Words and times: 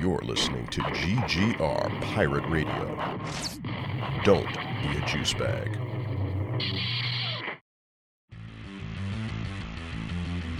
You're 0.00 0.20
listening 0.22 0.68
to 0.68 0.80
GGR 0.80 2.00
Pirate 2.02 2.48
Radio. 2.48 3.10
Don't 4.22 4.46
be 4.46 4.96
a 4.96 5.06
juice 5.06 5.34
bag. 5.34 5.76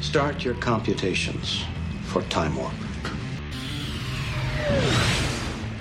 Start 0.01 0.45
your 0.45 0.55
computations 0.55 1.63
for 2.07 2.23
Time 2.23 2.57
Warp. 2.57 2.73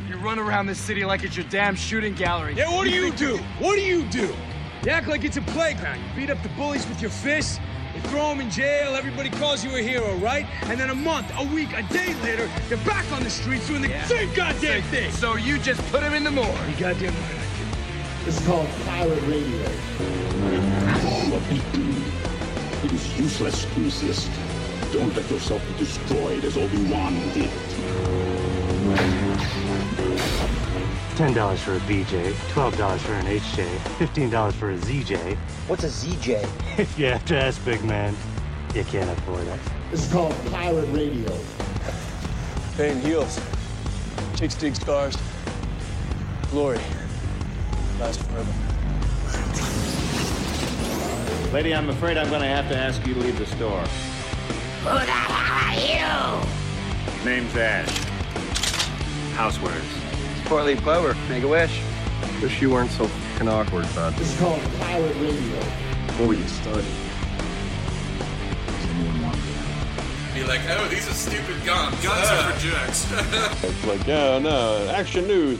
You 0.08 0.16
run 0.18 0.38
around 0.38 0.68
this 0.68 0.78
city 0.78 1.06
like 1.06 1.24
it's 1.24 1.36
your 1.36 1.48
damn 1.50 1.76
shooting 1.76 2.14
gallery. 2.14 2.54
Yeah, 2.54 2.70
what 2.70 2.84
do 2.84 2.92
you 2.92 3.12
do? 3.14 3.38
What 3.58 3.74
do 3.74 3.82
you 3.82 4.04
do? 4.04 4.36
You 4.84 4.92
act 4.92 5.08
like 5.08 5.24
it's 5.24 5.38
a 5.38 5.42
playground. 5.42 5.98
You 5.98 6.06
beat 6.16 6.30
up 6.30 6.44
the 6.44 6.50
bullies 6.50 6.88
with 6.88 7.02
your 7.02 7.10
fists. 7.12 7.60
You 7.96 8.02
throw 8.10 8.30
them 8.30 8.42
in 8.42 8.50
jail. 8.50 8.96
Everybody 8.96 9.30
calls 9.30 9.64
you 9.64 9.76
a 9.76 9.82
hero, 9.82 10.16
right? 10.16 10.46
And 10.64 10.80
then 10.80 10.90
a 10.90 10.96
month, 10.96 11.32
a 11.38 11.46
week, 11.54 11.70
a 11.74 11.84
day 11.94 12.16
later, 12.24 12.50
you're 12.70 12.80
back 12.80 13.10
on 13.12 13.24
the 13.24 13.30
streets 13.30 13.68
doing 13.68 13.84
the 13.84 13.90
Yeah. 13.90 14.06
same 14.08 14.34
goddamn 14.34 14.82
thing. 14.84 15.12
So 15.12 15.36
you 15.36 15.60
just 15.60 15.82
put 15.92 16.02
him 16.02 16.14
in 16.14 16.24
the 16.24 16.32
morgue. 16.32 16.50
You 16.70 16.76
goddamn 16.80 17.14
right 17.14 17.36
I 17.36 18.26
This 18.26 18.40
is 18.40 18.48
called 18.48 18.68
pirate 18.86 19.22
radio. 19.24 19.70
It 22.84 22.92
is 22.92 23.20
useless 23.20 23.66
to 23.66 23.82
resist. 23.82 24.30
Don't 24.92 25.16
let 25.16 25.30
yourself 25.30 25.62
be 25.68 25.86
destroyed 25.86 26.44
as 26.46 26.58
Obi-Wan 26.58 27.14
did. 27.34 27.50
Ten 31.16 31.32
dollars 31.36 31.62
for 31.62 31.76
a 31.76 31.80
BJ, 31.82 32.34
twelve 32.50 32.76
dollars 32.76 33.04
for 33.04 33.14
an 33.14 33.28
HJ, 33.28 33.68
fifteen 34.00 34.32
dollars 34.32 34.56
for 34.56 34.72
a 34.72 34.78
ZJ. 34.78 35.36
What's 35.68 35.84
a 35.84 35.88
ZJ? 35.88 36.44
If 36.80 36.98
you 37.00 37.06
have 37.06 37.24
to 37.26 37.38
ask, 37.38 37.64
big 37.64 37.84
man, 37.84 38.16
you 38.74 38.84
can't 38.86 39.08
afford 39.12 39.46
it. 39.46 39.60
This 39.92 40.08
is 40.08 40.12
called 40.12 40.36
pirate 40.52 40.88
radio. 40.88 41.38
Pain 42.78 43.00
heals. 43.02 43.40
Chicks 44.36 44.56
dig 44.56 44.76
scars. 44.76 45.16
Glory. 46.50 46.80
Last 48.00 48.20
forever. 48.24 48.52
Lady, 51.54 51.76
I'm 51.76 51.92
afraid 51.92 52.18
I'm 52.18 52.30
going 52.30 52.42
to 52.42 52.48
have 52.48 52.68
to 52.70 52.76
ask 52.76 53.06
you 53.06 53.14
to 53.14 53.20
leave 53.20 53.38
the 53.38 53.46
store. 53.46 53.82
Who 54.82 55.06
the 55.06 55.12
hell 55.12 56.42
are 56.42 56.42
you? 56.42 57.24
Name's 57.24 57.56
Ash. 57.56 57.88
Housewares. 59.36 60.03
Four 60.46 60.64
leaf 60.64 60.82
clover. 60.82 61.16
make 61.30 61.44
a 61.44 61.48
wish. 61.48 61.82
Wish 62.42 62.62
you 62.62 62.72
weren't 62.72 62.92
so 62.92 63.06
fucking 63.06 63.48
awkward, 63.48 63.88
bud. 63.96 64.14
It's 64.20 64.38
called 64.40 64.62
Pilot 64.80 65.16
Radio. 65.16 65.60
Before 66.08 66.28
we 66.28 66.38
get 66.38 66.50
started, 66.50 66.86
be 70.34 70.44
like, 70.44 70.62
oh, 70.70 70.88
these 70.88 71.08
are 71.08 71.14
stupid 71.14 71.64
guns. 71.64 71.96
Guns 72.04 72.28
uh. 72.28 72.34
are 72.34 72.52
for 72.54 72.60
jerks. 72.60 73.12
it's 73.64 73.86
like, 73.86 74.10
oh 74.10 74.40
no, 74.40 74.90
action 74.90 75.28
news. 75.28 75.60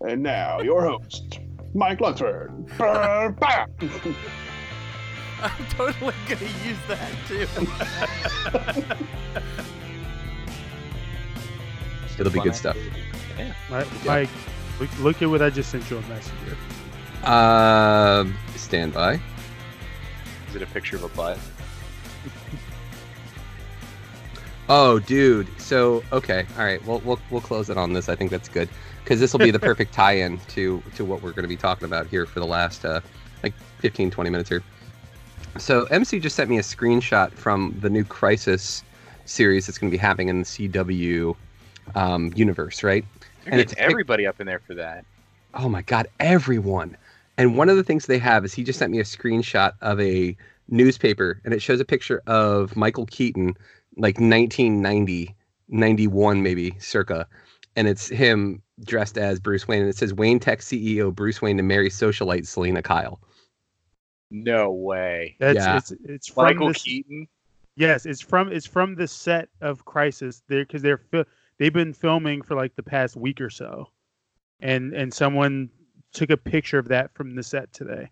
And 0.00 0.22
now, 0.22 0.60
your 0.60 0.82
host, 0.82 1.40
Mike 1.74 1.98
Luxford. 1.98 2.52
Ba- 5.40 5.42
ba- 5.48 5.52
I'm 5.58 5.66
totally 5.66 6.14
gonna 6.28 6.50
use 6.64 6.78
that 6.88 7.10
too. 7.28 7.46
It'll 12.18 12.32
be 12.32 12.40
good 12.40 12.54
stuff. 12.54 12.76
Yeah. 13.38 13.52
Mike, 13.70 13.86
Mike, 14.06 14.30
look, 14.80 14.98
look 15.00 15.22
at 15.22 15.28
what 15.28 15.42
I 15.42 15.50
just 15.50 15.70
sent 15.70 15.90
you 15.90 15.98
on 15.98 16.08
Messenger. 16.08 16.56
Uh, 17.22 18.24
stand 18.56 18.94
by. 18.94 19.20
Is 20.48 20.56
it 20.56 20.62
a 20.62 20.66
picture 20.66 20.96
of 20.96 21.04
a 21.04 21.08
butt? 21.08 21.38
Oh, 24.68 24.98
dude. 24.98 25.46
So 25.60 26.02
okay, 26.10 26.44
all 26.58 26.64
right. 26.64 26.84
Well, 26.84 27.00
we'll 27.04 27.20
we'll 27.30 27.40
close 27.40 27.70
it 27.70 27.78
on 27.78 27.92
this. 27.92 28.08
I 28.08 28.16
think 28.16 28.32
that's 28.32 28.48
good 28.48 28.68
because 29.04 29.20
this 29.20 29.32
will 29.32 29.38
be 29.38 29.52
the 29.52 29.60
perfect 29.60 29.94
tie-in 29.94 30.38
to 30.48 30.82
to 30.96 31.04
what 31.04 31.22
we're 31.22 31.30
going 31.30 31.44
to 31.44 31.48
be 31.48 31.56
talking 31.56 31.84
about 31.84 32.08
here 32.08 32.26
for 32.26 32.40
the 32.40 32.46
last 32.46 32.84
uh, 32.84 33.00
like 33.44 33.54
15, 33.78 34.10
20 34.10 34.28
minutes 34.30 34.48
here. 34.48 34.64
So 35.58 35.84
MC 35.84 36.20
just 36.20 36.36
sent 36.36 36.50
me 36.50 36.58
a 36.58 36.62
screenshot 36.62 37.32
from 37.32 37.76
the 37.80 37.90
new 37.90 38.04
Crisis 38.04 38.82
series 39.24 39.66
that's 39.66 39.78
going 39.78 39.90
to 39.90 39.94
be 39.94 40.00
happening 40.00 40.28
in 40.28 40.40
the 40.40 40.44
CW 40.44 41.36
um, 41.94 42.32
universe, 42.34 42.82
right? 42.82 43.04
They're 43.44 43.64
getting 43.64 43.78
everybody 43.78 44.26
up 44.26 44.40
in 44.40 44.46
there 44.46 44.60
for 44.60 44.74
that. 44.74 45.04
Oh 45.54 45.68
my 45.68 45.82
god, 45.82 46.08
everyone. 46.20 46.96
And 47.38 47.56
one 47.56 47.68
of 47.68 47.76
the 47.76 47.84
things 47.84 48.06
they 48.06 48.18
have 48.18 48.44
is 48.44 48.54
he 48.54 48.64
just 48.64 48.78
sent 48.78 48.90
me 48.90 48.98
a 48.98 49.04
screenshot 49.04 49.72
of 49.80 50.00
a 50.00 50.36
newspaper 50.68 51.40
and 51.44 51.54
it 51.54 51.60
shows 51.60 51.80
a 51.80 51.84
picture 51.84 52.22
of 52.26 52.76
Michael 52.76 53.06
Keaton 53.06 53.54
like 53.96 54.16
1990, 54.18 55.34
91 55.68 56.42
maybe, 56.42 56.74
circa. 56.78 57.26
And 57.76 57.88
it's 57.88 58.08
him 58.08 58.62
dressed 58.84 59.16
as 59.16 59.38
Bruce 59.38 59.68
Wayne 59.68 59.80
and 59.80 59.88
it 59.88 59.96
says 59.96 60.12
Wayne 60.12 60.40
Tech 60.40 60.60
CEO 60.60 61.14
Bruce 61.14 61.40
Wayne 61.40 61.56
to 61.56 61.62
marry 61.62 61.88
socialite 61.88 62.46
Selina 62.46 62.82
Kyle. 62.82 63.20
No 64.30 64.72
way. 64.72 65.36
That's 65.38 65.56
Yeah. 65.56 65.76
it's 65.76 65.92
it's 66.04 66.28
from 66.28 66.44
Michael 66.44 66.68
this, 66.68 66.82
Keaton. 66.82 67.28
Yes, 67.76 68.06
it's 68.06 68.20
from 68.20 68.50
it's 68.52 68.66
from 68.66 68.94
the 68.94 69.06
set 69.06 69.48
of 69.60 69.84
Crisis. 69.84 70.42
There 70.48 70.64
because 70.64 70.82
they're 70.82 70.98
fi- 70.98 71.26
they've 71.58 71.72
been 71.72 71.92
filming 71.92 72.42
for 72.42 72.54
like 72.54 72.74
the 72.74 72.82
past 72.82 73.16
week 73.16 73.40
or 73.40 73.50
so, 73.50 73.90
and 74.60 74.92
and 74.94 75.12
someone 75.12 75.70
took 76.12 76.30
a 76.30 76.36
picture 76.36 76.78
of 76.78 76.88
that 76.88 77.12
from 77.14 77.34
the 77.34 77.42
set 77.42 77.72
today. 77.72 78.10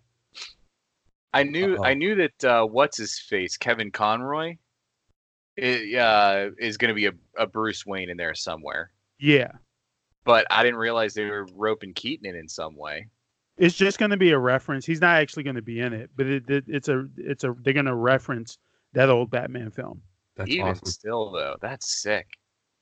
I 1.33 1.43
knew 1.43 1.77
I 1.83 1.93
knew 1.95 2.15
that 2.15 2.43
uh, 2.45 2.65
what's 2.65 2.97
his 2.97 3.19
face 3.19 3.57
Kevin 3.57 3.91
Conroy 3.91 4.55
i- 5.61 5.95
uh, 5.97 6.51
is 6.57 6.77
going 6.77 6.89
to 6.89 6.95
be 6.95 7.07
a, 7.07 7.11
a 7.37 7.45
Bruce 7.47 7.85
Wayne 7.85 8.09
in 8.09 8.15
there 8.15 8.35
somewhere, 8.35 8.91
Yeah, 9.19 9.51
but 10.23 10.47
I 10.49 10.63
didn't 10.63 10.79
realize 10.79 11.13
they 11.13 11.25
were 11.25 11.45
roping 11.53 11.93
Keaton 11.93 12.25
in 12.25 12.35
in 12.37 12.47
some 12.47 12.77
way. 12.77 13.07
It's 13.57 13.75
just 13.75 13.99
going 13.99 14.11
to 14.11 14.17
be 14.17 14.31
a 14.31 14.37
reference. 14.39 14.85
He's 14.85 15.01
not 15.01 15.15
actually 15.15 15.43
going 15.43 15.55
to 15.55 15.61
be 15.61 15.79
in 15.79 15.93
it, 15.93 16.09
but 16.15 16.27
it, 16.27 16.49
it, 16.49 16.65
it's 16.67 16.89
a 16.89 17.07
it's 17.17 17.43
a 17.43 17.55
they're 17.61 17.73
going 17.73 17.85
to 17.85 17.95
reference 17.95 18.57
that 18.93 19.09
old 19.09 19.31
Batman 19.31 19.71
film. 19.71 20.01
That's 20.35 20.49
Even 20.49 20.67
awesome. 20.67 20.85
still 20.87 21.31
though, 21.31 21.55
that's 21.61 22.01
sick. 22.01 22.27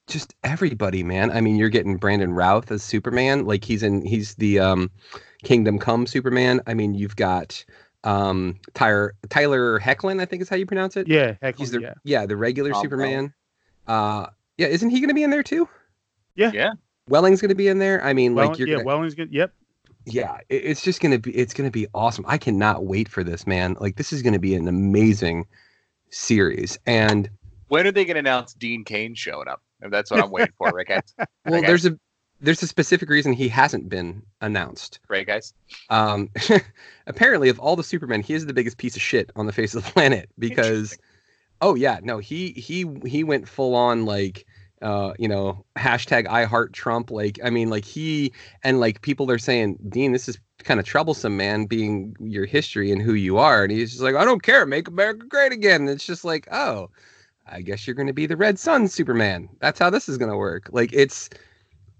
Just 0.07 0.33
everybody, 0.43 1.03
man. 1.03 1.31
I 1.31 1.39
mean, 1.41 1.55
you're 1.55 1.69
getting 1.69 1.97
Brandon 1.97 2.33
Routh 2.33 2.71
as 2.71 2.83
Superman, 2.83 3.45
like 3.45 3.63
he's 3.63 3.83
in 3.83 4.05
he's 4.05 4.35
the 4.35 4.59
um 4.59 4.91
Kingdom 5.43 5.77
Come 5.79 6.07
Superman. 6.07 6.61
I 6.67 6.73
mean, 6.73 6.93
you've 6.93 7.15
got 7.15 7.63
um 8.03 8.59
Tyler 8.73 9.13
Tyler 9.29 9.79
Hoechlin, 9.79 10.19
I 10.19 10.25
think 10.25 10.41
is 10.41 10.49
how 10.49 10.55
you 10.55 10.65
pronounce 10.65 10.97
it. 10.97 11.07
Yeah, 11.07 11.35
heck, 11.41 11.57
He's 11.57 11.71
the 11.71 11.81
yeah. 11.81 11.93
yeah, 12.03 12.25
the 12.25 12.35
regular 12.35 12.71
Tom 12.71 12.81
Superman. 12.81 13.33
Uh 13.87 14.27
yeah, 14.57 14.67
isn't 14.67 14.89
he 14.89 14.99
gonna 14.99 15.13
be 15.13 15.23
in 15.23 15.29
there 15.29 15.43
too? 15.43 15.69
Yeah. 16.35 16.51
Yeah. 16.53 16.71
Welling's 17.07 17.41
gonna 17.41 17.55
be 17.55 17.67
in 17.67 17.79
there. 17.79 18.03
I 18.03 18.13
mean, 18.13 18.33
Well, 18.35 18.49
like 18.49 18.57
you're 18.57 18.67
yeah, 18.67 18.75
gonna, 18.75 18.85
Welling's 18.87 19.13
good. 19.13 19.31
Yep. 19.31 19.53
Yeah, 20.05 20.39
it's 20.49 20.81
just 20.81 20.99
gonna 21.01 21.19
be 21.19 21.31
it's 21.35 21.53
gonna 21.53 21.71
be 21.71 21.87
awesome. 21.93 22.25
I 22.27 22.37
cannot 22.37 22.85
wait 22.85 23.07
for 23.07 23.23
this, 23.23 23.47
man. 23.47 23.77
Like 23.79 23.95
this 23.95 24.11
is 24.11 24.21
gonna 24.21 24.39
be 24.39 24.53
an 24.55 24.67
amazing 24.67 25.45
series. 26.09 26.77
And 26.85 27.29
When 27.67 27.87
are 27.87 27.91
they 27.91 28.05
going 28.05 28.15
to 28.15 28.19
announce 28.19 28.53
Dean 28.53 28.83
Cain 28.83 29.15
showing 29.15 29.47
up? 29.47 29.61
And 29.81 29.91
that's 29.91 30.11
what 30.11 30.19
I'm 30.21 30.29
waiting 30.29 30.53
for, 30.57 30.69
right, 30.69 30.87
guys? 30.87 31.01
well, 31.45 31.55
Okay. 31.57 31.67
there's 31.67 31.85
a 31.85 31.97
there's 32.39 32.61
a 32.61 32.67
specific 32.67 33.09
reason 33.09 33.31
he 33.33 33.47
hasn't 33.47 33.87
been 33.89 34.21
announced. 34.41 34.99
Right, 35.07 35.25
guys? 35.25 35.53
Um, 35.89 36.29
apparently, 37.07 37.47
of 37.49 37.57
all 37.59 37.75
the 37.75 37.83
Supermen, 37.83 38.21
he 38.21 38.33
is 38.33 38.45
the 38.45 38.53
biggest 38.53 38.77
piece 38.77 38.95
of 38.95 39.01
shit 39.01 39.31
on 39.35 39.45
the 39.45 39.53
face 39.53 39.73
of 39.73 39.83
the 39.85 39.91
planet 39.91 40.29
because, 40.37 40.97
oh 41.61 41.75
yeah, 41.75 41.99
no, 42.03 42.17
he 42.19 42.51
he 42.51 42.85
he 43.05 43.23
went 43.23 43.47
full 43.47 43.75
on 43.75 44.05
like, 44.05 44.45
uh, 44.83 45.13
you 45.17 45.27
know, 45.27 45.65
hashtag 45.77 46.27
I 46.27 46.45
heart 46.45 46.73
Trump. 46.73 47.09
Like, 47.09 47.39
I 47.43 47.49
mean, 47.49 47.69
like 47.69 47.85
he 47.85 48.33
and 48.63 48.79
like 48.79 49.01
people 49.01 49.31
are 49.31 49.37
saying, 49.37 49.79
Dean, 49.89 50.11
this 50.11 50.27
is 50.27 50.37
kind 50.63 50.79
of 50.79 50.85
troublesome, 50.85 51.35
man, 51.37 51.65
being 51.65 52.15
your 52.19 52.45
history 52.45 52.91
and 52.91 53.01
who 53.01 53.13
you 53.13 53.37
are, 53.37 53.63
and 53.63 53.71
he's 53.71 53.91
just 53.91 54.03
like, 54.03 54.15
I 54.15 54.25
don't 54.25 54.43
care, 54.43 54.65
make 54.65 54.87
America 54.87 55.25
great 55.27 55.51
again. 55.51 55.81
And 55.81 55.89
it's 55.89 56.05
just 56.05 56.25
like, 56.25 56.47
oh, 56.51 56.89
I 57.47 57.61
guess 57.61 57.87
you're 57.87 57.95
going 57.95 58.07
to 58.07 58.13
be 58.13 58.25
the 58.25 58.37
Red 58.37 58.59
Sun 58.59 58.87
Superman. 58.89 59.49
That's 59.59 59.79
how 59.79 59.89
this 59.89 60.07
is 60.07 60.17
going 60.17 60.31
to 60.31 60.37
work. 60.37 60.69
Like, 60.71 60.91
it's 60.93 61.29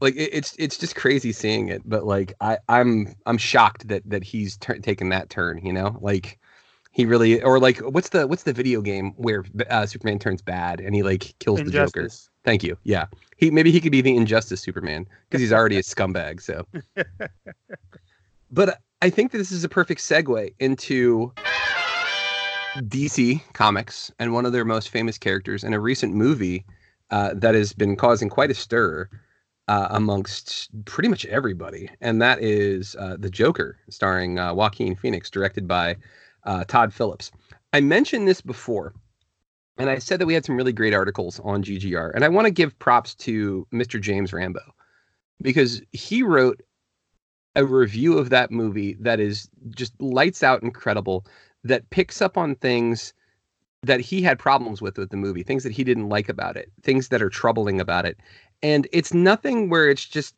like 0.02 0.16
it, 0.16 0.30
it's 0.34 0.56
it's 0.60 0.78
just 0.78 0.96
crazy 0.96 1.32
seeing 1.32 1.70
it 1.70 1.82
but 1.86 2.04
like 2.06 2.34
i 2.42 2.58
i'm 2.68 3.16
i'm 3.26 3.38
shocked 3.38 3.88
that 3.88 4.04
that 4.06 4.24
he's 4.24 4.58
taken 4.58 5.10
that 5.10 5.30
turn 5.30 5.66
you 5.66 5.72
know 5.72 5.98
like 6.02 6.38
he 6.94 7.06
really 7.06 7.42
or 7.42 7.60
like 7.60 7.80
what's 7.80 8.10
the 8.10 8.26
what's 8.28 8.44
the 8.44 8.54
video 8.54 8.80
game 8.82 9.12
where 9.18 9.44
uh, 9.70 9.86
superman 9.86 10.20
turns 10.20 10.42
bad 10.42 10.80
and 10.80 10.96
he 10.96 11.04
like 11.04 11.36
kills 11.40 11.62
the 11.62 11.72
joker? 11.72 12.08
Thank 12.46 12.64
you. 12.64 12.78
Yeah. 12.84 13.08
He 13.36 13.52
maybe 13.52 13.72
he 13.72 13.82
could 13.82 13.92
be 13.92 14.02
the 14.02 14.16
injustice 14.16 14.62
superman 14.62 15.06
because 15.28 15.42
he's 15.42 15.52
already 15.52 15.78
a 15.78 15.82
scumbag 15.84 16.42
so. 16.42 16.66
But 18.52 18.80
i 19.02 19.10
think 19.10 19.32
that 19.32 19.40
this 19.40 19.52
is 19.52 19.64
a 19.64 19.70
perfect 19.70 20.00
segue 20.00 20.54
into 20.60 21.34
dc 22.82 23.42
comics 23.54 24.12
and 24.20 24.32
one 24.32 24.46
of 24.46 24.54
their 24.54 24.64
most 24.64 24.90
famous 24.90 25.18
characters 25.18 25.64
in 25.64 25.74
a 25.74 25.80
recent 25.80 26.14
movie 26.14 26.64
uh, 27.10 27.34
that 27.34 27.56
has 27.56 27.74
been 27.74 27.96
causing 27.96 28.30
quite 28.30 28.52
a 28.52 28.54
stir 28.54 29.10
uh, 29.68 29.88
amongst 29.92 30.70
pretty 30.86 31.10
much 31.10 31.26
everybody, 31.26 31.90
and 32.02 32.22
that 32.22 32.42
is 32.42 32.96
uh, 32.98 33.16
the 33.18 33.30
Joker, 33.30 33.78
starring 33.90 34.40
uh, 34.40 34.54
Joaquin 34.54 34.96
Phoenix, 34.96 35.30
directed 35.30 35.68
by 35.68 35.96
uh, 36.46 36.64
Todd 36.66 36.94
Phillips. 36.94 37.32
I 37.74 37.82
mentioned 37.82 38.28
this 38.28 38.42
before, 38.42 38.94
and 39.78 39.90
I 39.90 39.98
said 39.98 40.20
that 40.20 40.28
we 40.28 40.34
had 40.34 40.46
some 40.46 40.56
really 40.56 40.74
great 40.74 40.94
articles 40.94 41.40
on 41.44 41.64
GGR, 41.64 42.12
and 42.14 42.24
I 42.24 42.30
want 42.30 42.46
to 42.46 42.52
give 42.52 42.78
props 42.80 43.16
to 43.16 43.68
Mr. 43.74 44.00
James 44.00 44.34
Rambo 44.34 44.62
because 45.42 45.82
he 45.92 46.24
wrote 46.24 46.62
a 47.56 47.66
review 47.66 48.18
of 48.18 48.30
that 48.30 48.52
movie 48.52 48.96
that 49.00 49.20
is 49.20 49.50
just 49.76 50.00
lights 50.02 50.44
out 50.44 50.64
incredible 50.64 51.26
that 51.64 51.90
picks 51.92 52.22
up 52.22 52.38
on 52.38 52.56
things 52.56 53.14
that 53.84 54.00
he 54.00 54.22
had 54.22 54.40
problems 54.40 54.82
with 54.82 54.98
with 54.98 55.10
the 55.10 55.18
movie, 55.18 55.44
things 55.44 55.64
that 55.64 55.72
he 55.72 55.84
didn't 55.84 56.10
like 56.10 56.30
about 56.30 56.56
it, 56.56 56.72
things 56.84 57.10
that 57.10 57.22
are 57.22 57.30
troubling 57.30 57.80
about 57.80 58.06
it. 58.06 58.18
And 58.62 58.88
it's 58.94 59.14
nothing 59.14 59.70
where 59.70 59.90
it's 59.90 60.06
just 60.06 60.36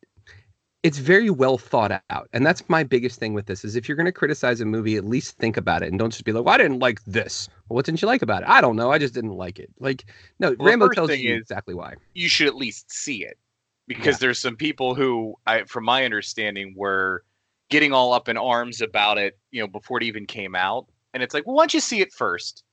it's 0.86 1.00
very 1.00 1.32
well 1.32 1.58
thought 1.58 2.00
out. 2.12 2.30
And 2.32 2.46
that's 2.46 2.70
my 2.70 2.84
biggest 2.84 3.20
thing 3.20 3.34
with 3.34 3.48
this 3.48 3.66
is 3.66 3.76
if 3.76 3.90
you're 3.90 3.96
going 3.96 4.06
to 4.06 4.12
criticize 4.12 4.62
a 4.62 4.66
movie, 4.66 4.98
at 4.98 5.04
least 5.04 5.36
think 5.40 5.58
about 5.58 5.82
it 5.82 5.90
and 5.90 5.98
don't 5.98 6.12
just 6.12 6.24
be 6.26 6.32
like, 6.32 6.46
well, 6.46 6.54
I 6.54 6.60
didn't 6.60 6.78
like 6.78 7.04
this. 7.06 7.50
Well, 7.68 7.76
what 7.76 7.86
didn't 7.86 8.04
you 8.04 8.08
like 8.08 8.22
about 8.22 8.44
it? 8.44 8.50
I 8.50 8.62
don't 8.62 8.76
know. 8.76 8.92
I 8.92 9.00
just 9.00 9.16
didn't 9.16 9.32
like 9.32 9.58
it. 9.58 9.72
Like, 9.80 10.06
no, 10.38 10.56
well, 10.60 10.68
Rambo 10.68 10.90
tells 10.90 11.10
you 11.10 11.34
exactly 11.34 11.74
why. 11.74 11.96
You 12.14 12.30
should 12.30 12.46
at 12.46 12.54
least 12.54 12.92
see 12.92 13.26
it 13.26 13.40
because 13.88 14.18
yeah. 14.18 14.28
there's 14.28 14.38
some 14.38 14.56
people 14.56 14.94
who, 14.94 15.34
I, 15.48 15.64
from 15.64 15.86
my 15.86 16.06
understanding, 16.06 16.76
were 16.78 17.24
getting 17.72 17.92
all 17.92 18.14
up 18.14 18.30
in 18.30 18.38
arms 18.38 18.80
about 18.80 19.18
it, 19.18 19.40
you 19.50 19.62
know, 19.62 19.68
before 19.68 19.98
it 19.98 20.04
even 20.04 20.28
came 20.28 20.54
out. 20.54 20.86
And 21.16 21.24
it's 21.24 21.34
like, 21.34 21.48
well, 21.48 21.56
why 21.56 21.64
don't 21.64 21.74
you 21.74 21.80
see 21.80 22.02
it 22.02 22.14
first 22.14 22.64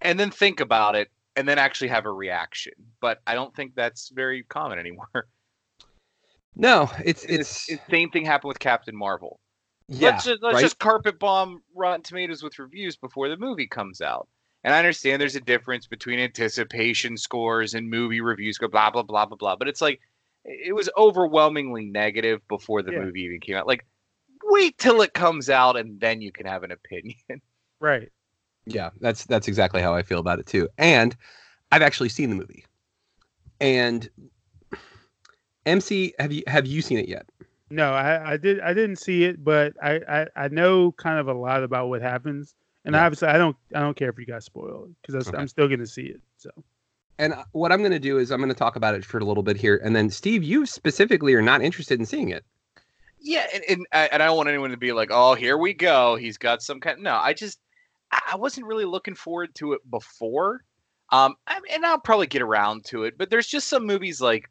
and 0.00 0.18
then 0.18 0.32
think 0.32 0.58
about 0.58 0.96
it 0.96 1.12
and 1.36 1.46
then 1.46 1.60
actually 1.60 1.88
have 1.88 2.06
a 2.06 2.12
reaction? 2.12 2.72
But 3.00 3.20
I 3.24 3.34
don't 3.34 3.54
think 3.54 3.76
that's 3.76 4.08
very 4.08 4.42
common 4.42 4.80
anymore. 4.80 5.06
No, 6.54 6.90
it's 7.04 7.24
it's, 7.24 7.68
it's 7.68 7.80
same 7.90 8.10
thing 8.10 8.24
happened 8.24 8.48
with 8.48 8.58
Captain 8.58 8.96
Marvel. 8.96 9.40
Yeah, 9.88 10.10
let's 10.10 10.24
just, 10.24 10.42
let's 10.42 10.54
right? 10.54 10.62
just 10.62 10.78
carpet 10.78 11.18
bomb 11.18 11.62
Rotten 11.74 12.02
Tomatoes 12.02 12.42
with 12.42 12.58
reviews 12.58 12.96
before 12.96 13.28
the 13.28 13.36
movie 13.36 13.66
comes 13.66 14.00
out. 14.00 14.28
And 14.64 14.72
I 14.72 14.78
understand 14.78 15.20
there's 15.20 15.34
a 15.34 15.40
difference 15.40 15.86
between 15.86 16.20
anticipation 16.20 17.16
scores 17.16 17.74
and 17.74 17.90
movie 17.90 18.20
reviews, 18.20 18.58
go 18.58 18.68
blah 18.68 18.90
blah 18.90 19.02
blah 19.02 19.26
blah 19.26 19.36
blah. 19.36 19.56
But 19.56 19.68
it's 19.68 19.80
like 19.80 20.00
it 20.44 20.74
was 20.74 20.88
overwhelmingly 20.96 21.86
negative 21.86 22.46
before 22.48 22.82
the 22.82 22.92
yeah. 22.92 23.00
movie 23.00 23.22
even 23.22 23.40
came 23.40 23.56
out. 23.56 23.66
Like, 23.66 23.86
wait 24.44 24.78
till 24.78 25.02
it 25.02 25.14
comes 25.14 25.50
out 25.50 25.76
and 25.76 26.00
then 26.00 26.20
you 26.20 26.32
can 26.32 26.46
have 26.46 26.62
an 26.62 26.72
opinion. 26.72 27.16
Right. 27.80 28.10
Yeah, 28.64 28.90
that's 29.00 29.24
that's 29.24 29.48
exactly 29.48 29.82
how 29.82 29.92
I 29.92 30.02
feel 30.02 30.20
about 30.20 30.38
it 30.38 30.46
too. 30.46 30.68
And 30.78 31.16
I've 31.72 31.82
actually 31.82 32.10
seen 32.10 32.30
the 32.30 32.36
movie. 32.36 32.64
And 33.60 34.08
MC, 35.66 36.14
have 36.18 36.32
you 36.32 36.42
have 36.46 36.66
you 36.66 36.82
seen 36.82 36.98
it 36.98 37.08
yet? 37.08 37.26
No, 37.70 37.92
I, 37.92 38.32
I 38.32 38.36
did. 38.36 38.60
I 38.60 38.74
didn't 38.74 38.96
see 38.96 39.24
it, 39.24 39.42
but 39.42 39.72
I, 39.82 40.00
I, 40.06 40.26
I 40.36 40.48
know 40.48 40.92
kind 40.92 41.18
of 41.18 41.28
a 41.28 41.32
lot 41.32 41.62
about 41.62 41.88
what 41.88 42.02
happens, 42.02 42.54
and 42.84 42.94
yeah. 42.94 43.04
obviously 43.04 43.28
I 43.28 43.38
don't 43.38 43.56
I 43.74 43.80
don't 43.80 43.96
care 43.96 44.10
if 44.10 44.18
you 44.18 44.26
guys 44.26 44.44
spoil 44.44 44.84
it 44.84 44.90
because 45.00 45.28
okay. 45.28 45.38
I'm 45.38 45.48
still 45.48 45.68
going 45.68 45.80
to 45.80 45.86
see 45.86 46.02
it. 46.02 46.20
So. 46.36 46.50
And 47.18 47.34
uh, 47.34 47.44
what 47.52 47.72
I'm 47.72 47.78
going 47.78 47.92
to 47.92 47.98
do 47.98 48.18
is 48.18 48.30
I'm 48.30 48.40
going 48.40 48.48
to 48.48 48.58
talk 48.58 48.76
about 48.76 48.94
it 48.94 49.04
for 49.04 49.18
a 49.18 49.24
little 49.24 49.42
bit 49.42 49.56
here, 49.56 49.80
and 49.82 49.96
then 49.96 50.10
Steve, 50.10 50.42
you 50.42 50.66
specifically 50.66 51.34
are 51.34 51.42
not 51.42 51.62
interested 51.62 51.98
in 51.98 52.04
seeing 52.04 52.28
it. 52.28 52.44
Yeah, 53.20 53.46
and 53.54 53.64
and, 53.68 53.86
and 53.92 54.22
I 54.22 54.26
don't 54.26 54.36
want 54.36 54.50
anyone 54.50 54.70
to 54.70 54.76
be 54.76 54.92
like, 54.92 55.10
oh, 55.10 55.34
here 55.34 55.56
we 55.56 55.72
go. 55.72 56.16
He's 56.16 56.36
got 56.36 56.62
some 56.62 56.78
kind. 56.78 57.02
No, 57.02 57.14
I 57.14 57.32
just 57.32 57.58
I 58.12 58.36
wasn't 58.36 58.66
really 58.66 58.84
looking 58.84 59.14
forward 59.14 59.54
to 59.56 59.72
it 59.72 59.80
before. 59.90 60.64
Um, 61.10 61.36
and 61.46 61.84
I'll 61.84 61.98
probably 61.98 62.26
get 62.26 62.40
around 62.40 62.86
to 62.86 63.04
it, 63.04 63.18
but 63.18 63.28
there's 63.28 63.46
just 63.46 63.68
some 63.68 63.86
movies 63.86 64.20
like 64.20 64.50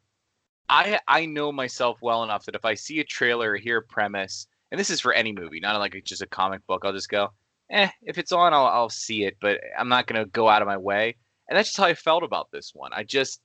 I 0.70 1.00
I 1.08 1.26
know 1.26 1.52
myself 1.52 2.00
well 2.02 2.24
enough 2.24 2.46
that 2.46 2.56
if 2.56 2.66
I 2.66 2.74
see 2.76 3.00
a 3.00 3.04
trailer 3.04 3.52
or 3.52 3.58
hear 3.58 3.78
a 3.78 3.84
premise, 3.84 4.48
and 4.72 4.80
this 4.80 4.90
is 4.90 5.02
for 5.02 5.14
any 5.14 5.32
movie, 5.32 5.60
not 5.60 5.78
like 5.80 5.96
it's 5.96 6.10
just 6.10 6.22
a 6.22 6.28
comic 6.28 6.66
book, 6.68 6.84
I'll 6.86 6.94
just 6.94 7.10
go, 7.10 7.30
eh, 7.70 7.90
if 8.04 8.18
it's 8.18 8.32
on, 8.32 8.54
I'll 8.54 8.68
I'll 8.68 8.90
see 8.90 9.26
it, 9.26 9.38
but 9.42 9.60
I'm 9.78 9.90
not 9.90 10.08
gonna 10.08 10.26
go 10.26 10.50
out 10.50 10.62
of 10.62 10.68
my 10.68 10.78
way. 10.78 11.16
And 11.50 11.58
that's 11.58 11.70
just 11.70 11.78
how 11.78 11.86
I 11.86 11.94
felt 11.94 12.24
about 12.24 12.50
this 12.52 12.72
one. 12.74 12.92
I 12.94 13.04
just 13.04 13.42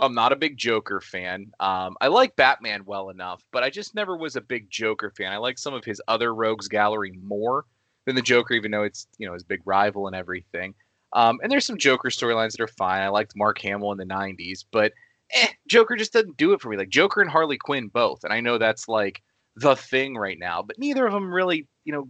I'm 0.00 0.14
not 0.14 0.32
a 0.32 0.36
big 0.36 0.56
Joker 0.56 1.00
fan. 1.00 1.52
Um, 1.60 1.96
I 2.00 2.08
like 2.08 2.34
Batman 2.34 2.84
well 2.84 3.10
enough, 3.10 3.42
but 3.52 3.62
I 3.62 3.70
just 3.70 3.94
never 3.94 4.16
was 4.16 4.34
a 4.34 4.40
big 4.40 4.68
Joker 4.68 5.12
fan. 5.16 5.32
I 5.32 5.36
like 5.36 5.58
some 5.58 5.74
of 5.74 5.84
his 5.84 6.02
other 6.08 6.34
rogues 6.34 6.66
gallery 6.66 7.12
more 7.22 7.66
than 8.06 8.16
the 8.16 8.22
Joker, 8.22 8.54
even 8.54 8.72
though 8.72 8.82
it's 8.82 9.06
you 9.18 9.26
know 9.26 9.34
his 9.34 9.44
big 9.44 9.60
rival 9.64 10.06
and 10.08 10.16
everything. 10.16 10.74
Um, 11.12 11.38
and 11.42 11.52
there's 11.52 11.66
some 11.66 11.78
Joker 11.78 12.08
storylines 12.08 12.52
that 12.52 12.62
are 12.62 12.66
fine. 12.68 13.02
I 13.02 13.08
liked 13.08 13.36
Mark 13.36 13.60
Hamill 13.60 13.92
in 13.92 13.98
the 13.98 14.04
'90s, 14.04 14.64
but 14.72 14.92
eh, 15.32 15.48
Joker 15.68 15.96
just 15.96 16.12
doesn't 16.12 16.36
do 16.36 16.52
it 16.52 16.60
for 16.60 16.68
me. 16.68 16.76
Like 16.76 16.88
Joker 16.88 17.20
and 17.20 17.30
Harley 17.30 17.58
Quinn 17.58 17.88
both, 17.88 18.24
and 18.24 18.32
I 18.32 18.40
know 18.40 18.58
that's 18.58 18.88
like 18.88 19.22
the 19.56 19.76
thing 19.76 20.16
right 20.16 20.38
now, 20.38 20.62
but 20.62 20.78
neither 20.78 21.06
of 21.06 21.12
them 21.12 21.32
really, 21.32 21.66
you 21.84 21.92
know, 21.92 22.08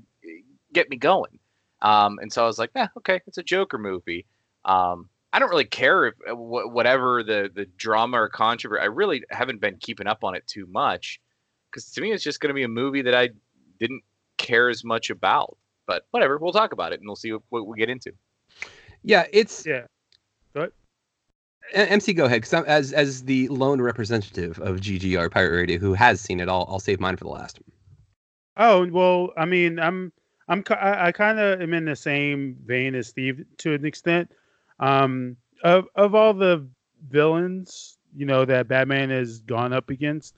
get 0.72 0.88
me 0.88 0.96
going. 0.96 1.38
Um, 1.80 2.18
and 2.20 2.32
so 2.32 2.44
I 2.44 2.46
was 2.46 2.58
like, 2.58 2.70
yeah, 2.76 2.88
okay, 2.98 3.20
it's 3.26 3.38
a 3.38 3.42
Joker 3.42 3.78
movie. 3.78 4.26
Um, 4.64 5.08
I 5.32 5.38
don't 5.38 5.50
really 5.50 5.64
care 5.64 6.06
if 6.06 6.14
uh, 6.30 6.36
whatever 6.36 7.22
the 7.22 7.50
the 7.52 7.66
drama 7.76 8.20
or 8.20 8.28
controversy. 8.28 8.82
I 8.82 8.86
really 8.86 9.24
haven't 9.30 9.60
been 9.60 9.76
keeping 9.78 10.06
up 10.06 10.24
on 10.24 10.34
it 10.34 10.46
too 10.46 10.66
much 10.66 11.20
because 11.70 11.90
to 11.92 12.00
me 12.00 12.12
it's 12.12 12.22
just 12.22 12.40
going 12.40 12.50
to 12.50 12.54
be 12.54 12.64
a 12.64 12.68
movie 12.68 13.02
that 13.02 13.14
I 13.14 13.30
didn't 13.80 14.02
care 14.36 14.68
as 14.68 14.84
much 14.84 15.10
about. 15.10 15.56
But 15.86 16.06
whatever, 16.10 16.38
we'll 16.38 16.52
talk 16.52 16.72
about 16.72 16.92
it 16.92 17.00
and 17.00 17.08
we'll 17.08 17.16
see 17.16 17.32
what, 17.32 17.42
what 17.48 17.66
we 17.66 17.78
get 17.78 17.90
into. 17.90 18.12
Yeah, 19.02 19.26
it's 19.32 19.66
yeah. 19.66 19.86
MC, 21.72 22.12
go 22.12 22.26
ahead. 22.26 22.42
Because 22.42 22.64
as 22.66 22.92
as 22.92 23.24
the 23.24 23.48
lone 23.48 23.80
representative 23.80 24.58
of 24.60 24.80
GGR 24.80 25.30
Pirate 25.30 25.56
Radio 25.56 25.78
who 25.78 25.94
has 25.94 26.20
seen 26.20 26.40
it 26.40 26.48
all, 26.48 26.66
I'll 26.68 26.80
save 26.80 27.00
mine 27.00 27.16
for 27.16 27.24
the 27.24 27.30
last. 27.30 27.60
Oh 28.56 28.86
well, 28.88 29.30
I 29.36 29.44
mean, 29.44 29.78
I'm 29.78 30.12
I'm 30.48 30.64
I, 30.70 31.08
I 31.08 31.12
kind 31.12 31.38
of 31.38 31.60
am 31.60 31.74
in 31.74 31.84
the 31.84 31.96
same 31.96 32.56
vein 32.64 32.94
as 32.94 33.08
Steve 33.08 33.44
to 33.58 33.74
an 33.74 33.84
extent. 33.84 34.30
Um, 34.80 35.36
of 35.64 35.86
of 35.94 36.14
all 36.14 36.34
the 36.34 36.66
villains, 37.08 37.98
you 38.14 38.26
know, 38.26 38.44
that 38.44 38.68
Batman 38.68 39.10
has 39.10 39.40
gone 39.40 39.72
up 39.72 39.90
against, 39.90 40.34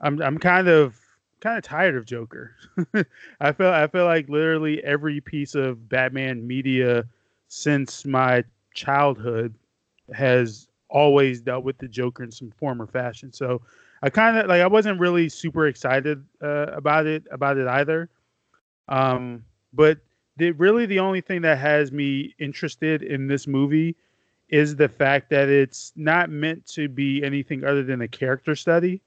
I'm 0.00 0.20
I'm 0.22 0.38
kind 0.38 0.68
of 0.68 0.98
kind 1.40 1.58
of 1.58 1.64
tired 1.64 1.96
of 1.96 2.06
Joker. 2.06 2.54
I 3.40 3.52
feel 3.52 3.68
I 3.68 3.86
feel 3.86 4.04
like 4.04 4.28
literally 4.28 4.82
every 4.84 5.20
piece 5.20 5.54
of 5.54 5.88
Batman 5.88 6.46
media 6.46 7.04
since 7.48 8.06
my 8.06 8.44
childhood 8.74 9.54
has 10.14 10.68
always 10.88 11.40
dealt 11.40 11.64
with 11.64 11.78
the 11.78 11.88
Joker 11.88 12.22
in 12.22 12.30
some 12.30 12.50
form 12.50 12.82
or 12.82 12.86
fashion. 12.86 13.32
So 13.32 13.62
I 14.02 14.10
kind 14.10 14.36
of 14.36 14.46
like 14.46 14.60
I 14.60 14.66
wasn't 14.66 15.00
really 15.00 15.28
super 15.28 15.66
excited 15.66 16.24
uh, 16.42 16.66
about 16.72 17.06
it 17.06 17.24
about 17.30 17.58
it 17.58 17.66
either. 17.66 18.08
Um, 18.88 19.44
but 19.72 19.98
the, 20.36 20.50
really 20.52 20.86
the 20.86 20.98
only 20.98 21.20
thing 21.20 21.42
that 21.42 21.58
has 21.58 21.92
me 21.92 22.34
interested 22.38 23.02
in 23.02 23.28
this 23.28 23.46
movie 23.46 23.94
is 24.48 24.74
the 24.74 24.88
fact 24.88 25.30
that 25.30 25.48
it's 25.48 25.92
not 25.94 26.28
meant 26.28 26.66
to 26.66 26.88
be 26.88 27.22
anything 27.22 27.64
other 27.64 27.84
than 27.84 28.00
a 28.00 28.08
character 28.08 28.56
study. 28.56 29.00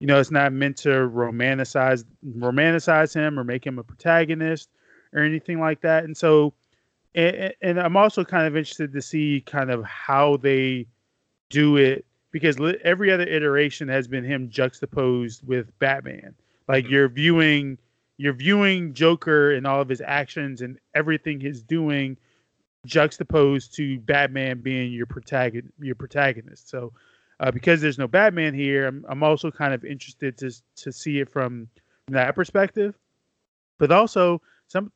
You 0.00 0.06
know, 0.06 0.20
it's 0.20 0.30
not 0.30 0.52
meant 0.52 0.76
to 0.78 0.88
romanticize 0.88 2.04
romanticize 2.36 3.14
him 3.14 3.38
or 3.38 3.44
make 3.44 3.66
him 3.66 3.78
a 3.78 3.84
protagonist 3.84 4.68
or 5.14 5.20
anything 5.20 5.60
like 5.60 5.80
that. 5.82 6.04
And 6.04 6.16
so 6.16 6.52
and, 7.14 7.54
and 7.62 7.80
I'm 7.80 7.96
also 7.96 8.24
kind 8.24 8.46
of 8.46 8.56
interested 8.56 8.92
to 8.92 9.02
see 9.02 9.42
kind 9.46 9.70
of 9.70 9.84
how 9.84 10.36
they 10.38 10.86
do 11.50 11.76
it 11.76 12.04
because 12.30 12.56
every 12.82 13.12
other 13.12 13.24
iteration 13.24 13.88
has 13.88 14.08
been 14.08 14.24
him 14.24 14.50
juxtaposed 14.50 15.46
with 15.46 15.76
Batman. 15.78 16.34
Like 16.68 16.88
you're 16.88 17.08
viewing 17.08 17.78
you're 18.16 18.32
viewing 18.32 18.94
Joker 18.94 19.52
and 19.52 19.66
all 19.66 19.80
of 19.80 19.88
his 19.88 20.02
actions 20.04 20.62
and 20.62 20.78
everything 20.94 21.40
he's 21.40 21.62
doing 21.62 22.16
juxtaposed 22.86 23.74
to 23.74 23.98
Batman 24.00 24.60
being 24.60 24.92
your 24.92 25.06
protagonist 25.06 25.72
your 25.80 25.94
protagonist. 25.94 26.68
So 26.68 26.92
uh, 27.40 27.50
because 27.50 27.80
there's 27.80 27.98
no 27.98 28.08
Batman 28.08 28.54
here, 28.54 28.86
I'm, 28.86 29.04
I'm 29.08 29.22
also 29.22 29.50
kind 29.50 29.74
of 29.74 29.84
interested 29.84 30.36
to 30.38 30.50
to 30.76 30.92
see 30.92 31.20
it 31.20 31.28
from, 31.28 31.68
from 32.06 32.14
that 32.14 32.34
perspective. 32.34 32.94
But 33.78 33.92
also 33.92 34.40
some 34.68 34.90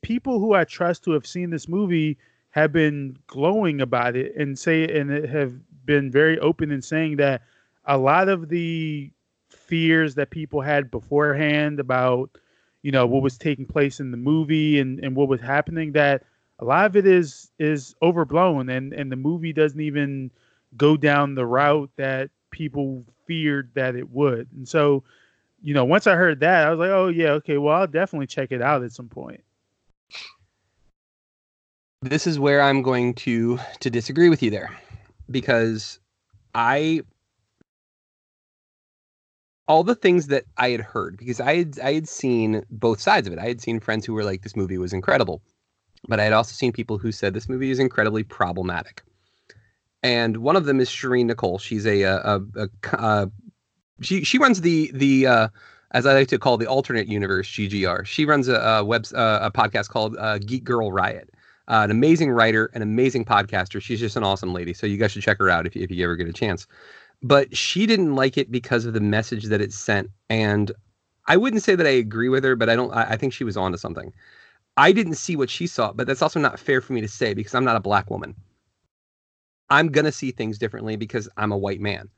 people 0.00 0.38
who 0.38 0.54
I 0.54 0.64
trust 0.64 1.04
who 1.04 1.12
have 1.12 1.26
seen 1.26 1.50
this 1.50 1.68
movie 1.68 2.18
have 2.50 2.72
been 2.72 3.16
glowing 3.26 3.80
about 3.80 4.16
it 4.16 4.34
and 4.36 4.58
say 4.58 4.84
and 4.84 5.10
have 5.28 5.54
been 5.84 6.10
very 6.10 6.38
open 6.40 6.70
in 6.70 6.82
saying 6.82 7.16
that 7.16 7.42
a 7.86 7.96
lot 7.96 8.28
of 8.28 8.48
the 8.48 9.10
fears 9.48 10.14
that 10.14 10.30
people 10.30 10.60
had 10.60 10.90
beforehand 10.90 11.80
about 11.80 12.30
you 12.82 12.90
know 12.90 13.06
what 13.06 13.22
was 13.22 13.38
taking 13.38 13.66
place 13.66 14.00
in 14.00 14.10
the 14.10 14.16
movie 14.16 14.80
and, 14.80 15.02
and 15.04 15.14
what 15.14 15.28
was 15.28 15.40
happening 15.40 15.92
that 15.92 16.24
a 16.58 16.64
lot 16.64 16.86
of 16.86 16.96
it 16.96 17.06
is 17.06 17.50
is 17.58 17.94
overblown 18.02 18.68
and 18.68 18.92
and 18.92 19.10
the 19.10 19.16
movie 19.16 19.52
doesn't 19.52 19.80
even 19.80 20.30
go 20.76 20.96
down 20.96 21.34
the 21.34 21.46
route 21.46 21.90
that 21.96 22.30
people 22.50 23.04
feared 23.26 23.70
that 23.74 23.94
it 23.94 24.10
would. 24.10 24.48
And 24.52 24.68
so 24.68 25.04
you 25.62 25.72
know 25.72 25.84
once 25.84 26.06
i 26.06 26.14
heard 26.14 26.40
that 26.40 26.66
i 26.66 26.70
was 26.70 26.78
like 26.78 26.90
oh 26.90 27.08
yeah 27.08 27.30
okay 27.30 27.56
well 27.56 27.76
i'll 27.76 27.86
definitely 27.86 28.26
check 28.26 28.50
it 28.50 28.60
out 28.60 28.82
at 28.82 28.92
some 28.92 29.08
point 29.08 29.42
this 32.02 32.26
is 32.26 32.38
where 32.38 32.60
I'm 32.60 32.82
going 32.82 33.14
to 33.14 33.58
to 33.80 33.90
disagree 33.90 34.28
with 34.28 34.42
you 34.42 34.50
there 34.50 34.70
because 35.30 36.00
I 36.54 37.02
all 39.68 39.84
the 39.84 39.94
things 39.94 40.26
that 40.26 40.44
I 40.58 40.70
had 40.70 40.80
heard 40.80 41.16
because 41.16 41.40
I 41.40 41.56
had 41.56 41.78
I 41.80 41.94
had 41.94 42.08
seen 42.08 42.64
both 42.70 43.00
sides 43.00 43.26
of 43.26 43.32
it. 43.32 43.38
I 43.38 43.46
had 43.46 43.60
seen 43.60 43.80
friends 43.80 44.04
who 44.04 44.14
were 44.14 44.24
like, 44.24 44.42
"This 44.42 44.56
movie 44.56 44.78
was 44.78 44.92
incredible," 44.92 45.40
but 46.08 46.20
I 46.20 46.24
had 46.24 46.32
also 46.32 46.52
seen 46.52 46.72
people 46.72 46.98
who 46.98 47.12
said 47.12 47.32
this 47.32 47.48
movie 47.48 47.70
is 47.70 47.78
incredibly 47.78 48.24
problematic. 48.24 49.02
And 50.02 50.38
one 50.38 50.56
of 50.56 50.64
them 50.64 50.80
is 50.80 50.90
Shireen 50.90 51.26
Nicole. 51.26 51.58
She's 51.58 51.86
a 51.86 52.02
a, 52.02 52.16
a, 52.16 52.40
a 52.56 52.68
uh, 52.98 53.26
she 54.00 54.24
she 54.24 54.38
runs 54.38 54.60
the 54.60 54.90
the 54.92 55.26
uh, 55.26 55.48
as 55.92 56.06
I 56.06 56.14
like 56.14 56.28
to 56.28 56.38
call 56.38 56.56
the 56.56 56.66
alternate 56.66 57.06
universe 57.06 57.48
GGR. 57.48 58.04
She 58.06 58.24
runs 58.24 58.48
a, 58.48 58.56
a 58.56 58.84
web 58.84 59.06
uh, 59.14 59.38
a 59.42 59.50
podcast 59.50 59.88
called 59.90 60.16
uh, 60.18 60.38
Geek 60.38 60.64
Girl 60.64 60.90
Riot. 60.90 61.30
Uh, 61.68 61.82
an 61.84 61.90
amazing 61.90 62.30
writer, 62.30 62.70
an 62.74 62.82
amazing 62.82 63.24
podcaster. 63.24 63.80
She's 63.80 64.00
just 64.00 64.16
an 64.16 64.24
awesome 64.24 64.52
lady. 64.52 64.74
So 64.74 64.86
you 64.86 64.96
guys 64.96 65.12
should 65.12 65.22
check 65.22 65.38
her 65.38 65.48
out 65.48 65.66
if 65.66 65.76
you, 65.76 65.82
if 65.82 65.90
you 65.90 66.02
ever 66.04 66.16
get 66.16 66.26
a 66.26 66.32
chance. 66.32 66.66
But 67.22 67.56
she 67.56 67.86
didn't 67.86 68.16
like 68.16 68.36
it 68.36 68.50
because 68.50 68.84
of 68.84 68.94
the 68.94 69.00
message 69.00 69.44
that 69.44 69.60
it 69.60 69.72
sent. 69.72 70.10
And 70.28 70.72
I 71.28 71.36
wouldn't 71.36 71.62
say 71.62 71.76
that 71.76 71.86
I 71.86 71.90
agree 71.90 72.28
with 72.28 72.42
her, 72.42 72.56
but 72.56 72.68
I 72.68 72.74
don't. 72.74 72.92
I, 72.92 73.10
I 73.10 73.16
think 73.16 73.32
she 73.32 73.44
was 73.44 73.56
onto 73.56 73.78
something. 73.78 74.12
I 74.76 74.90
didn't 74.90 75.14
see 75.14 75.36
what 75.36 75.50
she 75.50 75.66
saw, 75.66 75.92
but 75.92 76.06
that's 76.06 76.22
also 76.22 76.40
not 76.40 76.58
fair 76.58 76.80
for 76.80 76.94
me 76.94 77.00
to 77.02 77.08
say 77.08 77.34
because 77.34 77.54
I'm 77.54 77.64
not 77.64 77.76
a 77.76 77.80
black 77.80 78.10
woman. 78.10 78.34
I'm 79.70 79.88
gonna 79.88 80.12
see 80.12 80.32
things 80.32 80.58
differently 80.58 80.96
because 80.96 81.28
I'm 81.36 81.52
a 81.52 81.56
white 81.56 81.80
man 81.80 82.08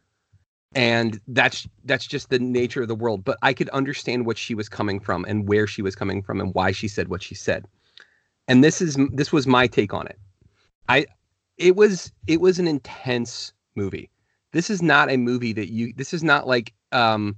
and 0.75 1.21
that's 1.29 1.69
that's 1.85 2.07
just 2.07 2.31
the 2.31 2.39
nature 2.39 2.83
of 2.83 2.89
the 2.89 2.95
world. 2.95 3.25
But 3.25 3.39
i 3.43 3.53
could 3.53 3.69
understand 3.71 4.27
what 4.27 4.39
she 4.39 4.55
was 4.55 4.69
coming 4.69 5.01
from 5.01 5.25
and 5.27 5.49
where 5.49 5.67
she 5.67 5.83
was 5.83 5.95
coming 5.95 6.23
from 6.23 6.41
and 6.41 6.55
why 6.55 6.73
she 6.73 6.89
said 6.89 7.09
what 7.09 7.23
she 7.23 7.35
said. 7.35 7.67
And 8.49 8.63
this 8.63 8.81
is 8.81 8.97
this 9.13 9.33
was 9.33 9.47
my 9.47 9.67
take 9.67 9.95
on 9.95 10.07
it. 10.07 10.19
I 10.89 11.07
it 11.57 11.77
was 11.77 12.13
it 12.27 12.41
was 12.41 12.59
an 12.59 12.69
intense 12.69 13.53
movie. 13.75 14.11
This 14.53 14.71
is 14.71 14.83
not 14.83 15.11
a 15.11 15.17
movie 15.17 15.53
that 15.53 15.73
you 15.73 15.93
this 15.97 16.13
is 16.13 16.23
not 16.23 16.47
like 16.47 16.73
um 16.93 17.37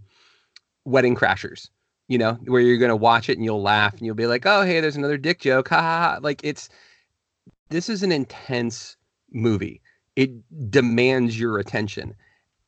wedding 0.85 1.17
crashers 1.17 1.71
you 2.09 2.17
know 2.19 2.35
where 2.45 2.61
you're 2.61 2.79
going 2.79 2.89
to 2.89 2.97
watch 2.97 3.29
it 3.29 3.37
and 3.37 3.45
you'll 3.45 3.63
laugh 3.63 3.93
and 3.95 4.03
you'll 4.03 4.15
be 4.15 4.27
like 4.27 4.47
oh 4.47 4.63
hey 4.63 4.81
there's 4.81 4.97
another 4.97 5.17
dick 5.17 5.41
joke 5.41 5.69
ha 5.69 5.81
ha 5.81 5.99
ha. 5.99 6.19
Like 6.23 6.41
it's 6.45 6.69
this 7.69 7.89
is 7.89 8.05
an 8.05 8.13
intense 8.13 8.97
movie. 9.33 9.81
It 10.15 10.31
demands 10.71 11.39
your 11.39 11.59
attention 11.59 12.15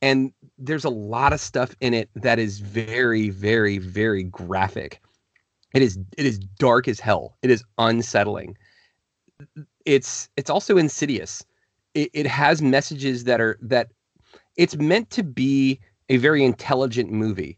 and 0.01 0.31
there's 0.57 0.85
a 0.85 0.89
lot 0.89 1.33
of 1.33 1.39
stuff 1.39 1.75
in 1.81 1.93
it 1.93 2.09
that 2.15 2.39
is 2.39 2.59
very 2.59 3.29
very 3.29 3.77
very 3.77 4.23
graphic. 4.23 5.01
It 5.73 5.81
is 5.81 5.97
it 6.17 6.25
is 6.25 6.39
dark 6.39 6.87
as 6.87 6.99
hell. 6.99 7.37
It 7.41 7.51
is 7.51 7.63
unsettling. 7.77 8.57
It's 9.85 10.29
it's 10.37 10.49
also 10.49 10.77
insidious. 10.77 11.45
It, 11.93 12.09
it 12.13 12.27
has 12.27 12.61
messages 12.61 13.23
that 13.25 13.41
are 13.41 13.57
that 13.61 13.89
it's 14.57 14.75
meant 14.77 15.09
to 15.11 15.23
be 15.23 15.79
a 16.09 16.17
very 16.17 16.43
intelligent 16.43 17.11
movie 17.11 17.57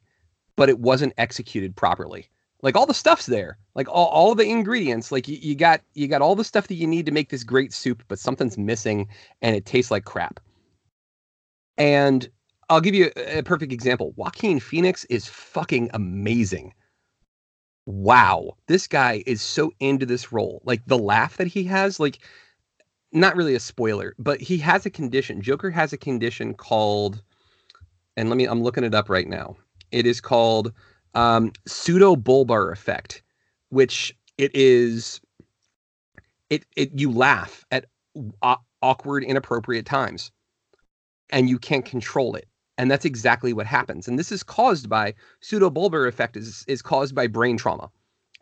but 0.56 0.70
it 0.70 0.80
wasn't 0.80 1.14
executed 1.18 1.76
properly. 1.76 2.30
Like 2.62 2.76
all 2.76 2.86
the 2.86 2.94
stuff's 2.94 3.26
there. 3.26 3.58
Like 3.74 3.90
all, 3.90 4.08
all 4.08 4.36
the 4.36 4.48
ingredients. 4.48 5.12
Like 5.12 5.28
you, 5.28 5.38
you 5.42 5.56
got 5.56 5.82
you 5.96 6.08
got 6.08 6.22
all 6.22 6.36
the 6.36 6.44
stuff 6.44 6.68
that 6.68 6.76
you 6.76 6.86
need 6.86 7.08
to 7.08 7.12
make 7.12 7.30
this 7.30 7.44
great 7.44 7.74
soup 7.74 8.04
but 8.08 8.20
something's 8.20 8.58
missing 8.58 9.08
and 9.42 9.56
it 9.56 9.66
tastes 9.66 9.90
like 9.90 10.06
crap 10.06 10.40
and 11.78 12.30
I'll 12.70 12.82
give 12.82 12.96
you 12.96 13.12
a, 13.18 13.44
perfect 13.44 13.74
example. 13.74 14.14
Joaquin 14.16 14.60
Phoenix 14.60 15.04
is 15.06 15.28
fucking 15.28 15.90
amazing. 15.94 16.74
Wow, 17.86 18.54
this 18.68 18.88
guy 18.88 19.24
is 19.26 19.42
so 19.42 19.72
into 19.82 20.06
this 20.06 20.32
role. 20.32 20.62
Like 20.64 20.82
the 20.86 20.98
laugh 20.98 21.36
that 21.38 21.48
he 21.48 21.66
has, 21.66 22.00
like 22.00 22.20
not 23.12 23.36
really 23.36 23.56
a 23.56 23.60
spoiler, 23.60 24.16
but 24.18 24.40
he 24.40 24.58
has 24.60 24.86
a 24.86 24.90
condition. 24.90 25.42
Joker 25.42 25.70
has 25.70 25.92
a 25.92 25.98
condition 25.98 26.54
called, 26.54 27.22
and 28.16 28.30
let 28.30 28.38
me, 28.38 28.46
I'm 28.46 28.64
looking 28.64 28.86
it 28.86 28.96
up 28.96 29.10
right 29.10 29.28
now. 29.28 29.58
It 29.92 30.06
is 30.06 30.22
called 30.22 30.72
um, 31.14 31.52
pseudo 31.68 32.16
bulbar 32.16 32.72
effect, 32.72 33.22
which 33.68 34.16
it 34.38 34.52
is, 34.56 35.20
it, 36.50 36.66
it, 36.78 36.98
you 36.98 37.12
laugh 37.12 37.66
at 37.72 37.88
awkward, 38.82 39.26
inappropriate 39.26 39.86
times 39.86 40.32
and 41.32 41.50
you 41.50 41.58
can't 41.58 41.86
control 41.86 42.36
it. 42.36 42.48
And 42.78 42.90
that's 42.90 43.06
exactly 43.06 43.54
what 43.54 43.68
happens. 43.68 44.08
And 44.08 44.18
this 44.18 44.32
is 44.32 44.44
caused 44.44 44.90
by 44.90 45.14
pseudobulbar 45.42 46.08
effect 46.08 46.36
is, 46.38 46.66
is 46.68 46.82
caused 46.82 47.14
by 47.14 47.28
brain 47.28 47.58
trauma. 47.58 47.90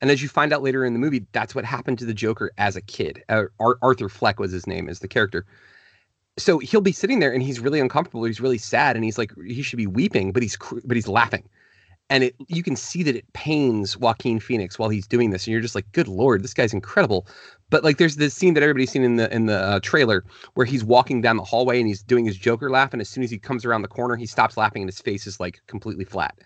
And 0.01 0.09
as 0.09 0.21
you 0.21 0.29
find 0.29 0.53
out 0.53 0.63
later 0.63 0.85
in 0.85 0.93
the 0.93 0.99
movie, 0.99 1.25
that's 1.33 1.53
what 1.53 1.65
happened 1.65 1.99
to 1.99 2.05
the 2.05 2.13
Joker 2.13 2.51
as 2.57 2.75
a 2.75 2.81
kid. 2.81 3.23
Uh, 3.27 3.43
Arthur 3.59 4.07
Fleck 4.07 4.39
was 4.39 4.51
his 4.51 4.65
name 4.65 4.87
as 4.87 4.99
the 4.99 5.09
character. 5.09 5.45
So 6.37 6.59
he'll 6.59 6.79
be 6.79 6.93
sitting 6.93 7.19
there 7.19 7.33
and 7.33 7.43
he's 7.43 7.59
really 7.59 7.81
uncomfortable. 7.81 8.23
He's 8.23 8.39
really 8.39 8.57
sad 8.57 8.95
and 8.95 9.03
he's 9.03 9.17
like 9.17 9.33
he 9.45 9.61
should 9.61 9.77
be 9.77 9.87
weeping, 9.87 10.31
but 10.31 10.41
he's 10.41 10.57
but 10.85 10.95
he's 10.95 11.07
laughing 11.07 11.43
and 12.09 12.23
it 12.23 12.35
you 12.47 12.63
can 12.63 12.75
see 12.75 13.03
that 13.03 13.15
it 13.15 13.31
pains 13.33 13.97
Joaquin 13.97 14.39
Phoenix 14.39 14.79
while 14.79 14.89
he's 14.89 15.07
doing 15.07 15.29
this, 15.29 15.45
and 15.45 15.51
you're 15.51 15.61
just 15.61 15.75
like, 15.75 15.91
"Good 15.91 16.07
lord, 16.07 16.43
this 16.43 16.53
guy's 16.53 16.73
incredible." 16.73 17.27
But 17.69 17.83
like, 17.83 17.97
there's 17.97 18.15
this 18.15 18.33
scene 18.33 18.55
that 18.55 18.63
everybody's 18.63 18.91
seen 18.91 19.03
in 19.03 19.17
the 19.17 19.33
in 19.33 19.45
the 19.45 19.57
uh, 19.57 19.79
trailer 19.81 20.23
where 20.55 20.65
he's 20.65 20.83
walking 20.83 21.21
down 21.21 21.37
the 21.37 21.43
hallway 21.43 21.79
and 21.79 21.87
he's 21.87 22.01
doing 22.01 22.25
his 22.25 22.37
Joker 22.37 22.69
laugh, 22.69 22.93
and 22.93 23.01
as 23.01 23.09
soon 23.09 23.23
as 23.23 23.31
he 23.31 23.37
comes 23.37 23.65
around 23.65 23.83
the 23.83 23.87
corner, 23.87 24.15
he 24.15 24.25
stops 24.25 24.57
laughing 24.57 24.81
and 24.81 24.89
his 24.89 24.99
face 24.99 25.27
is 25.27 25.39
like 25.39 25.61
completely 25.67 26.05
flat. 26.05 26.37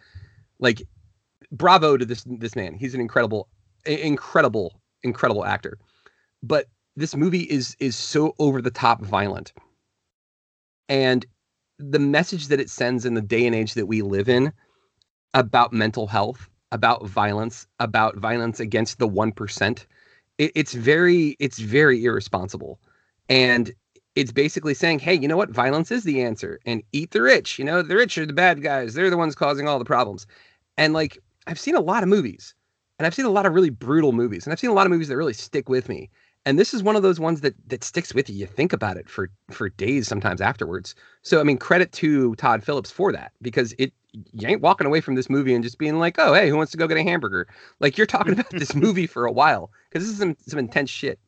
Like, 0.60 0.82
bravo 1.51 1.98
to 1.98 2.05
this 2.05 2.25
this 2.27 2.55
man. 2.55 2.75
He's 2.75 2.93
an 2.93 3.01
incredible, 3.01 3.48
incredible, 3.86 4.79
incredible 5.03 5.46
actor. 5.46 5.77
But 6.41 6.67
this 6.96 7.15
movie 7.15 7.43
is 7.43 7.75
is 7.79 7.96
so 7.96 8.36
over 8.38 8.62
the 8.62 8.72
top 8.72 9.01
violent, 9.01 9.53
and 10.89 11.25
the 11.79 12.00
message 12.00 12.48
that 12.48 12.60
it 12.60 12.70
sends 12.70 13.05
in 13.05 13.13
the 13.13 13.22
day 13.22 13.46
and 13.46 13.55
age 13.55 13.74
that 13.74 13.88
we 13.88 14.01
live 14.01 14.29
in 14.29 14.51
about 15.34 15.74
mental 15.74 16.08
health, 16.08 16.50
about 16.72 17.06
violence, 17.08 17.68
about 17.80 18.18
violence 18.18 18.60
against 18.60 19.00
the 19.00 19.08
1%. 19.08 19.86
It, 20.38 20.52
it's 20.56 20.74
very 20.74 21.36
it's 21.40 21.60
very 21.60 22.04
irresponsible. 22.04 22.80
And 23.30 23.74
it's 24.16 24.32
basically 24.32 24.74
saying, 24.74 25.00
hey, 25.00 25.13
you 25.16 25.28
know 25.28 25.38
what? 25.38 25.50
Violence 25.50 25.92
is 25.92 26.04
the 26.04 26.22
answer 26.22 26.60
and 26.66 26.84
eat 26.92 27.12
the 27.12 27.22
rich. 27.22 27.58
You 27.58 27.66
know, 27.66 27.82
the 27.82 27.96
rich 27.96 28.18
are 28.18 28.25
the 28.25 28.34
bad 28.34 28.62
guys. 28.62 28.94
They're 28.94 29.10
the 29.10 29.18
ones 29.18 29.36
causing 29.36 29.68
all 29.68 29.80
the 29.80 29.86
problems. 29.86 30.28
And 30.78 30.94
like 30.94 31.18
I've 31.48 31.60
seen 31.60 31.75
a 31.75 31.82
lot 31.82 32.04
of 32.04 32.10
movies 32.10 32.54
and 33.00 33.06
I've 33.06 33.16
seen 33.16 33.25
a 33.25 33.30
lot 33.30 33.46
of 33.46 33.54
really 33.54 33.70
brutal 33.70 34.12
movies 34.12 34.46
and 34.46 34.54
I've 34.54 34.60
seen 34.60 34.70
a 34.70 34.74
lot 34.74 34.86
of 34.86 34.92
movies 34.92 35.08
that 35.08 35.18
really 35.18 35.34
stick 35.34 35.70
with 35.70 35.90
me. 35.90 36.10
And 36.46 36.60
this 36.60 36.74
is 36.74 36.84
one 36.84 36.96
of 36.98 37.04
those 37.04 37.20
ones 37.20 37.42
that 37.42 37.56
that 37.70 37.84
sticks 37.84 38.14
with 38.14 38.30
you. 38.30 38.36
You 38.36 38.48
think 38.48 38.74
about 38.74 38.98
it 38.98 39.10
for 39.10 39.30
for 39.52 39.70
days 39.70 40.08
sometimes 40.08 40.42
afterwards. 40.42 40.94
So 41.22 41.40
I 41.40 41.44
mean 41.44 41.58
credit 41.58 41.92
to 41.94 42.36
Todd 42.36 42.64
Phillips 42.64 42.92
for 42.92 43.12
that 43.14 43.32
because 43.42 43.74
it 43.78 43.94
you 44.32 44.48
ain't 44.48 44.62
walking 44.62 44.86
away 44.86 45.02
from 45.02 45.16
this 45.16 45.30
movie 45.30 45.56
and 45.56 45.64
just 45.64 45.78
being 45.78 45.98
like, 46.00 46.16
oh, 46.20 46.34
hey, 46.34 46.50
who 46.50 46.58
wants 46.58 46.72
to 46.74 46.78
go 46.78 46.88
get 46.88 46.98
a 46.98 47.04
hamburger? 47.04 47.48
Like 47.80 47.98
you're 47.98 48.08
talking 48.08 48.34
about 48.34 48.50
this 48.52 48.76
movie 48.76 49.08
for 49.08 49.26
a 49.26 49.32
while 49.32 49.72
because 49.90 50.06
this 50.06 50.14
is 50.14 50.20
some, 50.20 50.38
some 50.46 50.60
intense 50.60 50.90
shit. 50.90 51.20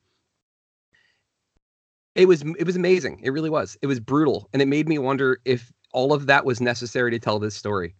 It 2.13 2.27
was 2.27 2.41
it 2.41 2.65
was 2.65 2.75
amazing. 2.75 3.21
It 3.23 3.31
really 3.31 3.49
was. 3.49 3.77
It 3.81 3.87
was 3.87 3.99
brutal, 3.99 4.49
and 4.53 4.61
it 4.61 4.67
made 4.67 4.87
me 4.87 4.97
wonder 4.97 5.41
if 5.45 5.71
all 5.91 6.13
of 6.13 6.27
that 6.27 6.45
was 6.45 6.61
necessary 6.61 7.11
to 7.11 7.19
tell 7.19 7.39
this 7.39 7.55
story. 7.55 7.95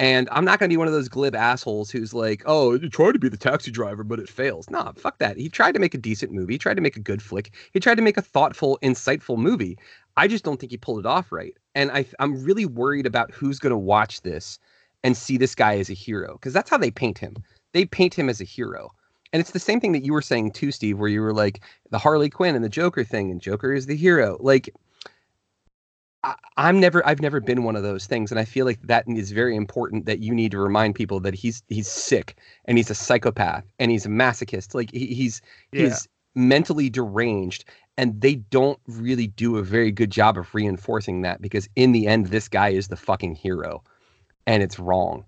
And 0.00 0.30
I'm 0.32 0.46
not 0.46 0.58
going 0.58 0.70
to 0.70 0.72
be 0.72 0.78
one 0.78 0.86
of 0.86 0.94
those 0.94 1.10
glib 1.10 1.34
assholes 1.34 1.90
who's 1.90 2.14
like, 2.14 2.42
oh, 2.46 2.72
you 2.72 2.88
tried 2.88 3.12
to 3.12 3.18
be 3.18 3.28
the 3.28 3.36
taxi 3.36 3.70
driver, 3.70 4.02
but 4.02 4.18
it 4.18 4.30
fails. 4.30 4.70
Nah, 4.70 4.92
fuck 4.92 5.18
that. 5.18 5.36
He 5.36 5.50
tried 5.50 5.72
to 5.72 5.78
make 5.78 5.92
a 5.92 5.98
decent 5.98 6.32
movie. 6.32 6.54
He 6.54 6.58
tried 6.58 6.76
to 6.76 6.80
make 6.80 6.96
a 6.96 7.00
good 7.00 7.20
flick. 7.20 7.52
He 7.74 7.80
tried 7.80 7.96
to 7.96 8.02
make 8.02 8.16
a 8.16 8.22
thoughtful, 8.22 8.78
insightful 8.82 9.36
movie. 9.36 9.76
I 10.16 10.26
just 10.26 10.42
don't 10.42 10.58
think 10.58 10.72
he 10.72 10.78
pulled 10.78 11.00
it 11.00 11.06
off 11.06 11.30
right. 11.30 11.54
And 11.74 11.90
I, 11.90 12.06
I'm 12.18 12.42
really 12.42 12.64
worried 12.64 13.04
about 13.04 13.30
who's 13.30 13.58
going 13.58 13.72
to 13.72 13.76
watch 13.76 14.22
this 14.22 14.58
and 15.04 15.14
see 15.14 15.36
this 15.36 15.54
guy 15.54 15.76
as 15.76 15.90
a 15.90 15.94
hero 15.94 16.32
because 16.32 16.54
that's 16.54 16.70
how 16.70 16.78
they 16.78 16.90
paint 16.90 17.18
him. 17.18 17.36
They 17.74 17.84
paint 17.84 18.14
him 18.14 18.30
as 18.30 18.40
a 18.40 18.44
hero. 18.44 18.88
And 19.34 19.40
it's 19.40 19.52
the 19.52 19.58
same 19.58 19.80
thing 19.80 19.92
that 19.92 20.04
you 20.04 20.14
were 20.14 20.22
saying 20.22 20.52
too, 20.52 20.72
Steve, 20.72 20.98
where 20.98 21.10
you 21.10 21.20
were 21.20 21.34
like 21.34 21.62
the 21.90 21.98
Harley 21.98 22.30
Quinn 22.30 22.54
and 22.54 22.64
the 22.64 22.70
Joker 22.70 23.04
thing, 23.04 23.30
and 23.30 23.38
Joker 23.38 23.74
is 23.74 23.84
the 23.84 23.96
hero. 23.96 24.38
Like, 24.40 24.70
I, 26.22 26.34
I'm 26.56 26.80
never, 26.80 27.06
I've 27.06 27.20
never 27.20 27.40
been 27.40 27.62
one 27.62 27.76
of 27.76 27.82
those 27.82 28.06
things, 28.06 28.30
and 28.30 28.38
I 28.38 28.44
feel 28.44 28.66
like 28.66 28.80
that 28.82 29.04
is 29.08 29.32
very 29.32 29.56
important. 29.56 30.06
That 30.06 30.20
you 30.20 30.34
need 30.34 30.50
to 30.52 30.58
remind 30.58 30.94
people 30.94 31.20
that 31.20 31.34
he's 31.34 31.62
he's 31.68 31.88
sick 31.88 32.36
and 32.66 32.76
he's 32.76 32.90
a 32.90 32.94
psychopath 32.94 33.64
and 33.78 33.90
he's 33.90 34.06
a 34.06 34.10
masochist. 34.10 34.74
Like 34.74 34.90
he, 34.92 35.06
he's 35.06 35.40
yeah. 35.72 35.84
he's 35.84 36.08
mentally 36.34 36.88
deranged 36.88 37.64
and 37.96 38.20
they 38.20 38.36
don't 38.36 38.78
really 38.86 39.26
do 39.26 39.56
a 39.56 39.62
very 39.62 39.90
good 39.90 40.10
job 40.10 40.38
of 40.38 40.54
reinforcing 40.54 41.22
that 41.22 41.42
because 41.42 41.68
in 41.76 41.92
the 41.92 42.06
end 42.06 42.26
this 42.26 42.48
guy 42.48 42.68
is 42.68 42.88
the 42.88 42.96
fucking 42.96 43.34
hero 43.34 43.82
and 44.46 44.62
it's 44.62 44.78
wrong 44.78 45.24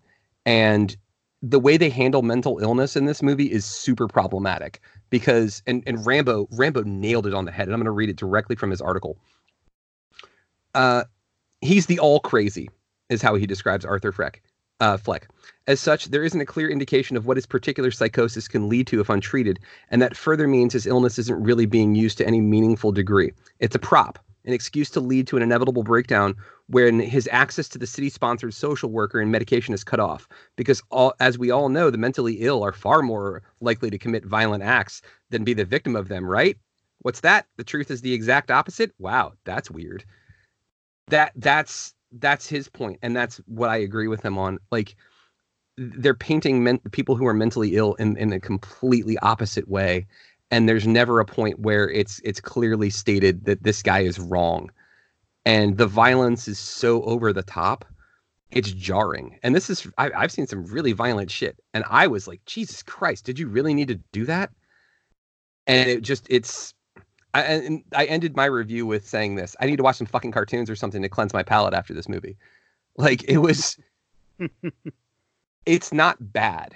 and 0.47 0.97
the 1.43 1.59
way 1.59 1.77
they 1.77 1.91
handle 1.91 2.23
mental 2.23 2.59
illness 2.61 2.95
in 2.95 3.05
this 3.05 3.21
movie 3.21 3.51
is 3.51 3.65
super 3.65 4.07
problematic 4.07 4.81
because 5.11 5.63
and 5.67 5.83
and 5.87 6.07
Rambo 6.07 6.49
Rambo 6.53 6.83
nailed 6.85 7.27
it 7.27 7.35
on 7.35 7.45
the 7.45 7.53
head 7.53 7.67
and 7.67 7.75
I'm 7.75 7.81
going 7.81 7.87
to 7.87 7.91
read 7.91 8.11
it 8.11 8.17
directly 8.17 8.55
from 8.55 8.71
his 8.71 8.81
article 8.81 9.19
uh 10.75 11.05
he's 11.61 11.87
the 11.87 11.99
all 11.99 12.21
crazy 12.21 12.69
is 13.09 13.23
how 13.23 13.35
he 13.35 13.47
describes 13.47 13.85
Arthur 13.85 14.13
Fleck 14.13 14.43
uh, 14.83 14.97
Fleck. 14.97 15.29
As 15.69 15.79
such, 15.79 16.07
there 16.07 16.25
isn't 16.25 16.41
a 16.41 16.47
clear 16.47 16.69
indication 16.69 17.17
of 17.17 17.25
what 17.25 17.37
his 17.37 17.47
particular 17.47 17.93
psychosis 17.93 18.49
can 18.49 18.69
lead 18.69 18.89
to 18.89 19.01
if 19.01 19.09
untreated, 19.09 19.61
and 19.91 20.03
that 20.03 20.17
further 20.17 20.49
means 20.49 20.73
his 20.73 20.89
illness 20.89 21.21
isn't 21.21 21.43
really 21.43 21.67
being 21.67 21.95
used 21.95 22.19
to 22.19 22.27
any 22.27 22.41
meaningful 22.41 22.91
degree. 22.91 23.33
It's 23.61 23.77
a 23.77 23.79
prop, 23.79 24.19
an 24.45 24.53
excuse 24.53 24.91
to 24.91 25.01
lead 25.01 25.29
to 25.29 25.37
an 25.37 25.43
inevitable 25.45 25.85
breakdown 25.85 26.35
when 26.67 26.99
his 26.99 27.29
access 27.31 27.69
to 27.69 27.79
the 27.79 27.87
city 27.87 28.09
sponsored 28.09 28.55
social 28.55 28.91
worker 28.91 29.21
and 29.21 29.31
medication 29.31 29.73
is 29.73 29.85
cut 29.85 30.01
off. 30.01 30.29
Because, 30.57 30.83
all, 30.91 31.15
as 31.21 31.39
we 31.39 31.53
all 31.53 31.69
know, 31.69 31.89
the 31.89 31.99
mentally 31.99 32.39
ill 32.41 32.65
are 32.65 32.73
far 32.73 33.03
more 33.03 33.43
likely 33.61 33.89
to 33.89 33.99
commit 33.99 34.25
violent 34.25 34.65
acts 34.65 35.01
than 35.31 35.45
be 35.45 35.55
the 35.55 35.65
victim 35.65 35.95
of 35.95 36.09
them, 36.09 36.27
right? 36.27 36.59
What's 37.03 37.21
that? 37.21 37.47
The 37.57 37.65
truth 37.65 37.91
is 37.93 38.01
the 38.01 38.15
exact 38.15 38.51
opposite? 38.51 38.93
Wow, 38.99 39.35
that's 39.45 39.71
weird. 39.71 40.05
That 41.13 41.33
that's 41.37 41.95
that's 42.13 42.47
his 42.49 42.69
point 42.69 42.99
and 43.03 43.15
that's 43.15 43.37
what 43.47 43.71
I 43.71 43.77
agree 43.77 44.09
with 44.09 44.23
him 44.23 44.37
on. 44.39 44.59
Like 44.71 44.97
they're 45.77 46.15
painting 46.15 46.63
men- 46.63 46.81
people 46.91 47.17
who 47.17 47.27
are 47.27 47.35
mentally 47.35 47.77
ill 47.77 47.95
in, 47.95 48.17
in 48.17 48.33
a 48.33 48.41
completely 48.41 49.19
opposite 49.19 49.69
way 49.69 50.07
and 50.51 50.69
there's 50.69 50.87
never 50.87 51.19
a 51.19 51.25
point 51.25 51.59
where 51.59 51.89
it's 51.89 52.21
it's 52.25 52.41
clearly 52.41 52.91
stated 52.91 53.45
that 53.47 53.63
this 53.63 53.83
guy 53.83 54.01
is 54.01 54.19
wrong 54.19 54.71
and 55.45 55.79
the 55.79 55.87
violence 55.87 56.47
is 56.47 56.59
so 56.59 57.03
over 57.05 57.33
the 57.33 57.43
top 57.43 57.85
it's 58.51 58.71
jarring 58.71 59.39
and 59.43 59.55
this 59.55 59.71
is 59.71 59.87
I, 59.97 60.11
have 60.15 60.31
seen 60.31 60.47
some 60.47 60.67
really 60.67 60.93
violent 60.93 61.31
shit 61.31 61.59
and 61.73 61.85
i 61.89 62.07
was 62.07 62.29
like 62.29 62.45
jesus 62.45 62.83
christ 62.83 63.25
did 63.25 63.39
you 63.39 63.49
really 63.49 63.73
need 63.73 63.89
to 63.89 64.01
do 64.13 64.27
that 64.27 64.51
and 65.67 65.89
it 65.89 66.03
just 66.03 66.27
it's 66.29 66.75
I, 67.35 67.43
and 67.43 67.85
I 67.95 68.05
ended 68.05 68.37
my 68.37 68.45
review 68.45 68.85
with 68.87 69.09
saying 69.09 69.37
this 69.37 69.57
i 69.61 69.67
need 69.67 69.77
to 69.77 69.83
watch 69.83 69.97
some 69.97 70.07
fucking 70.07 70.33
cartoons 70.33 70.69
or 70.69 70.77
something 70.77 71.03
to 71.03 71.09
cleanse 71.09 71.33
my 71.33 71.43
palate 71.43 71.75
after 71.75 71.95
this 71.95 72.09
movie. 72.09 72.37
Like 72.99 73.25
it 73.25 73.39
was 73.39 73.79
it's 75.67 75.95
not 75.95 76.33
bad. 76.33 76.75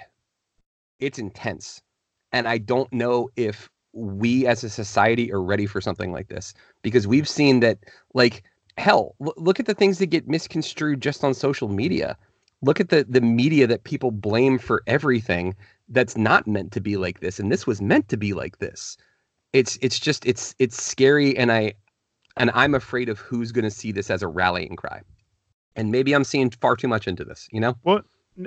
It's 0.99 1.19
intense. 1.19 1.83
And 2.31 2.47
i 2.47 2.57
don't 2.57 2.91
know 2.91 3.29
if 3.35 3.69
we 3.93 4.47
as 4.47 4.63
a 4.63 4.69
society 4.69 5.31
are 5.31 5.41
ready 5.41 5.67
for 5.67 5.79
something 5.79 6.11
like 6.11 6.27
this 6.27 6.55
because 6.81 7.05
we've 7.07 7.29
seen 7.29 7.59
that 7.59 7.77
like 8.15 8.43
hell 8.79 9.15
l- 9.21 9.33
look 9.37 9.59
at 9.59 9.67
the 9.67 9.75
things 9.75 9.99
that 9.99 10.07
get 10.07 10.27
misconstrued 10.27 11.01
just 11.01 11.23
on 11.23 11.35
social 11.35 11.67
media. 11.67 12.17
Look 12.63 12.79
at 12.79 12.89
the 12.89 13.05
the 13.07 13.21
media 13.21 13.67
that 13.67 13.83
people 13.83 14.09
blame 14.09 14.57
for 14.57 14.81
everything 14.87 15.55
that's 15.89 16.17
not 16.17 16.47
meant 16.47 16.71
to 16.71 16.81
be 16.81 16.97
like 16.97 17.19
this 17.19 17.39
and 17.39 17.51
this 17.51 17.67
was 17.67 17.79
meant 17.79 18.09
to 18.09 18.17
be 18.17 18.33
like 18.33 18.57
this 18.57 18.97
it's 19.57 19.77
it's 19.81 19.99
just 19.99 20.25
it's 20.25 20.55
it's 20.59 20.81
scary 20.81 21.37
and 21.37 21.51
i 21.51 21.73
and 22.37 22.51
i'm 22.53 22.75
afraid 22.75 23.09
of 23.09 23.19
who's 23.19 23.51
going 23.51 23.63
to 23.63 23.71
see 23.71 23.91
this 23.91 24.09
as 24.09 24.21
a 24.21 24.27
rallying 24.27 24.75
cry 24.75 25.01
and 25.75 25.91
maybe 25.91 26.13
i'm 26.13 26.23
seeing 26.23 26.49
far 26.49 26.75
too 26.75 26.87
much 26.87 27.07
into 27.07 27.25
this 27.25 27.47
you 27.51 27.59
know 27.59 27.75
well 27.83 28.01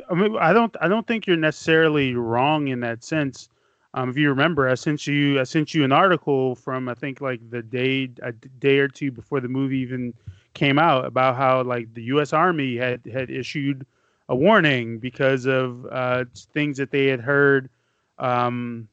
I 0.09 0.15
mean, 0.15 0.37
I 0.39 0.53
don't, 0.53 0.75
I 0.81 0.89
don't 0.89 1.07
think 1.07 1.27
you're 1.27 1.37
necessarily 1.37 2.15
wrong 2.15 2.69
in 2.69 2.81
that 2.81 3.03
sense. 3.03 3.49
Um, 3.95 4.09
if 4.09 4.17
you 4.17 4.29
remember, 4.29 4.69
I 4.69 4.75
sent 4.75 5.07
you 5.07 5.41
I 5.41 5.43
sent 5.43 5.75
you 5.75 5.83
an 5.83 5.91
article 5.91 6.55
from 6.55 6.89
I 6.89 6.95
think 6.95 7.21
like 7.21 7.41
the 7.51 7.61
day 7.61 8.09
a 8.23 8.31
day 8.31 8.79
or 8.79 8.87
two 8.87 9.11
before 9.11 9.41
the 9.41 9.49
movie 9.49 9.79
even 9.79 10.15
came 10.55 10.79
out 10.79 11.07
about 11.07 11.35
how 11.35 11.65
like 11.65 11.93
the 11.95 12.05
U.S. 12.05 12.33
Army 12.33 12.77
had 12.77 13.01
had 13.13 13.31
issued 13.31 13.85
a 14.29 14.37
warning 14.37 15.01
because 15.01 15.45
of 15.45 15.87
uh, 15.87 16.25
things 16.55 16.77
that 16.77 16.93
they 16.93 17.07
had 17.07 17.21
heard, 17.21 17.69
um, 18.21 18.87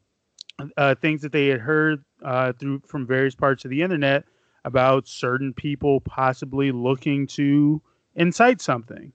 uh, 0.78 0.96
things 0.96 1.22
that 1.22 1.32
they 1.32 1.46
had 1.46 1.60
heard 1.60 2.04
uh, 2.24 2.54
through 2.54 2.82
from 2.86 3.06
various 3.06 3.36
parts 3.36 3.66
of 3.66 3.72
the 3.72 3.82
internet 3.82 4.26
about 4.66 5.08
certain 5.08 5.54
people 5.54 6.02
possibly 6.02 6.72
looking 6.72 7.28
to 7.28 7.82
incite 8.16 8.62
something, 8.62 9.12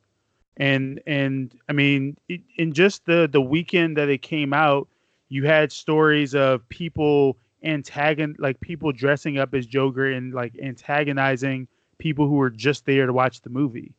and 0.56 1.00
and 1.06 1.54
I 1.68 1.72
mean 1.72 2.16
in 2.56 2.72
just 2.72 3.04
the 3.06 3.28
the 3.30 3.40
weekend 3.40 3.96
that 3.96 4.08
it 4.08 4.22
came 4.22 4.52
out 4.52 4.88
you 5.32 5.46
had 5.46 5.72
stories 5.72 6.34
of 6.34 6.68
people 6.68 7.38
antagon 7.64 8.34
like 8.38 8.60
people 8.60 8.92
dressing 8.92 9.38
up 9.38 9.54
as 9.54 9.66
Joker 9.66 10.10
and 10.10 10.34
like 10.34 10.52
antagonizing 10.62 11.68
people 11.96 12.26
who 12.26 12.34
were 12.34 12.50
just 12.50 12.84
there 12.84 13.06
to 13.06 13.12
watch 13.14 13.40
the 13.40 13.48
movie 13.48 13.94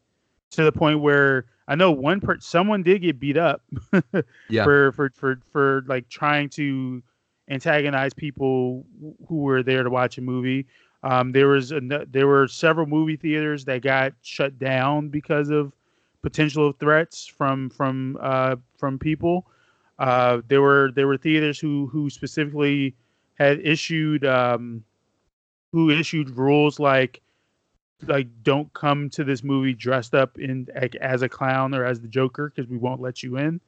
to 0.51 0.63
the 0.63 0.71
point 0.71 0.99
where 0.99 1.45
I 1.67 1.73
know 1.73 1.91
one 1.91 2.19
per 2.21 2.39
someone 2.39 2.83
did 2.83 3.01
get 3.01 3.19
beat 3.19 3.37
up 3.37 3.63
yeah. 4.49 4.63
for, 4.63 4.91
for 4.91 5.09
for 5.15 5.39
for 5.51 5.83
like 5.87 6.07
trying 6.07 6.49
to 6.49 7.01
antagonize 7.53 8.13
people 8.13 8.85
who 9.27 9.37
were 9.37 9.63
there 9.63 9.83
to 9.83 9.89
watch 9.89 10.17
a 10.17 10.21
movie. 10.21 10.65
Um, 11.03 11.31
there 11.31 11.47
was 11.47 11.71
a, 11.71 11.81
there 12.09 12.27
were 12.27 12.47
several 12.47 12.85
movie 12.87 13.17
theaters 13.17 13.65
that 13.65 13.81
got 13.81 14.13
shut 14.21 14.57
down 14.57 15.09
because 15.09 15.49
of 15.49 15.73
potential 16.21 16.71
threats 16.71 17.25
from 17.25 17.69
from 17.69 18.17
uh, 18.21 18.55
from 18.77 18.97
people. 18.97 19.45
Uh, 19.99 20.41
there 20.47 20.61
were 20.61 20.91
there 20.95 21.07
were 21.07 21.17
theaters 21.17 21.59
who 21.59 21.87
who 21.87 22.09
specifically 22.09 22.95
had 23.35 23.59
issued 23.59 24.25
um, 24.25 24.83
who 25.71 25.89
issued 25.89 26.29
rules 26.31 26.79
like 26.79 27.21
like 28.07 28.27
don't 28.43 28.71
come 28.73 29.09
to 29.09 29.23
this 29.23 29.43
movie 29.43 29.73
dressed 29.73 30.13
up 30.13 30.37
in 30.39 30.67
like, 30.79 30.95
as 30.95 31.21
a 31.21 31.29
clown 31.29 31.73
or 31.73 31.85
as 31.85 31.99
the 31.99 32.07
Joker 32.07 32.51
because 32.53 32.69
we 32.69 32.77
won't 32.77 33.01
let 33.01 33.23
you 33.23 33.37
in. 33.37 33.59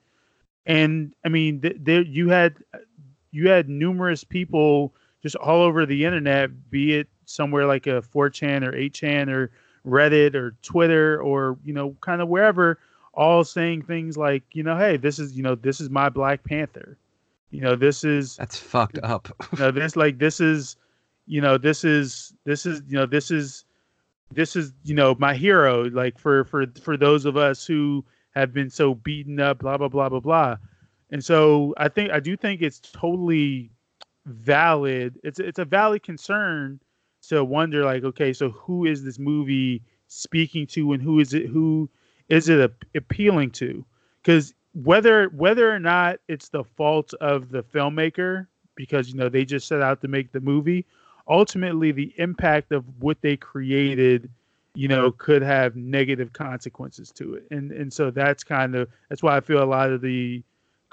And 0.65 1.13
I 1.23 1.29
mean, 1.29 1.61
th- 1.61 1.77
there 1.79 2.01
you 2.01 2.29
had 2.29 2.55
you 3.35 3.49
had 3.49 3.69
numerous 3.69 4.23
people 4.23 4.93
just 5.21 5.35
all 5.35 5.61
over 5.61 5.85
the 5.85 6.05
internet, 6.05 6.69
be 6.69 6.95
it 6.95 7.07
somewhere 7.25 7.65
like 7.65 7.87
a 7.87 8.01
4chan 8.01 8.63
or 8.63 8.71
8chan 8.71 9.29
or 9.29 9.51
Reddit 9.85 10.35
or 10.35 10.55
Twitter 10.63 11.21
or 11.21 11.57
you 11.63 11.73
know 11.73 11.95
kind 12.01 12.21
of 12.21 12.27
wherever 12.27 12.79
all 13.15 13.43
saying 13.43 13.81
things 13.83 14.17
like, 14.17 14.43
you 14.53 14.63
know, 14.63 14.77
hey, 14.77 14.97
this 14.97 15.19
is, 15.19 15.35
you 15.35 15.43
know, 15.43 15.55
this 15.55 15.79
is 15.79 15.89
my 15.89 16.09
Black 16.09 16.43
Panther. 16.43 16.97
You 17.49 17.61
know, 17.61 17.75
this 17.75 18.03
is 18.03 18.35
that's 18.35 18.59
fucked 18.59 18.99
up. 19.01 19.29
you 19.53 19.59
know, 19.59 19.71
this 19.71 19.95
like 19.95 20.19
this 20.19 20.41
is, 20.41 20.75
you 21.25 21.41
know, 21.41 21.57
this 21.57 21.83
is 21.83 22.33
this 22.43 22.65
is, 22.65 22.81
you 22.87 22.97
know, 22.97 23.05
this 23.05 23.31
is 23.31 23.63
this 24.31 24.55
is, 24.55 24.73
you 24.83 24.93
know, 24.93 25.15
my 25.17 25.33
hero. 25.33 25.83
Like 25.83 26.19
for 26.19 26.43
for 26.43 26.65
for 26.81 26.97
those 26.97 27.25
of 27.25 27.37
us 27.37 27.65
who 27.65 28.03
have 28.31 28.53
been 28.53 28.69
so 28.69 28.95
beaten 28.95 29.39
up, 29.39 29.59
blah 29.59 29.77
blah 29.77 29.87
blah 29.87 30.09
blah 30.09 30.19
blah. 30.19 30.57
And 31.11 31.23
so 31.23 31.73
I 31.77 31.87
think 31.89 32.11
I 32.11 32.19
do 32.19 32.35
think 32.35 32.61
it's 32.61 32.79
totally 32.79 33.71
valid. 34.25 35.19
It's 35.23 35.39
it's 35.39 35.59
a 35.59 35.65
valid 35.65 36.03
concern 36.03 36.79
to 37.29 37.43
wonder 37.43 37.83
like, 37.83 38.03
okay, 38.03 38.33
so 38.33 38.49
who 38.49 38.85
is 38.85 39.03
this 39.03 39.19
movie 39.19 39.81
speaking 40.07 40.67
to, 40.67 40.93
and 40.93 41.01
who 41.01 41.19
is 41.19 41.33
it 41.33 41.47
who 41.47 41.89
is 42.29 42.49
it 42.49 42.71
appealing 42.95 43.51
to? 43.51 43.85
Because 44.21 44.53
whether 44.73 45.27
whether 45.29 45.71
or 45.71 45.79
not 45.79 46.19
it's 46.27 46.49
the 46.49 46.63
fault 46.63 47.13
of 47.15 47.49
the 47.49 47.63
filmmaker, 47.63 48.47
because 48.75 49.09
you 49.09 49.15
know 49.15 49.29
they 49.29 49.45
just 49.45 49.67
set 49.67 49.81
out 49.81 50.01
to 50.01 50.07
make 50.07 50.31
the 50.31 50.41
movie, 50.41 50.85
ultimately 51.27 51.91
the 51.91 52.13
impact 52.17 52.71
of 52.71 52.83
what 52.99 53.21
they 53.21 53.37
created, 53.37 54.29
you 54.73 54.87
know, 54.87 55.11
could 55.11 55.41
have 55.41 55.75
negative 55.75 56.33
consequences 56.33 57.11
to 57.11 57.35
it. 57.35 57.45
And 57.51 57.71
and 57.71 57.91
so 57.91 58.11
that's 58.11 58.43
kind 58.43 58.75
of 58.75 58.89
that's 59.09 59.23
why 59.23 59.37
I 59.37 59.39
feel 59.39 59.63
a 59.63 59.65
lot 59.65 59.91
of 59.91 60.01
the 60.01 60.43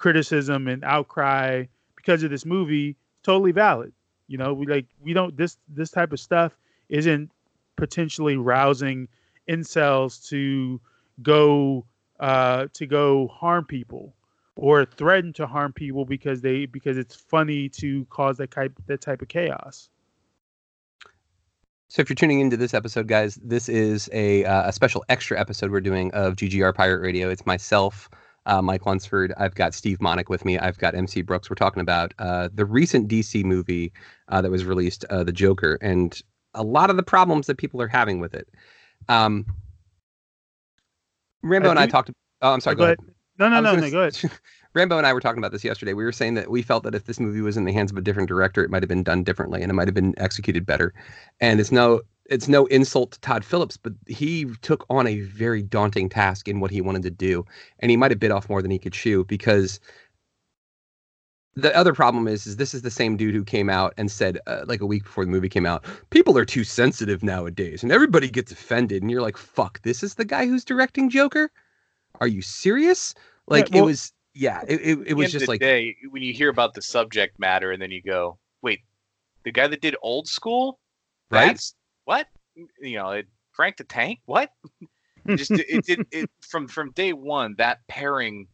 criticism 0.02 0.66
and 0.66 0.82
outcry 0.82 1.64
because 1.94 2.24
of 2.24 2.30
this 2.30 2.44
movie 2.44 2.96
totally 3.22 3.52
valid. 3.52 3.92
You 4.26 4.36
know, 4.36 4.52
we 4.52 4.66
like 4.66 4.86
we 5.00 5.12
don't 5.12 5.36
this 5.36 5.56
this 5.68 5.90
type 5.92 6.12
of 6.12 6.18
stuff 6.18 6.58
isn't 6.88 7.30
potentially 7.76 8.36
rousing 8.36 9.06
incels 9.48 10.28
to 10.28 10.80
go 11.22 11.86
uh, 12.18 12.66
to 12.72 12.86
go 12.86 13.28
harm 13.28 13.64
people 13.64 14.12
or 14.56 14.84
threaten 14.84 15.32
to 15.34 15.46
harm 15.46 15.72
people 15.72 16.04
because 16.04 16.40
they 16.40 16.66
because 16.66 16.98
it's 16.98 17.14
funny 17.14 17.68
to 17.68 18.04
cause 18.06 18.38
that 18.38 18.50
type 18.50 18.72
that 18.86 19.00
type 19.00 19.22
of 19.22 19.28
chaos. 19.28 19.88
So 21.88 22.00
if 22.02 22.08
you're 22.08 22.16
tuning 22.16 22.40
into 22.40 22.56
this 22.56 22.74
episode, 22.74 23.06
guys, 23.06 23.36
this 23.36 23.68
is 23.68 24.10
a 24.12 24.44
uh, 24.46 24.68
a 24.68 24.72
special 24.72 25.04
extra 25.08 25.38
episode 25.38 25.70
we're 25.70 25.80
doing 25.80 26.10
of 26.12 26.34
GGR 26.34 26.74
Pirate 26.74 27.02
Radio. 27.02 27.28
It's 27.28 27.46
myself, 27.46 28.10
uh, 28.46 28.62
Mike 28.62 28.86
Lunsford. 28.86 29.32
I've 29.36 29.54
got 29.54 29.74
Steve 29.74 29.98
Monick 29.98 30.28
with 30.28 30.44
me. 30.44 30.58
I've 30.58 30.78
got 30.78 30.94
MC 30.94 31.22
Brooks. 31.22 31.48
We're 31.48 31.54
talking 31.54 31.80
about 31.80 32.12
uh, 32.18 32.48
the 32.52 32.64
recent 32.64 33.08
DC 33.08 33.44
movie 33.44 33.92
uh, 34.28 34.40
that 34.42 34.50
was 34.50 34.64
released, 34.64 35.04
uh, 35.10 35.24
The 35.24 35.32
Joker, 35.32 35.78
and 35.80 36.20
a 36.54 36.62
lot 36.62 36.90
of 36.90 36.96
the 36.96 37.02
problems 37.02 37.46
that 37.46 37.56
people 37.56 37.80
are 37.80 37.88
having 37.88 38.20
with 38.20 38.34
it. 38.34 38.48
Um, 39.08 39.46
Rambo 41.42 41.70
and 41.70 41.78
I 41.78 41.86
talked. 41.86 42.10
Oh, 42.40 42.52
I'm 42.52 42.60
sorry. 42.60 42.74
Uh, 42.74 42.76
go, 42.76 42.78
go 42.78 42.84
ahead. 42.84 42.98
ahead. 42.98 43.14
No, 43.38 43.48
no, 43.48 43.60
no, 43.60 43.74
no. 43.74 43.90
Go 43.90 44.00
ahead. 44.00 44.18
Rambo 44.74 44.96
and 44.96 45.06
I 45.06 45.12
were 45.12 45.20
talking 45.20 45.38
about 45.38 45.52
this 45.52 45.64
yesterday. 45.64 45.92
We 45.92 46.04
were 46.04 46.12
saying 46.12 46.34
that 46.34 46.50
we 46.50 46.62
felt 46.62 46.84
that 46.84 46.94
if 46.94 47.04
this 47.04 47.20
movie 47.20 47.42
was 47.42 47.56
in 47.56 47.64
the 47.64 47.72
hands 47.72 47.90
of 47.90 47.98
a 47.98 48.00
different 48.00 48.28
director, 48.28 48.64
it 48.64 48.70
might 48.70 48.82
have 48.82 48.88
been 48.88 49.02
done 49.02 49.22
differently 49.22 49.62
and 49.62 49.70
it 49.70 49.74
might 49.74 49.86
have 49.86 49.94
been 49.94 50.14
executed 50.16 50.64
better. 50.64 50.94
And 51.40 51.60
it's 51.60 51.72
no 51.72 52.00
it's 52.26 52.48
no 52.48 52.66
insult 52.66 53.12
to 53.12 53.20
Todd 53.20 53.44
Phillips, 53.44 53.76
but 53.76 53.92
he 54.06 54.46
took 54.62 54.86
on 54.88 55.06
a 55.06 55.20
very 55.20 55.62
daunting 55.62 56.08
task 56.08 56.48
in 56.48 56.60
what 56.60 56.70
he 56.70 56.80
wanted 56.80 57.02
to 57.02 57.10
do, 57.10 57.44
and 57.80 57.90
he 57.90 57.96
might 57.96 58.10
have 58.10 58.20
bit 58.20 58.30
off 58.30 58.48
more 58.48 58.62
than 58.62 58.70
he 58.70 58.78
could 58.78 58.92
chew 58.92 59.24
because 59.24 59.80
the 61.54 61.74
other 61.76 61.92
problem 61.92 62.28
is, 62.28 62.46
is 62.46 62.56
this 62.56 62.72
is 62.72 62.82
the 62.82 62.90
same 62.90 63.16
dude 63.16 63.34
who 63.34 63.44
came 63.44 63.68
out 63.68 63.92
and 63.98 64.10
said 64.10 64.38
uh, 64.46 64.62
like 64.66 64.80
a 64.80 64.86
week 64.86 65.02
before 65.04 65.24
the 65.24 65.30
movie 65.30 65.48
came 65.48 65.66
out, 65.66 65.84
people 66.10 66.38
are 66.38 66.44
too 66.44 66.64
sensitive 66.64 67.22
nowadays, 67.22 67.82
and 67.82 67.92
everybody 67.92 68.30
gets 68.30 68.52
offended, 68.52 69.02
and 69.02 69.10
you're 69.10 69.22
like, 69.22 69.36
fuck, 69.36 69.82
this 69.82 70.02
is 70.02 70.14
the 70.14 70.24
guy 70.24 70.46
who's 70.46 70.64
directing 70.64 71.10
Joker. 71.10 71.50
are 72.20 72.28
you 72.28 72.42
serious? 72.42 73.14
Like 73.48 73.68
well- 73.72 73.82
it 73.82 73.86
was, 73.86 74.12
yeah, 74.34 74.62
it, 74.66 74.80
it, 74.80 74.98
it 75.08 75.14
was 75.14 75.32
just 75.32 75.48
like, 75.48 75.60
day, 75.60 75.96
when 76.10 76.22
you 76.22 76.32
hear 76.32 76.48
about 76.48 76.74
the 76.74 76.82
subject 76.82 77.38
matter 77.38 77.72
and 77.72 77.82
then 77.82 77.90
you 77.90 78.00
go, 78.00 78.38
wait, 78.62 78.80
the 79.44 79.50
guy 79.50 79.66
that 79.66 79.82
did 79.82 79.96
old 80.02 80.28
school, 80.28 80.78
Right. 81.32 81.46
That's 81.46 81.74
what 82.04 82.26
you 82.80 82.96
know, 82.96 83.10
it, 83.10 83.26
Frank 83.52 83.76
the 83.76 83.84
Tank, 83.84 84.20
what? 84.26 84.50
Just 85.26 85.50
it 85.52 85.84
did 85.84 86.06
it, 86.12 86.30
from 86.40 86.66
from 86.68 86.90
day 86.92 87.12
one 87.12 87.54
that 87.58 87.78
pairing. 87.88 88.48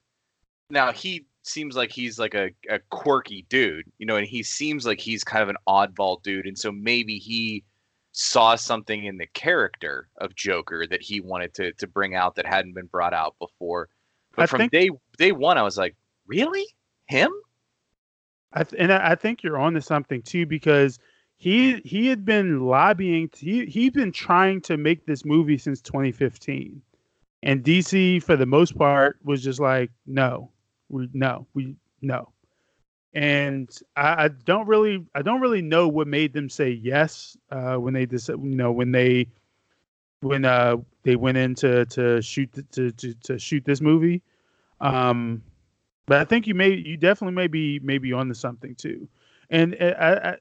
Now 0.71 0.93
he 0.93 1.27
seems 1.43 1.77
like 1.77 1.91
he's 1.91 2.19
like 2.19 2.35
a, 2.35 2.51
a 2.69 2.79
quirky 2.91 3.47
dude, 3.49 3.87
you 3.99 4.05
know, 4.07 4.17
and 4.17 4.27
he 4.27 4.43
seems 4.43 4.85
like 4.85 5.01
he's 5.01 5.25
kind 5.25 5.43
of 5.43 5.49
an 5.49 5.57
oddball 5.67 6.23
dude, 6.23 6.47
and 6.47 6.59
so 6.59 6.71
maybe 6.71 7.19
he 7.19 7.65
saw 8.13 8.55
something 8.57 9.05
in 9.05 9.17
the 9.17 9.27
character 9.29 10.09
of 10.19 10.35
Joker 10.35 10.87
that 10.89 11.01
he 11.03 11.21
wanted 11.21 11.55
to 11.55 11.73
to 11.75 11.87
bring 11.87 12.15
out 12.15 12.35
that 12.37 12.47
hadn't 12.47 12.75
been 12.75 12.87
brought 12.87 13.15
out 13.15 13.35
before. 13.39 13.89
But 14.37 14.43
I 14.43 14.47
from 14.47 14.59
think- 14.59 14.73
day 14.73 14.91
day 15.17 15.33
one, 15.33 15.57
I 15.57 15.63
was 15.63 15.79
like, 15.79 15.97
really 16.27 16.67
him? 17.07 17.33
I 18.53 18.65
th- 18.65 18.81
and 18.81 18.93
I 18.93 19.13
I 19.13 19.15
think 19.15 19.43
you're 19.43 19.59
onto 19.59 19.81
something 19.81 20.21
too 20.23 20.45
because 20.47 20.99
he 21.39 21.77
he 21.85 22.09
had 22.09 22.25
been 22.25 22.67
lobbying. 22.67 23.31
He 23.35 23.65
he'd 23.67 23.95
been 23.95 24.11
trying 24.11 24.61
to 24.63 24.77
make 24.77 25.07
this 25.07 25.25
movie 25.25 25.57
since 25.57 25.81
2015, 25.81 26.83
and 27.45 27.63
DC 27.63 28.23
for 28.25 28.37
the 28.37 28.45
most 28.45 28.77
part 28.77 29.19
was 29.23 29.43
just 29.43 29.61
like, 29.61 29.91
no, 30.05 30.51
we 30.89 31.09
no, 31.13 31.47
we 31.55 31.77
no. 32.03 32.33
And 33.15 33.71
I, 33.97 34.25
I 34.25 34.29
don't 34.29 34.67
really 34.67 35.07
I 35.15 35.23
don't 35.23 35.41
really 35.41 35.63
know 35.63 35.87
what 35.87 36.09
made 36.09 36.33
them 36.33 36.51
say 36.51 36.71
yes 36.71 37.37
uh, 37.53 37.77
when 37.77 37.95
they 37.95 38.05
just 38.05 38.29
you 38.29 38.37
know 38.37 38.73
when 38.73 38.91
they 38.91 39.29
when 40.21 40.45
uh 40.45 40.77
they 41.05 41.15
went 41.15 41.39
in 41.39 41.55
to 41.55 41.87
to 41.87 42.21
shoot 42.21 42.53
th- 42.53 42.67
to 42.73 42.91
to, 42.91 43.15
to 43.15 43.39
shoot 43.39 43.65
this 43.65 43.81
movie. 43.81 44.23
Um, 44.81 45.43
but 46.07 46.19
I 46.19 46.25
think 46.25 46.49
you 46.49 46.55
may 46.57 46.71
you 46.71 46.97
definitely 46.97 47.37
may 47.37 47.47
be 47.47 47.79
maybe 47.79 48.13
onto 48.13 48.35
something 48.35 48.75
too. 48.75 49.09
And 49.51 49.77
uh, 49.81 49.95
I, 50.01 50.37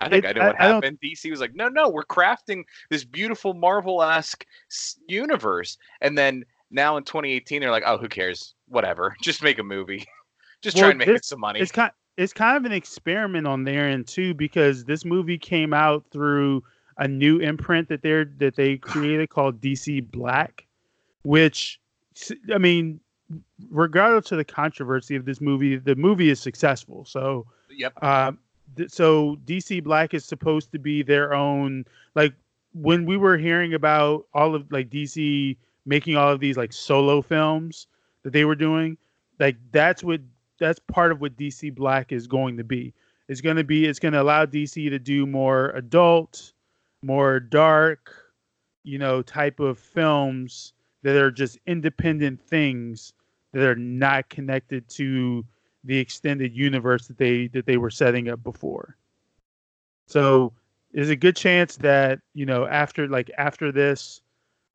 I 0.00 0.06
I 0.06 0.08
think 0.08 0.24
It- 0.24 0.28
I 0.28 0.32
know 0.40 0.46
what 0.48 0.60
I- 0.60 0.64
I 0.64 0.72
happened. 0.72 0.98
DC 1.00 1.30
was 1.30 1.40
like, 1.40 1.54
no, 1.54 1.68
no, 1.68 1.88
we're 1.88 2.04
crafting 2.04 2.64
this 2.88 3.04
beautiful 3.04 3.54
Marvel-esque 3.54 4.44
universe, 5.08 5.76
and 6.00 6.16
then 6.16 6.44
now 6.70 6.96
in 6.96 7.04
2018, 7.04 7.60
they're 7.60 7.70
like, 7.70 7.82
oh, 7.86 7.98
who 7.98 8.08
cares? 8.08 8.54
Whatever, 8.68 9.16
just 9.22 9.42
make 9.42 9.58
a 9.58 9.64
movie, 9.64 10.06
just 10.62 10.76
try 10.76 10.90
and 10.90 10.98
make 10.98 11.08
this- 11.08 11.18
it 11.18 11.24
some 11.24 11.40
money. 11.40 11.60
It's 11.60 11.72
kind 11.72 11.92
it's 12.16 12.32
kind 12.34 12.56
of 12.56 12.66
an 12.66 12.72
experiment 12.72 13.46
on 13.46 13.64
their 13.64 13.88
end 13.88 14.06
too 14.06 14.34
because 14.34 14.84
this 14.84 15.04
movie 15.06 15.38
came 15.38 15.72
out 15.72 16.04
through 16.10 16.62
a 16.98 17.08
new 17.08 17.38
imprint 17.38 17.88
that 17.88 18.02
they're 18.02 18.26
that 18.38 18.56
they 18.56 18.76
created 18.78 19.30
called 19.30 19.60
DC 19.60 20.10
Black, 20.10 20.66
which 21.22 21.80
I 22.52 22.58
mean, 22.58 23.00
regardless 23.70 24.32
of 24.32 24.38
the 24.38 24.44
controversy 24.44 25.16
of 25.16 25.24
this 25.24 25.40
movie, 25.40 25.76
the 25.76 25.94
movie 25.96 26.28
is 26.30 26.40
successful. 26.40 27.04
So 27.04 27.46
Yep. 27.70 27.92
uh, 28.02 28.32
so 28.88 29.36
DC 29.46 29.82
Black 29.82 30.14
is 30.14 30.24
supposed 30.24 30.72
to 30.72 30.78
be 30.78 31.02
their 31.02 31.34
own 31.34 31.84
like 32.14 32.34
when 32.72 33.04
we 33.04 33.16
were 33.16 33.36
hearing 33.36 33.74
about 33.74 34.26
all 34.32 34.54
of 34.54 34.70
like 34.70 34.90
DC 34.90 35.56
making 35.86 36.16
all 36.16 36.30
of 36.30 36.40
these 36.40 36.56
like 36.56 36.72
solo 36.72 37.20
films 37.22 37.86
that 38.22 38.32
they 38.32 38.44
were 38.44 38.54
doing, 38.54 38.96
like 39.38 39.56
that's 39.72 40.04
what 40.04 40.20
that's 40.58 40.78
part 40.78 41.10
of 41.10 41.20
what 41.20 41.36
DC 41.36 41.74
Black 41.74 42.12
is 42.12 42.26
going 42.26 42.56
to 42.56 42.64
be. 42.64 42.92
It's 43.28 43.40
going 43.40 43.56
to 43.56 43.64
be 43.64 43.86
it's 43.86 43.98
going 43.98 44.12
to 44.12 44.22
allow 44.22 44.46
DC 44.46 44.88
to 44.90 44.98
do 44.98 45.26
more 45.26 45.70
adult, 45.70 46.52
more 47.02 47.40
dark, 47.40 48.12
you 48.84 48.98
know, 48.98 49.22
type 49.22 49.60
of 49.60 49.78
films 49.78 50.72
that 51.02 51.16
are 51.16 51.30
just 51.30 51.58
independent 51.66 52.40
things 52.40 53.14
that 53.52 53.62
are 53.62 53.76
not 53.76 54.28
connected 54.28 54.88
to 54.88 55.44
the 55.84 55.98
extended 55.98 56.54
universe 56.54 57.06
that 57.06 57.18
they 57.18 57.48
that 57.48 57.66
they 57.66 57.76
were 57.76 57.90
setting 57.90 58.28
up 58.28 58.42
before. 58.42 58.96
So 60.06 60.52
there's 60.92 61.08
a 61.08 61.16
good 61.16 61.36
chance 61.36 61.76
that 61.76 62.20
you 62.34 62.46
know 62.46 62.66
after 62.66 63.08
like 63.08 63.30
after 63.38 63.72
this, 63.72 64.22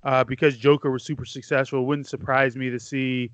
uh, 0.03 0.23
because 0.23 0.57
Joker 0.57 0.91
was 0.91 1.03
super 1.03 1.25
successful, 1.25 1.81
it 1.81 1.85
wouldn't 1.85 2.07
surprise 2.07 2.55
me 2.55 2.69
to 2.69 2.79
see 2.79 3.31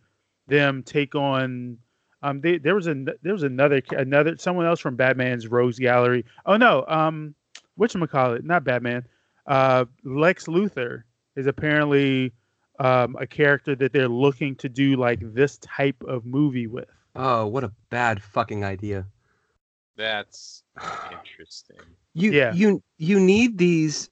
them 0.48 0.84
take 0.84 1.16
on. 1.16 1.78
Um, 2.24 2.42
they, 2.42 2.58
there 2.58 2.76
was 2.76 2.88
a 2.88 2.94
there 3.22 3.34
was 3.34 3.44
another 3.44 3.82
another 3.92 4.38
someone 4.38 4.66
else 4.66 4.80
from 4.80 4.96
Batman's 4.96 5.48
rogues 5.48 5.80
gallery. 5.80 6.26
Oh 6.46 6.58
no, 6.58 6.86
um, 6.88 7.36
what 7.76 7.92
call 8.10 8.34
it? 8.34 8.46
Not 8.46 8.64
Batman. 8.64 9.06
Uh, 9.48 9.86
Lex 10.04 10.46
Luthor 10.46 11.04
is 11.36 11.48
apparently 11.48 12.32
um, 12.80 13.16
a 13.20 13.26
character 13.26 13.76
that 13.76 13.94
they're 13.94 14.08
looking 14.08 14.56
to 14.58 14.70
do 14.70 14.96
like 14.96 15.20
this 15.34 15.58
type 15.60 16.02
of 16.08 16.26
movie 16.26 16.68
with. 16.68 16.90
Oh, 17.16 17.48
what 17.48 17.64
a 17.64 17.72
bad 17.90 18.22
fucking 18.22 18.64
idea. 18.64 19.06
That's 19.98 20.64
interesting. 21.12 21.78
You 22.14 22.32
Yeah. 22.32 22.54
you 22.54 22.82
you 22.98 23.20
need 23.20 23.58
these. 23.58 24.10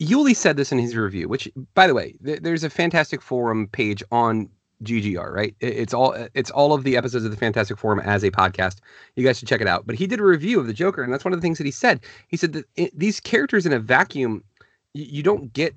Yuli 0.00 0.36
said 0.36 0.56
this 0.58 0.72
in 0.72 0.78
his 0.78 0.94
review, 0.94 1.26
which, 1.28 1.48
by 1.74 1.86
the 1.86 1.94
way, 1.94 2.14
th- 2.24 2.40
there's 2.42 2.64
a 2.64 2.68
Fantastic 2.70 3.22
Forum 3.22 3.66
page 3.68 4.02
on 4.12 4.48
GGR, 4.82 5.32
right? 5.32 5.54
It- 5.60 5.74
It's 5.76 5.94
all 5.94 6.12
it's 6.34 6.50
all 6.50 6.74
of 6.74 6.84
the 6.84 6.96
episodes 6.98 7.24
of 7.24 7.30
the 7.30 7.36
Fantastic 7.36 7.78
Forum 7.78 8.00
as 8.00 8.22
a 8.22 8.30
podcast. 8.30 8.80
You 9.14 9.24
guys 9.24 9.38
should 9.38 9.48
check 9.48 9.62
it 9.62 9.66
out. 9.66 9.86
But 9.86 9.94
he 9.96 10.06
did 10.06 10.20
a 10.20 10.24
review 10.24 10.60
of 10.60 10.66
the 10.66 10.74
Joker, 10.74 11.02
and 11.02 11.10
that's 11.12 11.24
one 11.24 11.32
of 11.32 11.40
the 11.40 11.42
things 11.42 11.56
that 11.58 11.64
he 11.64 11.70
said. 11.70 12.00
He 12.28 12.36
said 12.36 12.52
that 12.52 12.66
it, 12.76 12.98
these 12.98 13.20
characters 13.20 13.64
in 13.64 13.72
a 13.72 13.78
vacuum, 13.78 14.44
y- 14.94 15.06
you 15.08 15.22
don't 15.22 15.50
get 15.54 15.74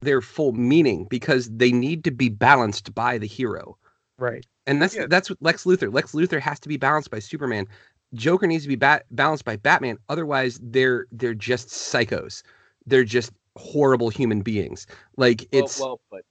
their 0.00 0.20
full 0.22 0.52
meaning 0.52 1.06
because 1.10 1.50
they 1.50 1.72
need 1.72 2.04
to 2.04 2.12
be 2.12 2.28
balanced 2.28 2.94
by 2.94 3.18
the 3.18 3.26
hero. 3.26 3.76
Right. 4.18 4.46
And 4.68 4.80
that's 4.80 4.94
Yeah. 4.94 5.06
that's 5.08 5.30
what 5.30 5.42
Lex 5.42 5.64
Luthor. 5.64 5.92
Lex 5.92 6.12
Luthor 6.12 6.38
has 6.40 6.60
to 6.60 6.68
be 6.68 6.76
balanced 6.76 7.10
by 7.10 7.18
Superman. 7.18 7.66
Joker 8.14 8.46
needs 8.46 8.62
to 8.64 8.68
be 8.68 8.76
ba- 8.76 9.02
balanced 9.10 9.44
by 9.44 9.56
Batman. 9.56 9.98
Otherwise, 10.08 10.60
they're 10.62 11.06
they're 11.10 11.34
just 11.34 11.68
psychos. 11.68 12.42
They're 12.86 13.04
just 13.04 13.32
horrible 13.56 14.10
human 14.10 14.42
beings. 14.42 14.86
Like 15.16 15.48
it's 15.52 15.80
well, 15.80 15.88
well, 15.88 16.00
but 16.10 16.22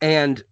and 0.00 0.42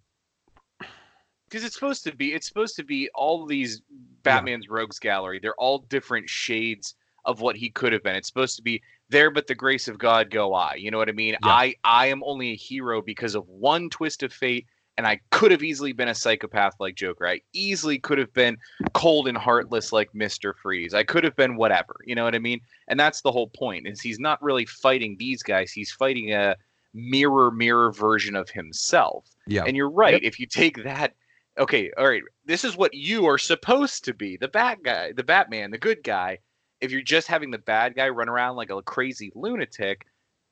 because 1.47 1.63
it's 1.63 1.73
supposed 1.73 2.03
to 2.03 2.15
be, 2.15 2.33
it's 2.33 2.47
supposed 2.47 2.75
to 2.75 2.83
be 2.83 3.09
all 3.15 3.45
these 3.45 3.81
Batman's 4.21 4.69
rogues 4.69 4.99
gallery. 4.99 5.39
They're 5.39 5.55
all 5.55 5.79
different 5.79 6.29
shades 6.29 6.93
of 7.25 7.41
what 7.41 7.55
he 7.55 7.69
could 7.69 7.91
have 7.91 8.03
been. 8.03 8.15
It's 8.15 8.27
supposed 8.27 8.55
to 8.57 8.61
be 8.61 8.83
there, 9.09 9.31
but 9.31 9.47
the 9.47 9.55
grace 9.55 9.87
of 9.87 9.97
God 9.97 10.29
go 10.29 10.53
I. 10.53 10.75
You 10.75 10.91
know 10.91 10.97
what 10.97 11.09
I 11.09 11.13
mean? 11.13 11.33
Yeah. 11.43 11.49
I 11.49 11.75
I 11.83 12.07
am 12.07 12.23
only 12.23 12.51
a 12.51 12.55
hero 12.55 13.01
because 13.01 13.35
of 13.35 13.47
one 13.47 13.89
twist 13.89 14.21
of 14.21 14.31
fate. 14.31 14.67
And 14.99 15.07
I 15.07 15.21
could 15.31 15.51
have 15.51 15.63
easily 15.63 15.93
been 15.93 16.09
a 16.09 16.13
psychopath 16.13 16.75
like 16.77 16.95
Joker. 16.95 17.25
I 17.25 17.39
easily 17.53 17.99
could 17.99 18.17
have 18.17 18.33
been 18.33 18.57
cold 18.91 19.29
and 19.29 19.37
heartless 19.37 19.93
like 19.93 20.13
Mister 20.13 20.53
Freeze. 20.53 20.93
I 20.93 21.03
could 21.03 21.23
have 21.23 21.37
been 21.37 21.55
whatever. 21.55 21.95
You 22.05 22.15
know 22.15 22.25
what 22.25 22.35
I 22.35 22.39
mean? 22.39 22.59
And 22.89 22.99
that's 22.99 23.21
the 23.21 23.31
whole 23.31 23.47
point. 23.47 23.87
Is 23.87 24.01
he's 24.01 24.19
not 24.19 24.43
really 24.43 24.65
fighting 24.65 25.15
these 25.17 25.41
guys. 25.41 25.71
He's 25.71 25.89
fighting 25.89 26.33
a 26.33 26.57
mirror 26.93 27.49
mirror 27.49 27.93
version 27.93 28.35
of 28.35 28.49
himself. 28.49 29.25
yeah, 29.47 29.63
And 29.65 29.77
you're 29.77 29.89
right. 29.89 30.21
If 30.21 30.37
you 30.37 30.45
take 30.45 30.83
that, 30.83 31.13
okay, 31.57 31.91
all 31.97 32.09
right, 32.09 32.23
this 32.43 32.65
is 32.65 32.75
what 32.75 32.93
you 32.93 33.25
are 33.25 33.37
supposed 33.37 34.03
to 34.03 34.13
be 34.13 34.35
the 34.35 34.49
bad 34.49 34.79
guy, 34.83 35.13
the 35.13 35.23
Batman, 35.23 35.71
the 35.71 35.77
good 35.77 36.03
guy. 36.03 36.39
If 36.81 36.91
you're 36.91 37.01
just 37.03 37.27
having 37.27 37.51
the 37.51 37.57
bad 37.57 37.95
guy 37.95 38.09
run 38.09 38.27
around 38.27 38.57
like 38.57 38.69
a 38.69 38.81
crazy 38.81 39.31
lunatic, 39.33 40.05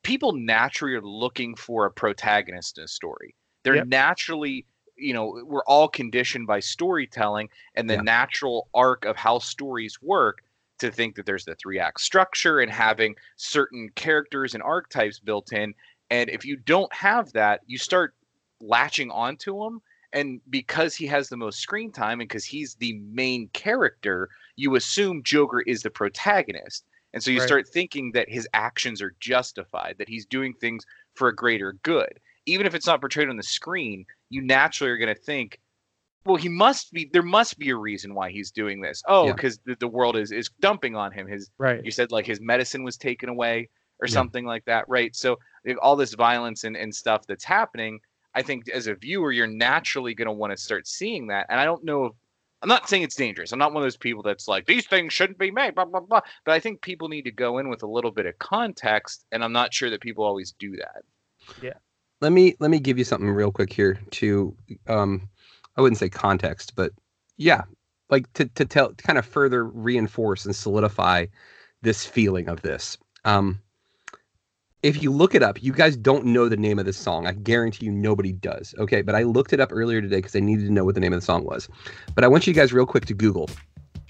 people 0.03 0.31
naturally 0.31 0.93
are 0.93 1.01
looking 1.01 1.53
for 1.57 1.85
a 1.85 1.91
protagonist 1.91 2.77
in 2.77 2.85
a 2.85 2.87
story. 2.87 3.35
They're 3.63 3.75
Yep. 3.75 3.79
naturally, 3.79 4.65
you 4.95 5.13
know, 5.13 5.41
we're 5.45 5.63
all 5.65 5.87
conditioned 5.87 6.47
by 6.47 6.59
storytelling 6.59 7.49
and 7.75 7.89
the 7.89 7.95
Yeah. 7.95 8.01
natural 8.01 8.69
arc 8.73 9.05
of 9.05 9.15
how 9.15 9.39
stories 9.39 10.01
work 10.01 10.39
to 10.79 10.91
think 10.91 11.15
that 11.15 11.25
there's 11.25 11.45
the 11.45 11.55
three 11.55 11.79
act 11.79 12.01
structure 12.01 12.59
and 12.59 12.71
having 12.71 13.15
certain 13.35 13.89
characters 13.95 14.53
and 14.53 14.63
archetypes 14.63 15.19
built 15.19 15.51
in. 15.51 15.73
And 16.09 16.29
if 16.29 16.45
you 16.45 16.55
don't 16.55 16.93
have 16.93 17.33
that, 17.33 17.61
you 17.65 17.77
start 17.77 18.15
latching 18.61 19.11
onto 19.11 19.63
him. 19.63 19.81
And 20.13 20.41
because 20.49 20.95
he 20.95 21.05
has 21.07 21.29
the 21.29 21.37
most 21.37 21.59
screen 21.59 21.91
time 21.91 22.21
and 22.21 22.29
because 22.29 22.45
he's 22.45 22.75
the 22.75 22.93
main 22.99 23.49
character, 23.49 24.29
you 24.55 24.75
assume 24.75 25.23
Joker 25.23 25.61
is 25.61 25.81
the 25.81 25.89
protagonist. 25.89 26.85
And 27.13 27.21
so 27.23 27.31
you 27.31 27.39
Right. 27.39 27.41
start 27.41 27.67
thinking 27.67 28.11
that 28.13 28.29
his 28.29 28.47
actions 28.53 29.01
are 29.01 29.15
justified, 29.19 29.95
that 29.97 30.07
he's 30.09 30.25
doing 30.25 30.53
things 30.53 30.85
for 31.15 31.27
a 31.27 31.35
greater 31.35 31.73
good. 31.83 32.19
Even 32.47 32.65
if 32.65 32.73
it's 32.73 32.87
not 32.87 32.99
portrayed 32.99 33.29
on 33.29 33.37
the 33.37 33.43
screen, 33.43 34.05
you 34.29 34.41
naturally 34.41 34.91
are 34.91 34.97
going 34.97 35.13
to 35.13 35.21
think, 35.21 35.59
well, 36.25 36.35
he 36.35 36.49
must 36.49 36.91
be, 36.91 37.09
there 37.13 37.21
must 37.21 37.59
be 37.59 37.69
a 37.69 37.75
reason 37.75 38.13
why 38.13 38.31
he's 38.31 38.51
doing 38.51 38.81
this. 38.81 39.03
Oh, 39.07 39.27
Yeah. 39.27 39.33
because 39.33 39.59
the, 39.65 39.75
the 39.79 39.87
world 39.87 40.17
is, 40.17 40.31
is 40.31 40.49
dumping 40.59 40.95
on 40.95 41.11
him. 41.11 41.27
His, 41.27 41.49
Right. 41.57 41.83
you 41.83 41.91
said 41.91 42.11
like 42.11 42.25
his 42.25 42.41
medicine 42.41 42.83
was 42.83 42.97
taken 42.97 43.29
away 43.29 43.69
or 43.99 44.07
Yeah. 44.07 44.13
something 44.13 44.45
like 44.45 44.65
that, 44.65 44.85
right? 44.87 45.15
So 45.15 45.37
like, 45.65 45.77
all 45.81 45.95
this 45.95 46.13
violence 46.15 46.63
and, 46.63 46.75
and 46.75 46.93
stuff 46.93 47.27
that's 47.27 47.45
happening, 47.45 47.99
I 48.33 48.41
think 48.41 48.69
as 48.69 48.87
a 48.87 48.95
viewer, 48.95 49.31
you're 49.31 49.47
naturally 49.47 50.13
going 50.13 50.27
to 50.27 50.31
want 50.33 50.51
to 50.51 50.57
start 50.57 50.87
seeing 50.87 51.27
that. 51.27 51.45
And 51.49 51.59
I 51.59 51.65
don't 51.65 51.83
know 51.83 52.05
if 52.05 52.13
I'm 52.61 52.69
not 52.69 52.89
saying 52.89 53.03
it's 53.03 53.15
dangerous. 53.15 53.51
I'm 53.51 53.59
not 53.59 53.71
one 53.71 53.83
of 53.83 53.85
those 53.85 53.97
people 53.97 54.23
that's 54.23 54.47
like 54.47 54.65
these 54.65 54.87
things 54.87 55.13
shouldn't 55.13 55.37
be 55.37 55.51
made, 55.51 55.75
blah 55.75 55.85
blah 55.85 55.99
blah. 55.99 56.21
But 56.43 56.53
I 56.53 56.59
think 56.59 56.81
people 56.81 57.07
need 57.07 57.23
to 57.23 57.31
go 57.31 57.59
in 57.59 57.69
with 57.69 57.83
a 57.83 57.87
little 57.87 58.09
bit 58.11 58.25
of 58.25 58.37
context, 58.39 59.25
and 59.31 59.43
I'm 59.43 59.53
not 59.53 59.73
sure 59.73 59.91
that 59.91 60.01
people 60.01 60.23
always 60.23 60.53
do 60.53 60.75
that. 60.77 61.03
Let 62.21 62.31
me 62.31 62.55
let 62.59 62.71
me 62.71 62.79
give 62.79 62.97
you 62.97 63.03
something 63.03 63.29
real 63.29 63.51
quick 63.51 63.71
here 63.71 63.99
to 64.11 64.55
um 64.87 65.29
I 65.75 65.81
wouldn't 65.81 65.99
say 65.99 66.09
context, 66.09 66.73
but 66.75 66.91
yeah, 67.37 67.63
like 68.09 68.31
to 68.33 68.45
to 68.45 68.65
tell 68.65 68.93
to 68.93 69.03
kind 69.03 69.19
of 69.19 69.25
further 69.25 69.65
reinforce 69.65 70.45
and 70.45 70.55
solidify 70.55 71.27
this 71.81 72.05
feeling 72.05 72.49
of 72.49 72.61
this. 72.61 72.97
Um 73.25 73.61
if 74.83 75.01
you 75.01 75.11
look 75.11 75.33
it 75.33 75.41
up, 75.41 75.61
you 75.61 75.73
guys 75.73 75.97
don't 75.97 76.25
know 76.25 76.47
the 76.47 76.55
name 76.55 76.77
of 76.77 76.85
this 76.85 76.97
song. 76.97 77.25
I 77.25 77.33
guarantee 77.33 77.87
you 77.87 77.91
nobody 77.91 78.31
does. 78.31 78.75
Okay, 78.77 79.01
but 79.01 79.15
I 79.15 79.23
looked 79.23 79.51
it 79.51 79.59
up 79.59 79.69
earlier 79.71 80.01
today 80.01 80.17
because 80.17 80.35
I 80.35 80.39
needed 80.39 80.67
to 80.67 80.71
know 80.71 80.85
what 80.85 80.93
the 80.93 81.01
name 81.01 81.13
of 81.13 81.19
the 81.19 81.25
song 81.25 81.43
was. 81.45 81.67
But 82.13 82.23
I 82.23 82.27
want 82.27 82.45
you 82.45 82.53
guys 82.53 82.71
real 82.71 82.85
quick 82.85 83.05
to 83.05 83.13
Google 83.15 83.49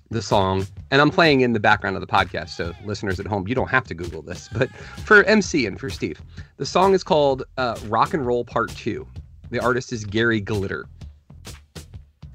the 0.10 0.22
song, 0.22 0.66
and 0.92 1.02
I'm 1.02 1.10
playing 1.12 1.42
in 1.42 1.54
the 1.54 1.60
background 1.60 1.96
of 1.96 2.02
the 2.02 2.08
podcast, 2.08 2.50
so 2.50 2.74
listeners 2.86 3.20
at 3.20 3.26
home, 3.28 3.48
you 3.48 3.56
don't 3.56 3.70
have 3.70 3.84
to 3.86 3.94
Google 3.94 4.22
this. 4.22 4.48
But 4.54 4.70
for 4.76 5.24
MC 5.24 5.66
and 5.66 5.80
for 5.80 5.90
Steve, 5.90 6.22
the 6.58 6.66
song 6.66 6.94
is 6.94 7.04
called 7.04 7.44
uh, 7.58 7.78
"Rock 7.88 8.14
and 8.14 8.26
Roll 8.26 8.46
Part 8.46 8.70
2. 8.72 9.06
The 9.50 9.60
artist 9.60 9.92
is 9.94 10.06
Gary 10.06 10.40
Glitter. 10.42 10.86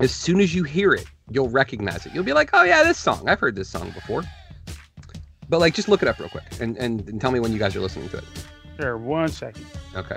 As 0.01 0.11
soon 0.13 0.41
as 0.41 0.55
you 0.55 0.65
hear 0.65 0.93
it, 0.93 1.07
you'll 1.31 1.49
recognize 1.49 2.05
it. 2.07 2.13
You'll 2.15 2.25
be 2.25 2.33
like, 2.33 2.51
"Oh 2.53 2.63
yeah, 2.65 2.83
this 2.83 2.99
song. 2.99 3.29
I've 3.29 3.41
heard 3.41 3.55
this 3.57 3.69
song 3.69 3.91
before." 3.91 4.23
But 5.49 5.61
like, 5.61 5.75
just 5.75 5.89
look 5.89 6.03
it 6.03 6.09
up 6.09 6.19
real 6.19 6.31
quick 6.31 6.45
and, 6.61 6.77
and, 6.79 7.07
and 7.09 7.21
tell 7.21 7.31
me 7.31 7.39
when 7.39 7.53
you 7.53 7.59
guys 7.59 7.77
are 7.77 7.81
listening 7.81 8.09
to 8.11 8.19
it. 8.19 8.25
Sure, 8.81 8.97
one 8.97 9.29
second. 9.29 9.67
Okay. 9.95 10.17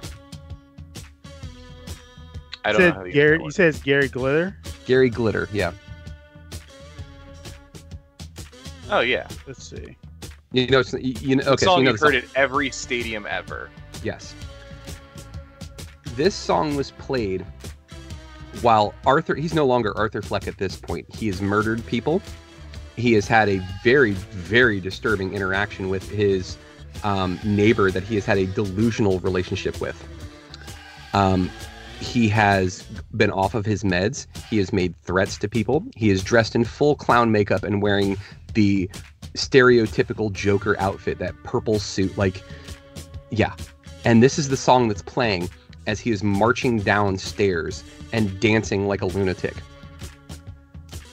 I 2.63 2.72
don't 2.72 2.82
Said 2.82 2.89
know 2.94 3.00
how 3.00 3.04
you 3.06 3.12
Gary. 3.13 3.36
spell 3.38 3.44
You 3.44 3.48
it. 3.50 3.54
says 3.54 3.80
Gary 3.84 4.08
Glitter. 4.08 4.58
Gary 4.86 5.10
Glitter, 5.10 5.50
yeah. 5.52 5.72
Oh 8.89 9.02
yeah. 9.02 9.28
Let's 9.48 9.63
see. 9.63 9.98
You 10.52 10.67
know, 10.67 10.80
it's, 10.80 10.93
you, 10.93 11.13
you 11.19 11.36
know, 11.36 11.43
okay. 11.43 11.65
so 11.65 11.78
you 11.78 11.84
know 11.84 11.91
you've 11.91 12.00
heard 12.00 12.13
song. 12.13 12.24
at 12.24 12.36
every 12.36 12.69
stadium 12.69 13.26
ever. 13.30 13.69
Yes. 14.04 14.34
This 16.15 16.34
song 16.34 16.76
was 16.76 16.91
played 16.91 17.45
while 18.62 18.93
Arthur, 19.06 19.36
he's 19.36 19.54
no 19.54 19.65
longer 19.65 19.95
Arthur 19.98 20.21
Fleck 20.21 20.48
at 20.48 20.58
this 20.58 20.76
point. 20.76 21.13
He 21.13 21.28
has 21.28 21.41
murdered 21.41 21.86
people. 21.86 22.21
He 22.95 23.13
has 23.13 23.28
had 23.28 23.50
a 23.50 23.58
very, 23.84 24.12
very 24.12 24.80
disturbing 24.80 25.34
interaction 25.34 25.89
with 25.89 26.10
his 26.10 26.58
um, 27.04 27.39
neighbor 27.43 27.91
that 27.91 28.04
he 28.04 28.15
has 28.15 28.26
had 28.26 28.38
a 28.38 28.45
delusional 28.45 29.19
relationship 29.19 29.82
with. 29.82 30.02
Um, 31.13 31.52
he 32.00 32.28
has 32.30 32.84
been 33.15 33.32
off 33.32 33.56
of 33.56 33.65
his 33.65 33.84
meds. 33.84 34.28
He 34.50 34.58
has 34.58 34.71
made 34.71 34.95
threats 35.02 35.38
to 35.39 35.48
people. 35.48 35.84
He 35.95 36.10
is 36.10 36.24
dressed 36.24 36.56
in 36.56 36.63
full 36.63 36.95
clown 36.95 37.32
makeup 37.32 37.63
and 37.63 37.82
wearing 37.82 38.17
the 38.56 38.89
stereotypical 39.36 40.32
Joker 40.32 40.76
outfit, 40.80 41.20
that 41.20 41.36
purple 41.44 41.80
suit. 41.80 42.18
Like, 42.18 42.41
yeah. 43.30 43.56
And 44.04 44.24
this 44.24 44.39
is 44.39 44.50
the 44.50 44.58
song 44.58 44.88
that's 44.88 45.02
playing 45.02 45.50
as 45.88 46.00
he 46.00 46.12
is 46.12 46.24
marching 46.24 46.80
downstairs 46.80 47.84
and 48.12 48.39
dancing 48.39 48.88
like 48.88 49.02
a 49.02 49.06
lunatic. 49.06 49.56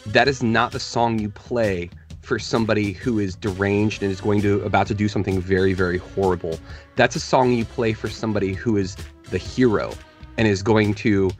That 0.06 0.28
is 0.28 0.42
not 0.42 0.72
the 0.72 0.80
song 0.80 1.18
you 1.18 1.28
play 1.28 1.90
for 2.22 2.38
somebody 2.38 2.92
who 2.92 3.18
is 3.18 3.34
deranged 3.34 4.02
and 4.02 4.10
is 4.10 4.20
going 4.20 4.40
to 4.42 4.62
about 4.62 4.86
to 4.86 4.94
do 4.94 5.08
something 5.08 5.40
very 5.40 5.72
very 5.72 5.98
horrible. 5.98 6.58
That's 6.96 7.16
a 7.16 7.20
song 7.20 7.52
you 7.52 7.64
play 7.64 7.92
for 7.92 8.08
somebody 8.08 8.52
who 8.52 8.76
is 8.76 8.96
the 9.30 9.38
hero 9.38 9.92
and 10.38 10.46
is 10.46 10.62
going 10.62 10.94
to 10.94 11.30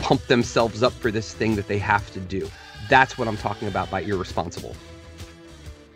pump 0.00 0.26
themselves 0.26 0.82
up 0.82 0.92
for 0.92 1.10
this 1.10 1.34
thing 1.34 1.56
that 1.56 1.68
they 1.68 1.78
have 1.78 2.10
to 2.12 2.20
do. 2.20 2.48
That's 2.88 3.18
what 3.18 3.28
I'm 3.28 3.36
talking 3.36 3.68
about 3.68 3.90
by 3.90 4.02
irresponsible. 4.02 4.74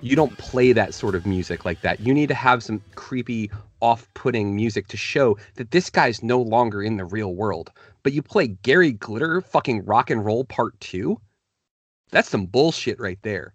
You 0.02 0.16
don't 0.16 0.36
play 0.38 0.72
that 0.72 0.94
sort 0.94 1.14
of 1.14 1.26
music 1.26 1.64
like 1.64 1.82
that. 1.82 2.00
You 2.00 2.14
need 2.14 2.28
to 2.28 2.34
have 2.34 2.62
some 2.62 2.82
creepy, 2.94 3.50
off 3.80 4.06
putting 4.14 4.54
music 4.54 4.88
to 4.88 4.96
show 4.96 5.38
that 5.54 5.70
this 5.70 5.88
guy's 5.88 6.22
no 6.22 6.40
longer 6.40 6.82
in 6.82 6.96
the 6.98 7.04
real 7.04 7.34
world. 7.34 7.70
But 8.02 8.12
you 8.12 8.22
play 8.22 8.48
Gary 8.48 8.92
Glitter 8.92 9.40
fucking 9.40 9.84
rock 9.86 10.10
and 10.10 10.24
roll 10.24 10.44
part 10.44 10.78
two? 10.80 11.18
That's 12.10 12.28
some 12.28 12.44
bullshit 12.46 13.00
right 13.00 13.18
there. 13.22 13.54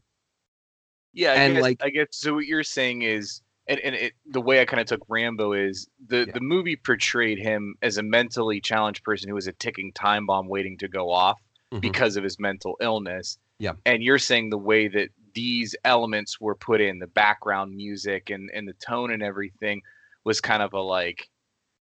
Yeah, 1.13 1.31
I 1.31 1.35
And, 1.35 1.53
guess, 1.55 1.61
like- 1.61 1.77
I 1.83 1.89
guess 1.89 2.07
so. 2.11 2.33
What 2.33 2.45
you're 2.45 2.63
saying 2.63 3.03
is, 3.03 3.41
and, 3.67 3.79
and 3.81 3.95
it, 3.95 4.13
the 4.27 4.41
way 4.41 4.61
I 4.61 4.65
kind 4.65 4.81
of 4.81 4.87
took 4.87 5.01
Rambo 5.07 5.53
is 5.53 5.87
the 6.07 6.27
the 6.31 6.41
movie 6.41 6.75
portrayed 6.75 7.37
him 7.39 7.75
as 7.81 7.97
a 7.97 8.03
mentally 8.03 8.61
challenged 8.61 9.03
person 9.03 9.29
who 9.29 9.35
was 9.35 9.47
a 9.47 9.53
ticking 9.53 9.91
time 9.93 10.25
bomb 10.25 10.47
waiting 10.47 10.77
to 10.79 10.87
go 10.87 11.09
off 11.11 11.39
Mhm. 11.73 11.81
because 11.81 12.15
of 12.17 12.23
his 12.23 12.39
mental 12.39 12.77
illness. 12.81 13.37
Yeah. 13.59 13.73
And 13.85 14.03
you're 14.03 14.19
saying 14.19 14.49
the 14.49 14.57
way 14.57 14.87
that 14.87 15.09
these 15.35 15.75
elements 15.83 16.41
were 16.41 16.55
put 16.55 16.81
in, 16.81 16.97
the 16.99 17.07
background 17.07 17.75
music 17.75 18.31
and 18.31 18.49
and 18.53 18.67
the 18.67 18.73
tone 18.73 19.11
and 19.11 19.21
everything, 19.21 19.81
was 20.23 20.41
kind 20.41 20.63
of 20.63 20.73
a 20.73 20.81
like, 20.81 21.29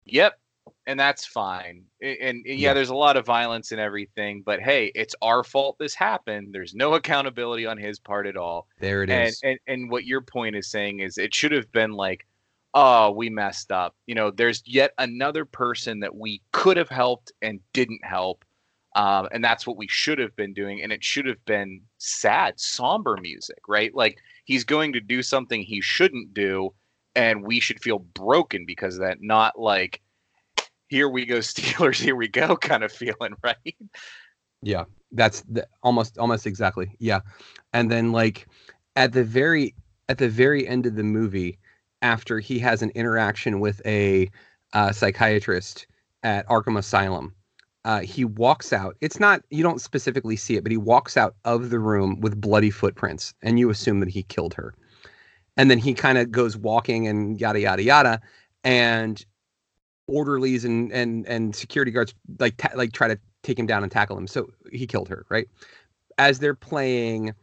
yep, 0.04 0.38
and 0.86 0.98
that's 1.00 1.26
fine. 1.26 1.84
And, 2.00 2.16
and 2.20 2.42
yeah, 2.46 2.54
Yeah. 2.68 2.74
there's 2.74 2.90
a 2.90 2.94
lot 2.94 3.16
of 3.16 3.26
violence 3.26 3.72
and 3.72 3.80
everything, 3.80 4.42
but 4.42 4.60
hey, 4.60 4.92
it's 4.94 5.14
our 5.22 5.42
fault 5.42 5.76
this 5.78 5.94
happened. 5.94 6.54
There's 6.54 6.74
no 6.74 6.94
accountability 7.00 7.66
on 7.66 7.78
his 7.78 7.98
part 7.98 8.26
at 8.26 8.36
all 8.36 8.68
There 8.78 9.02
it 9.02 9.10
and, 9.10 9.28
is. 9.28 9.40
and 9.42 9.58
and 9.66 9.90
what 9.90 10.04
your 10.04 10.20
point 10.20 10.54
is 10.56 10.68
saying 10.70 11.00
is 11.00 11.18
it 11.18 11.34
should 11.34 11.52
have 11.52 11.70
been 11.72 11.92
like 11.92 12.26
oh 12.74 13.10
we 13.10 13.28
messed 13.28 13.72
up 13.72 13.96
you 14.06 14.14
know 14.14 14.30
there's 14.30 14.62
yet 14.64 14.92
another 14.98 15.44
person 15.44 15.98
that 15.98 16.14
we 16.14 16.40
could 16.52 16.76
have 16.76 16.88
helped 16.88 17.32
and 17.42 17.58
didn't 17.72 18.04
help 18.04 18.44
um, 18.96 19.28
and 19.32 19.44
that's 19.44 19.66
what 19.66 19.76
we 19.76 19.88
should 19.88 20.18
have 20.18 20.34
been 20.36 20.52
doing 20.52 20.82
and 20.82 20.92
it 20.92 21.02
should 21.02 21.26
have 21.26 21.42
been 21.44 21.80
sad 21.98 22.58
somber 22.58 23.16
music 23.20 23.58
right 23.68 23.94
like 23.94 24.18
he's 24.44 24.64
going 24.64 24.92
to 24.92 25.00
do 25.00 25.22
something 25.22 25.62
he 25.62 25.80
shouldn't 25.80 26.34
do 26.34 26.72
and 27.14 27.42
we 27.42 27.60
should 27.60 27.80
feel 27.82 27.98
broken 27.98 28.64
because 28.66 28.94
of 28.94 29.00
that 29.00 29.18
not 29.20 29.58
like 29.58 30.00
here 30.88 31.08
we 31.08 31.24
go 31.24 31.36
steelers 31.38 32.00
here 32.00 32.16
we 32.16 32.28
go 32.28 32.56
kind 32.56 32.84
of 32.84 32.92
feeling 32.92 33.34
right 33.42 33.76
Yeah, 34.62 34.84
that's 35.12 35.42
the, 35.42 35.66
almost 35.82 36.18
almost 36.18 36.46
exactly. 36.46 36.94
Yeah, 36.98 37.20
and 37.72 37.90
then 37.90 38.12
like 38.12 38.46
at 38.96 39.12
the 39.12 39.24
very 39.24 39.74
at 40.08 40.18
the 40.18 40.28
very 40.28 40.66
end 40.66 40.86
of 40.86 40.96
the 40.96 41.02
movie, 41.02 41.58
after 42.02 42.40
he 42.40 42.58
has 42.58 42.82
an 42.82 42.90
interaction 42.94 43.60
with 43.60 43.80
a 43.86 44.30
uh, 44.72 44.92
psychiatrist 44.92 45.86
at 46.22 46.46
Arkham 46.48 46.78
Asylum, 46.78 47.34
uh, 47.84 48.00
he 48.00 48.24
walks 48.24 48.72
out. 48.72 48.96
It's 49.00 49.18
not 49.20 49.42
you 49.50 49.62
don't 49.62 49.80
specifically 49.80 50.36
see 50.36 50.56
it, 50.56 50.62
but 50.62 50.72
he 50.72 50.78
walks 50.78 51.16
out 51.16 51.34
of 51.44 51.70
the 51.70 51.78
room 51.78 52.20
with 52.20 52.40
bloody 52.40 52.70
footprints, 52.70 53.34
and 53.42 53.58
you 53.58 53.70
assume 53.70 54.00
that 54.00 54.08
he 54.08 54.22
killed 54.24 54.54
her. 54.54 54.74
And 55.56 55.70
then 55.70 55.78
he 55.78 55.94
kind 55.94 56.18
of 56.18 56.30
goes 56.30 56.56
walking 56.56 57.06
and 57.06 57.40
yada 57.40 57.60
yada 57.60 57.82
yada, 57.82 58.20
and 58.64 59.24
orderlies 60.06 60.64
and 60.64 60.92
and 60.92 61.26
and 61.26 61.54
security 61.56 61.90
guards 61.90 62.14
like 62.38 62.56
ta- 62.56 62.72
like 62.74 62.92
try 62.92 63.08
to 63.08 63.18
take 63.42 63.58
him 63.58 63.66
down 63.66 63.82
and 63.82 63.90
tackle 63.90 64.16
him. 64.18 64.26
So 64.26 64.50
he 64.72 64.86
killed 64.86 65.08
her, 65.08 65.24
right? 65.30 65.48
As 66.18 66.38
they're 66.38 66.54
playing 66.54 67.34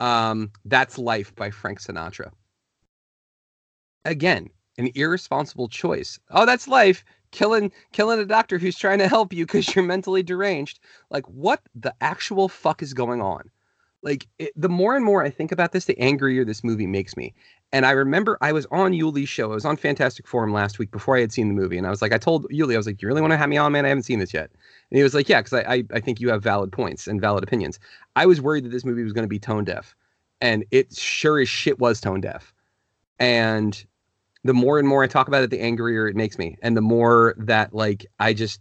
um 0.00 0.50
That's 0.64 0.98
Life 0.98 1.34
by 1.36 1.50
Frank 1.50 1.80
Sinatra. 1.80 2.30
Again, 4.04 4.48
an 4.78 4.90
irresponsible 4.94 5.68
choice. 5.68 6.18
Oh, 6.30 6.46
that's 6.46 6.68
life. 6.68 7.04
Killing 7.36 7.70
killing 7.92 8.18
a 8.18 8.24
doctor 8.24 8.56
who's 8.56 8.78
trying 8.78 8.98
to 9.00 9.08
help 9.08 9.30
you 9.30 9.44
cuz 9.44 9.74
you're 9.74 9.84
mentally 9.84 10.22
deranged. 10.22 10.80
Like 11.10 11.26
what 11.26 11.60
the 11.74 11.94
actual 12.00 12.48
fuck 12.48 12.82
is 12.82 12.94
going 12.94 13.20
on? 13.20 13.50
Like 14.02 14.26
it, 14.38 14.52
the 14.56 14.70
more 14.70 14.96
and 14.96 15.04
more 15.04 15.22
I 15.22 15.28
think 15.28 15.52
about 15.52 15.72
this, 15.72 15.84
the 15.84 15.98
angrier 15.98 16.46
this 16.46 16.64
movie 16.64 16.86
makes 16.86 17.14
me. 17.14 17.34
And 17.72 17.84
I 17.84 17.90
remember 17.90 18.38
I 18.40 18.52
was 18.52 18.64
on 18.70 18.92
Yuli's 18.92 19.28
show. 19.28 19.50
I 19.50 19.54
was 19.54 19.66
on 19.66 19.76
Fantastic 19.76 20.26
Forum 20.26 20.54
last 20.54 20.78
week 20.78 20.90
before 20.90 21.14
I 21.14 21.20
had 21.20 21.30
seen 21.30 21.48
the 21.48 21.54
movie. 21.54 21.76
And 21.76 21.86
I 21.86 21.90
was 21.90 22.00
like, 22.00 22.14
I 22.14 22.18
told 22.18 22.48
Yuli, 22.50 22.72
I 22.72 22.78
was 22.78 22.86
like, 22.86 23.02
you 23.02 23.08
really 23.08 23.20
want 23.20 23.32
to 23.32 23.36
have 23.36 23.50
me 23.50 23.58
on, 23.58 23.72
man? 23.72 23.84
I 23.84 23.88
haven't 23.88 24.04
seen 24.04 24.20
this 24.20 24.32
yet. 24.32 24.50
And 24.90 24.96
he 24.96 25.02
was 25.02 25.12
like, 25.12 25.28
yeah, 25.28 25.40
because 25.42 25.52
I, 25.52 25.74
I, 25.74 25.84
I 25.92 26.00
think 26.00 26.20
you 26.20 26.30
have 26.30 26.42
valid 26.42 26.72
points 26.72 27.06
and 27.06 27.20
valid 27.20 27.44
opinions. 27.44 27.78
I 28.14 28.24
was 28.24 28.40
worried 28.40 28.64
that 28.64 28.70
this 28.70 28.86
movie 28.86 29.02
was 29.02 29.12
going 29.12 29.24
to 29.24 29.28
be 29.28 29.38
tone 29.38 29.64
deaf. 29.64 29.94
And 30.40 30.64
it 30.70 30.96
sure 30.96 31.38
as 31.38 31.50
shit 31.50 31.78
was 31.78 32.00
tone 32.00 32.22
deaf. 32.22 32.54
And 33.18 33.84
the 34.48 34.54
more 34.54 34.78
and 34.78 34.88
more 34.88 35.02
I 35.02 35.06
talk 35.06 35.28
about 35.28 35.42
it, 35.42 35.50
the 35.50 35.60
angrier 35.60 36.08
it 36.08 36.16
makes 36.16 36.38
me. 36.38 36.56
And 36.62 36.76
the 36.76 36.82
more 36.82 37.34
that, 37.38 37.74
like, 37.74 38.06
I 38.18 38.32
just, 38.32 38.60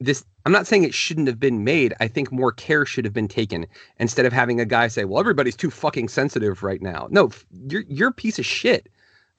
this, 0.00 0.24
I'm 0.44 0.52
not 0.52 0.66
saying 0.66 0.84
it 0.84 0.94
shouldn't 0.94 1.28
have 1.28 1.40
been 1.40 1.64
made. 1.64 1.94
I 2.00 2.08
think 2.08 2.32
more 2.32 2.52
care 2.52 2.84
should 2.84 3.04
have 3.04 3.14
been 3.14 3.28
taken 3.28 3.66
instead 3.98 4.26
of 4.26 4.32
having 4.32 4.60
a 4.60 4.64
guy 4.64 4.88
say, 4.88 5.04
well, 5.04 5.20
everybody's 5.20 5.56
too 5.56 5.70
fucking 5.70 6.08
sensitive 6.08 6.62
right 6.62 6.82
now. 6.82 7.08
No, 7.10 7.30
you're, 7.68 7.84
you're 7.88 8.08
a 8.08 8.12
piece 8.12 8.38
of 8.38 8.46
shit 8.46 8.88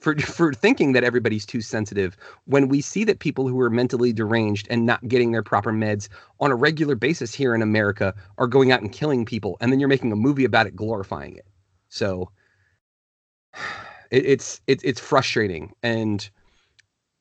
for 0.04 0.16
for 0.20 0.54
thinking 0.54 0.92
that 0.94 1.04
everybody's 1.04 1.46
too 1.46 1.62
sensitive 1.62 2.16
when 2.46 2.68
we 2.68 2.82
see 2.82 3.04
that 3.06 3.20
people 3.20 3.48
who 3.48 3.60
are 3.60 3.70
mentally 3.70 4.14
deranged 4.14 4.68
and 4.70 4.86
not 4.86 5.08
getting 5.08 5.32
their 5.32 5.44
proper 5.44 5.72
meds 5.72 6.10
on 6.40 6.52
a 6.52 6.56
regular 6.56 6.96
basis 6.96 7.34
here 7.34 7.56
in 7.56 7.62
America 7.62 8.14
are 8.38 8.48
going 8.48 8.72
out 8.72 8.82
and 8.82 8.92
killing 8.92 9.26
people 9.26 9.58
and 9.62 9.72
then 9.72 9.80
you're 9.80 9.90
making 9.90 10.12
a 10.12 10.16
movie 10.16 10.46
about 10.46 10.68
it 10.68 10.76
glorifying 10.76 11.36
it. 11.36 11.46
So 11.90 12.30
it, 14.14 14.26
it's 14.26 14.62
it's 14.68 14.84
it's 14.84 15.00
frustrating 15.00 15.74
and 15.84 16.30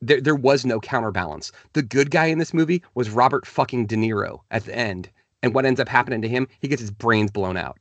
there 0.00 0.20
there 0.20 0.34
was 0.36 0.64
no 0.64 0.78
counterbalance. 0.78 1.50
The 1.72 1.82
good 1.82 2.10
guy 2.10 2.26
in 2.26 2.38
this 2.38 2.52
movie 2.52 2.82
was 2.94 3.10
Robert 3.10 3.46
fucking 3.46 3.86
De 3.86 3.96
Niro 3.96 4.40
at 4.50 4.64
the 4.64 4.76
end. 4.76 5.10
And 5.42 5.54
what 5.54 5.64
ends 5.64 5.80
up 5.80 5.88
happening 5.88 6.22
to 6.22 6.28
him? 6.28 6.46
He 6.60 6.68
gets 6.68 6.80
his 6.80 6.90
brains 6.92 7.30
blown 7.32 7.56
out. 7.56 7.78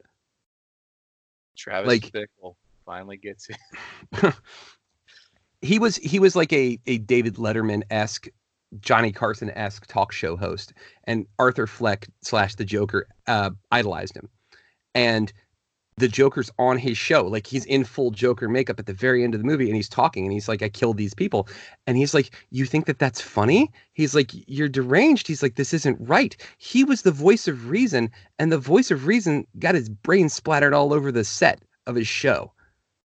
travis 1.58 1.88
Like- 1.88 2.12
Bickle 2.12 2.56
finally 2.86 3.18
gets 3.18 3.48
it 3.50 4.34
he 5.62 5.78
was 5.78 5.98
he 5.98 6.20
was 6.20 6.36
like 6.36 6.52
a 6.54 6.80
a 6.88 6.98
David 6.98 7.36
Letterman 7.36 7.84
esque 7.92 8.28
Johnny 8.80 9.12
Carson 9.12 9.52
esque 9.52 9.86
talk 9.88 10.12
show 10.12 10.36
host, 10.38 10.74
and 11.04 11.26
Arthur 11.38 11.68
Fleck 11.68 12.08
slash 12.22 12.56
the 12.56 12.66
Joker 12.66 13.06
uh, 13.28 13.52
idolized 13.72 14.16
him, 14.16 14.30
and 14.96 15.32
the 16.02 16.10
Joker's 16.10 16.52
on 16.60 16.78
his 16.78 16.98
show, 16.98 17.26
like 17.26 17.48
he's 17.48 17.66
in 17.66 17.86
full 17.86 18.12
Joker 18.12 18.50
makeup 18.50 18.80
at 18.80 18.88
the 18.88 18.94
very 18.94 19.24
end 19.24 19.34
of 19.34 19.40
the 19.40 19.48
movie, 19.48 19.68
and 19.68 19.76
he's 19.76 19.88
talking, 19.88 20.26
and 20.26 20.34
he's 20.34 20.50
like, 20.50 20.62
"I 20.62 20.70
killed 20.70 20.98
these 20.98 21.14
people," 21.14 21.48
and 21.88 21.98
he's 21.98 22.14
like, 22.14 22.32
"You 22.50 22.66
think 22.66 22.86
that 22.88 23.00
that's 23.00 23.22
funny?" 23.22 23.72
He's 23.94 24.14
like, 24.14 24.32
"You're 24.48 24.68
deranged." 24.68 25.28
He's 25.28 25.42
like, 25.42 25.56
"This 25.56 25.74
isn't 25.74 25.98
right." 26.02 26.36
He 26.58 26.84
was 26.84 27.04
the 27.04 27.12
voice 27.12 27.48
of 27.48 27.70
reason, 27.70 28.10
and 28.40 28.52
the 28.52 28.58
voice 28.58 28.92
of 28.92 29.08
reason 29.08 29.48
got 29.60 29.76
his 29.76 29.90
brain 29.90 30.28
splattered 30.28 30.74
all 30.74 30.94
over 30.94 31.12
the 31.12 31.24
set 31.24 31.64
of 31.88 31.96
his 31.96 32.08
show 32.08 32.52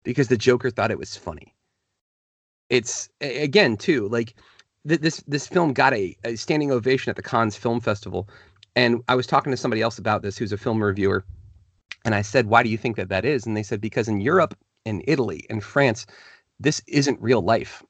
because 0.03 0.29
the 0.29 0.37
Joker 0.37 0.71
thought 0.71 0.91
it 0.91 0.99
was 0.99 1.17
funny. 1.17 1.55
It's 2.71 3.09
again 3.21 3.77
too 3.77 4.09
like 4.09 4.35
th- 4.89 5.01
this 5.01 5.23
this 5.29 5.47
film 5.47 5.73
got 5.73 5.95
a, 5.95 6.17
a 6.25 6.37
standing 6.37 6.73
ovation 6.73 7.11
at 7.11 7.17
the 7.17 7.23
Cannes 7.23 7.57
Film 7.57 7.81
Festival, 7.81 8.29
and 8.77 9.03
I 9.09 9.15
was 9.15 9.27
talking 9.27 9.51
to 9.51 9.57
somebody 9.57 9.83
else 9.83 9.99
about 9.99 10.23
this 10.23 10.37
who's 10.39 10.53
a 10.53 10.59
film 10.59 10.83
reviewer, 10.83 11.25
and 12.05 12.15
I 12.15 12.23
said, 12.23 12.47
"Why 12.47 12.63
do 12.63 12.71
you 12.71 12.79
think 12.79 12.97
that 12.97 13.11
that 13.11 13.25
is?" 13.25 13.47
And 13.47 13.57
they 13.57 13.63
said, 13.63 13.81
"Because 13.81 14.09
in 14.09 14.21
Europe, 14.21 14.57
in 14.85 15.03
Italy, 15.07 15.47
in 15.51 15.61
France, 15.61 16.07
this 16.61 16.83
isn't 16.89 17.21
real 17.23 17.43
life. 17.43 17.83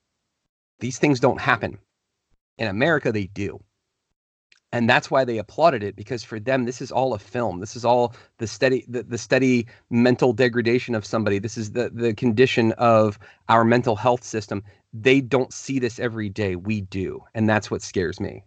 These 0.81 0.99
things 0.99 1.21
don't 1.21 1.41
happen. 1.41 1.79
In 2.59 2.69
America, 2.69 3.13
they 3.13 3.27
do." 3.27 3.61
and 4.73 4.89
that's 4.89 5.11
why 5.11 5.25
they 5.25 5.39
applauded 5.39 5.83
it 5.83 5.97
because 5.97 6.23
for 6.23 6.39
them 6.39 6.65
this 6.65 6.81
is 6.81 6.93
all 6.93 7.15
a 7.15 7.19
film 7.19 7.61
this 7.61 7.77
is 7.77 7.85
all 7.85 8.15
the 8.39 8.47
steady 8.47 8.85
the, 8.89 9.03
the 9.03 9.19
steady 9.19 9.67
mental 9.91 10.33
degradation 10.33 10.95
of 10.95 11.05
somebody 11.07 11.39
this 11.39 11.57
is 11.57 11.73
the 11.73 11.91
the 11.95 12.15
condition 12.15 12.73
of 12.73 13.19
our 13.49 13.65
mental 13.65 13.97
health 13.97 14.25
system 14.25 14.63
they 14.93 15.21
don't 15.21 15.53
see 15.53 15.79
this 15.79 15.99
every 15.99 16.29
day 16.29 16.57
we 16.57 16.81
do 16.83 17.23
and 17.35 17.49
that's 17.49 17.71
what 17.71 17.83
scares 17.83 18.21
me 18.21 18.45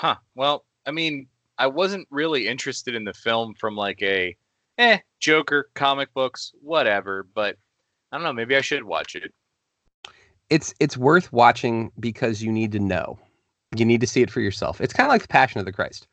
huh 0.00 0.16
well 0.34 0.64
i 0.86 0.90
mean 0.90 1.26
i 1.58 1.66
wasn't 1.66 2.06
really 2.10 2.48
interested 2.48 2.94
in 2.94 3.04
the 3.04 3.12
film 3.12 3.54
from 3.54 3.76
like 3.76 4.00
a 4.02 4.34
eh 4.78 4.98
joker 5.18 5.68
comic 5.74 6.12
books 6.14 6.52
whatever 6.62 7.26
but 7.34 7.56
i 8.10 8.16
don't 8.16 8.24
know 8.24 8.32
maybe 8.32 8.56
i 8.56 8.60
should 8.60 8.84
watch 8.84 9.14
it 9.14 9.32
it's 10.50 10.74
it's 10.80 10.96
worth 10.96 11.32
watching 11.32 11.90
because 11.98 12.42
you 12.42 12.52
need 12.52 12.72
to 12.72 12.80
know. 12.80 13.18
You 13.76 13.84
need 13.84 14.00
to 14.00 14.06
see 14.06 14.20
it 14.20 14.30
for 14.30 14.40
yourself. 14.40 14.80
It's 14.80 14.92
kind 14.92 15.06
of 15.06 15.12
like 15.12 15.22
the 15.22 15.28
Passion 15.28 15.60
of 15.60 15.64
the 15.64 15.72
Christ, 15.72 16.08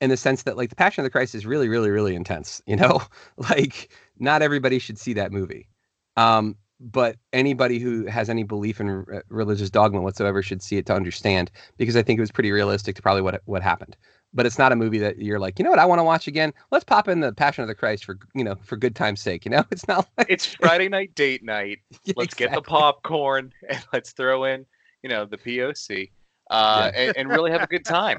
in 0.00 0.08
the 0.08 0.16
sense 0.16 0.42
that 0.44 0.56
like 0.56 0.70
the 0.70 0.76
Passion 0.76 1.02
of 1.02 1.04
the 1.04 1.10
Christ 1.10 1.34
is 1.34 1.44
really, 1.44 1.68
really, 1.68 1.90
really 1.90 2.14
intense. 2.14 2.62
You 2.66 2.76
know, 2.76 3.02
like 3.36 3.92
not 4.18 4.42
everybody 4.42 4.78
should 4.78 4.98
see 4.98 5.12
that 5.12 5.32
movie, 5.32 5.68
um, 6.16 6.56
but 6.80 7.16
anybody 7.32 7.78
who 7.78 8.06
has 8.06 8.28
any 8.28 8.42
belief 8.42 8.80
in 8.80 8.88
r- 8.88 9.24
religious 9.28 9.70
dogma 9.70 10.00
whatsoever 10.00 10.42
should 10.42 10.62
see 10.62 10.76
it 10.76 10.86
to 10.86 10.94
understand. 10.94 11.50
Because 11.76 11.96
I 11.96 12.02
think 12.02 12.18
it 12.18 12.20
was 12.20 12.32
pretty 12.32 12.52
realistic 12.52 12.96
to 12.96 13.02
probably 13.02 13.22
what 13.22 13.42
what 13.46 13.62
happened 13.62 13.96
but 14.34 14.46
it's 14.46 14.58
not 14.58 14.72
a 14.72 14.76
movie 14.76 14.98
that 14.98 15.18
you're 15.18 15.38
like, 15.38 15.58
you 15.58 15.64
know 15.64 15.70
what, 15.70 15.78
I 15.78 15.84
want 15.86 16.00
to 16.00 16.04
watch 16.04 16.26
again. 16.26 16.52
Let's 16.72 16.84
pop 16.84 17.06
in 17.08 17.20
the 17.20 17.32
Passion 17.32 17.62
of 17.62 17.68
the 17.68 17.74
Christ 17.74 18.04
for 18.04 18.18
you 18.34 18.42
know 18.44 18.56
for 18.64 18.76
good 18.76 18.94
time's 18.96 19.20
sake. 19.20 19.44
You 19.44 19.52
know, 19.52 19.64
it's 19.70 19.86
not 19.88 20.08
like 20.18 20.26
it's 20.28 20.44
Friday 20.44 20.88
night 20.88 21.14
date 21.14 21.42
night. 21.44 21.78
Yeah, 22.04 22.14
let's 22.16 22.34
get 22.34 22.52
the 22.52 22.60
popcorn 22.60 23.52
and 23.68 23.82
let's 23.92 24.12
throw 24.12 24.44
in 24.44 24.66
you 25.02 25.08
know 25.08 25.24
the 25.24 25.38
POC 25.38 26.10
uh, 26.50 26.90
Yeah. 26.92 27.00
and, 27.00 27.16
and 27.16 27.28
really 27.28 27.50
have 27.52 27.62
a 27.62 27.66
good 27.66 27.84
time. 27.84 28.18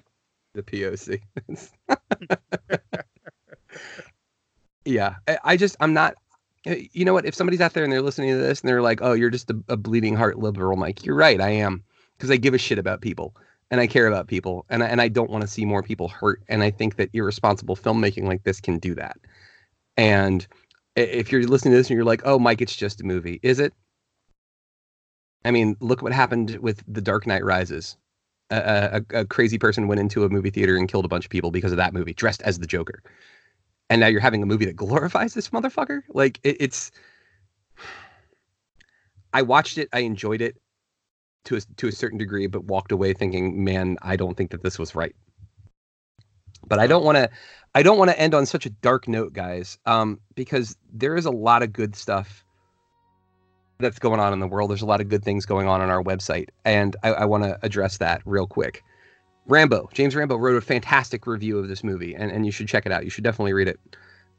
the 0.53 0.63
POC. 0.63 1.19
yeah, 4.85 5.15
I, 5.27 5.37
I 5.43 5.57
just 5.57 5.75
I'm 5.79 5.93
not. 5.93 6.15
Uh, 6.67 6.75
you 6.91 7.05
know 7.05 7.13
what? 7.13 7.25
If 7.25 7.35
somebody's 7.35 7.61
out 7.61 7.73
there 7.73 7.83
and 7.83 7.93
they're 7.93 8.01
listening 8.01 8.31
to 8.31 8.37
this 8.37 8.61
and 8.61 8.69
they're 8.69 8.81
like, 8.81 8.99
"Oh, 9.01 9.13
you're 9.13 9.29
just 9.29 9.49
a, 9.51 9.57
a 9.69 9.77
bleeding 9.77 10.15
heart 10.15 10.39
liberal," 10.39 10.77
Mike, 10.77 11.05
you're 11.05 11.15
right. 11.15 11.39
I 11.39 11.49
am 11.49 11.83
because 12.17 12.31
I 12.31 12.37
give 12.37 12.53
a 12.53 12.57
shit 12.57 12.79
about 12.79 13.01
people 13.01 13.35
and 13.71 13.81
I 13.81 13.87
care 13.87 14.07
about 14.07 14.27
people 14.27 14.65
and 14.69 14.83
I, 14.83 14.87
and 14.87 15.01
I 15.01 15.07
don't 15.07 15.29
want 15.29 15.41
to 15.43 15.47
see 15.47 15.65
more 15.65 15.83
people 15.83 16.07
hurt. 16.07 16.41
And 16.47 16.63
I 16.63 16.71
think 16.71 16.95
that 16.95 17.09
irresponsible 17.13 17.75
filmmaking 17.75 18.23
like 18.23 18.43
this 18.43 18.59
can 18.59 18.79
do 18.79 18.95
that. 18.95 19.17
And 19.97 20.45
if 20.95 21.31
you're 21.31 21.43
listening 21.43 21.73
to 21.73 21.77
this 21.77 21.89
and 21.89 21.95
you're 21.95 22.05
like, 22.05 22.21
"Oh, 22.25 22.39
Mike, 22.39 22.61
it's 22.61 22.75
just 22.75 23.01
a 23.01 23.05
movie," 23.05 23.39
is 23.43 23.59
it? 23.59 23.73
I 25.45 25.51
mean, 25.51 25.77
look 25.79 26.01
what 26.01 26.11
happened 26.11 26.57
with 26.61 26.83
The 26.87 27.01
Dark 27.01 27.27
Knight 27.27 27.45
Rises. 27.45 27.97
A, 28.51 29.01
a, 29.11 29.21
a 29.21 29.25
crazy 29.25 29.57
person 29.57 29.87
went 29.87 29.99
into 29.99 30.23
a 30.23 30.29
movie 30.29 30.51
theater 30.51 30.77
and 30.77 30.87
killed 30.87 31.05
a 31.05 31.07
bunch 31.07 31.25
of 31.25 31.31
people 31.31 31.51
because 31.51 31.71
of 31.71 31.77
that 31.77 31.93
movie, 31.93 32.13
dressed 32.13 32.41
as 32.43 32.59
the 32.59 32.67
Joker. 32.67 33.01
And 33.89 34.01
now 34.01 34.07
you're 34.07 34.21
having 34.21 34.41
a 34.41 34.45
movie 34.45 34.65
that 34.65 34.75
glorifies 34.75 35.33
this 35.33 35.49
motherfucker. 35.49 36.01
Like 36.09 36.39
it, 36.43 36.57
it's. 36.59 36.91
I 39.33 39.41
watched 39.41 39.77
it. 39.77 39.89
I 39.93 39.99
enjoyed 39.99 40.41
it 40.41 40.55
to 41.45 41.57
a, 41.57 41.61
to 41.77 41.87
a 41.87 41.91
certain 41.91 42.17
degree, 42.17 42.47
but 42.47 42.65
walked 42.65 42.91
away 42.91 43.13
thinking, 43.13 43.63
"Man, 43.63 43.97
I 44.01 44.15
don't 44.15 44.35
think 44.35 44.51
that 44.51 44.63
this 44.63 44.79
was 44.79 44.95
right." 44.95 45.15
But 46.67 46.79
I 46.79 46.87
don't 46.87 47.03
want 47.03 47.17
to. 47.17 47.29
I 47.75 47.83
don't 47.83 47.97
want 47.97 48.09
to 48.09 48.19
end 48.19 48.33
on 48.33 48.45
such 48.45 48.65
a 48.65 48.69
dark 48.69 49.07
note, 49.07 49.33
guys, 49.33 49.77
um, 49.85 50.19
because 50.33 50.75
there 50.91 51.15
is 51.15 51.25
a 51.25 51.31
lot 51.31 51.61
of 51.61 51.73
good 51.73 51.95
stuff 51.95 52.43
that's 53.79 53.99
going 53.99 54.19
on 54.19 54.33
in 54.33 54.39
the 54.39 54.47
world. 54.47 54.69
There's 54.69 54.81
a 54.81 54.85
lot 54.87 55.01
of 55.01 55.09
good 55.09 55.23
things 55.23 55.45
going 55.45 55.67
on 55.67 55.81
on 55.81 55.89
our 55.89 56.01
website, 56.01 56.49
and 56.63 56.95
I, 57.03 57.09
I 57.09 57.25
want 57.25 57.43
to 57.43 57.59
address 57.61 57.97
that 57.97 58.21
real 58.25 58.47
quick. 58.47 58.81
Rambo, 59.47 59.89
James 59.93 60.15
Rambo 60.15 60.35
wrote 60.37 60.55
a 60.57 60.61
fantastic 60.61 61.27
review 61.27 61.59
of 61.59 61.67
this 61.67 61.83
movie, 61.83 62.15
and, 62.15 62.31
and 62.31 62.45
you 62.45 62.51
should 62.51 62.67
check 62.67 62.85
it 62.85 62.91
out. 62.91 63.03
You 63.03 63.09
should 63.09 63.23
definitely 63.23 63.53
read 63.53 63.67
it. 63.67 63.79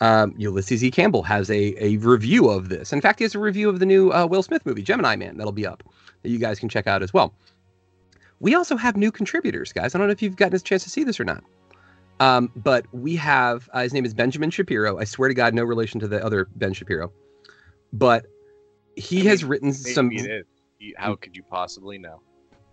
Um, 0.01 0.35
Ulysses 0.37 0.85
E. 0.85 0.91
Campbell 0.91 1.23
has 1.23 1.49
a, 1.51 1.75
a 1.83 1.97
review 1.99 2.49
of 2.51 2.69
this. 2.69 2.93
In 2.93 3.01
fact, 3.01 3.19
he 3.21 3.25
has 3.25 3.35
a 3.35 3.39
review 3.39 3.69
of 3.69 3.79
the 3.79 3.87
new 3.87 4.11
uh, 4.13 4.27
Will 4.27 4.43
Smith 4.43 4.67
movie, 4.67 4.83
Gemini 4.83 5.17
Man, 5.17 5.37
that'll 5.39 5.53
be 5.53 5.67
up 5.67 5.83
that 6.23 6.29
you 6.29 6.39
guys 6.39 6.59
can 6.59 6.69
check 6.69 6.87
out 6.87 7.03
as 7.03 7.15
well. 7.15 7.33
We 8.41 8.55
also 8.55 8.77
have 8.77 8.97
new 8.97 9.11
contributors, 9.11 9.73
guys. 9.73 9.95
I 9.95 9.99
don't 9.99 10.09
know 10.09 10.13
if 10.13 10.21
you've 10.21 10.37
gotten 10.37 10.55
a 10.57 10.59
chance 10.59 10.85
to 10.85 10.91
see 10.91 11.05
this 11.05 11.19
or 11.19 11.25
not. 11.25 11.43
Um, 12.21 12.51
but 12.57 12.87
we 12.93 13.17
have 13.17 13.69
uh, 13.73 13.83
his 13.83 13.93
name 13.95 14.05
is 14.05 14.13
Benjamin 14.15 14.51
Shapiro. 14.51 14.99
I 14.99 15.05
swear 15.05 15.29
to 15.29 15.35
God, 15.35 15.55
no 15.55 15.65
relation 15.65 16.01
to 16.01 16.09
the 16.09 16.23
other 16.25 16.49
Ben 16.57 16.73
Shapiro, 16.73 17.13
but 17.93 18.27
he 18.97 19.25
has 19.27 19.45
written 19.45 19.73
some. 19.73 20.11
You- 20.11 20.25
How 20.97 21.15
could 21.15 21.37
you 21.37 21.43
possibly 21.43 21.99
know? 21.99 22.21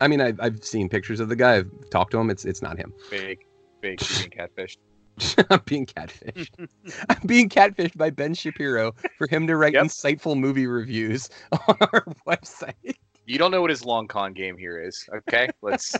I 0.01 0.07
mean, 0.07 0.21
I've, 0.21 0.39
I've 0.39 0.63
seen 0.63 0.89
pictures 0.89 1.19
of 1.19 1.29
the 1.29 1.35
guy. 1.35 1.57
I've 1.57 1.89
talked 1.89 2.11
to 2.11 2.19
him. 2.19 2.29
It's 2.29 2.45
it's 2.45 2.61
not 2.61 2.77
him. 2.77 2.93
Fake, 3.09 3.47
fake 3.81 3.99
being 3.99 4.29
catfished. 4.29 4.77
I'm 5.49 5.61
being 5.65 5.85
catfished. 5.85 6.49
I'm 7.09 7.27
being 7.27 7.49
catfished 7.49 7.97
by 7.97 8.09
Ben 8.09 8.33
Shapiro 8.33 8.93
for 9.17 9.27
him 9.27 9.47
to 9.47 9.55
write 9.55 9.73
insightful 9.73 10.37
movie 10.37 10.67
reviews 10.67 11.29
on 11.51 11.77
our 11.79 12.05
website. 12.27 12.95
You 13.25 13.37
don't 13.37 13.51
know 13.51 13.61
what 13.61 13.69
his 13.69 13.85
long 13.85 14.07
con 14.07 14.33
game 14.33 14.57
here 14.57 14.81
is. 14.81 15.07
Okay, 15.15 15.47
let's. 15.61 15.95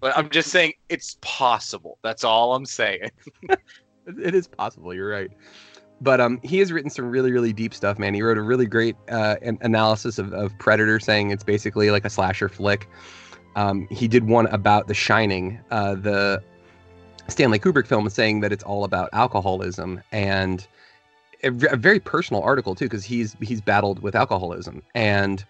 but 0.00 0.16
I'm 0.16 0.28
just 0.30 0.50
saying 0.50 0.74
it's 0.88 1.16
possible. 1.22 1.98
That's 2.02 2.22
all 2.22 2.54
I'm 2.54 2.66
saying. 2.66 3.10
it 4.06 4.34
is 4.34 4.46
possible. 4.46 4.94
You're 4.94 5.10
right. 5.10 5.30
But 6.00 6.20
um, 6.20 6.40
he 6.42 6.58
has 6.60 6.72
written 6.72 6.90
some 6.90 7.10
really, 7.10 7.30
really 7.30 7.52
deep 7.52 7.74
stuff, 7.74 7.98
man. 7.98 8.14
He 8.14 8.22
wrote 8.22 8.38
a 8.38 8.42
really 8.42 8.66
great 8.66 8.96
uh, 9.10 9.36
an- 9.42 9.58
analysis 9.60 10.18
of, 10.18 10.32
of 10.32 10.56
Predator, 10.58 10.98
saying 10.98 11.30
it's 11.30 11.44
basically 11.44 11.90
like 11.90 12.04
a 12.04 12.10
slasher 12.10 12.48
flick. 12.48 12.88
Um, 13.56 13.86
he 13.90 14.08
did 14.08 14.26
one 14.26 14.46
about 14.46 14.86
The 14.86 14.94
Shining, 14.94 15.60
uh, 15.70 15.96
the 15.96 16.42
Stanley 17.28 17.58
Kubrick 17.58 17.86
film, 17.86 18.08
saying 18.08 18.40
that 18.40 18.52
it's 18.52 18.64
all 18.64 18.84
about 18.84 19.10
alcoholism 19.12 20.02
and 20.12 20.66
a, 21.42 21.50
very 21.50 22.00
personal 22.00 22.42
article 22.42 22.74
too, 22.74 22.86
because 22.86 23.04
he's 23.04 23.36
he's 23.40 23.60
battled 23.60 24.00
with 24.02 24.14
alcoholism, 24.14 24.82
and 24.94 25.44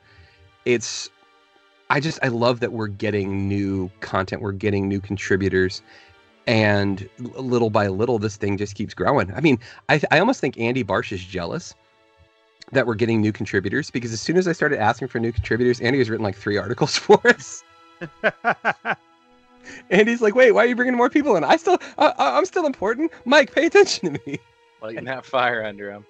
it's 0.64 1.10
I 1.88 2.00
just 2.00 2.18
I 2.22 2.28
love 2.28 2.60
that 2.60 2.72
we're 2.72 2.88
getting 2.88 3.48
new 3.48 3.90
content, 4.00 4.42
we're 4.42 4.52
getting 4.52 4.88
new 4.88 5.00
contributors, 5.00 5.82
and 6.46 7.08
little 7.18 7.70
by 7.70 7.88
little 7.88 8.18
this 8.18 8.36
thing 8.36 8.56
just 8.56 8.74
keeps 8.74 8.94
growing. 8.94 9.32
I 9.34 9.40
mean, 9.40 9.58
I 9.88 10.00
I 10.10 10.18
almost 10.18 10.40
think 10.40 10.58
Andy 10.58 10.84
Barsh 10.84 11.12
is 11.12 11.22
jealous 11.22 11.74
that 12.72 12.86
we're 12.86 12.94
getting 12.94 13.20
new 13.20 13.32
contributors 13.32 13.90
because 13.90 14.12
as 14.12 14.20
soon 14.20 14.36
as 14.36 14.46
I 14.46 14.52
started 14.52 14.78
asking 14.80 15.08
for 15.08 15.18
new 15.18 15.32
contributors, 15.32 15.80
Andy 15.80 15.98
has 15.98 16.08
written 16.08 16.24
like 16.24 16.36
three 16.36 16.56
articles 16.56 16.96
for 16.96 17.20
us. 17.26 17.64
And 19.90 20.08
he's 20.08 20.20
like, 20.20 20.34
"Wait, 20.34 20.52
why 20.52 20.64
are 20.64 20.66
you 20.66 20.76
bringing 20.76 20.96
more 20.96 21.10
people 21.10 21.36
in? 21.36 21.44
I 21.44 21.56
still, 21.56 21.78
uh, 21.98 22.12
I'm 22.16 22.44
still 22.44 22.66
important. 22.66 23.12
Mike, 23.24 23.54
pay 23.54 23.66
attention 23.66 24.14
to 24.14 24.20
me." 24.26 24.38
Lighting 24.82 25.04
that 25.04 25.24
fire 25.24 25.64
under 25.64 25.90
him. 25.90 26.04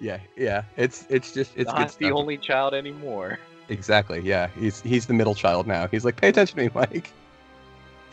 Yeah, 0.00 0.18
yeah. 0.36 0.64
It's 0.76 1.06
it's 1.08 1.32
just 1.32 1.52
it's 1.56 1.70
Not 1.70 1.96
the 1.98 2.10
only 2.10 2.38
child 2.38 2.74
anymore. 2.74 3.38
Exactly. 3.68 4.20
Yeah, 4.20 4.48
he's 4.58 4.80
he's 4.80 5.06
the 5.06 5.14
middle 5.14 5.34
child 5.34 5.66
now. 5.66 5.86
He's 5.86 6.04
like, 6.04 6.20
"Pay 6.20 6.30
attention 6.30 6.58
to 6.58 6.64
me, 6.64 6.70
Mike." 6.74 7.12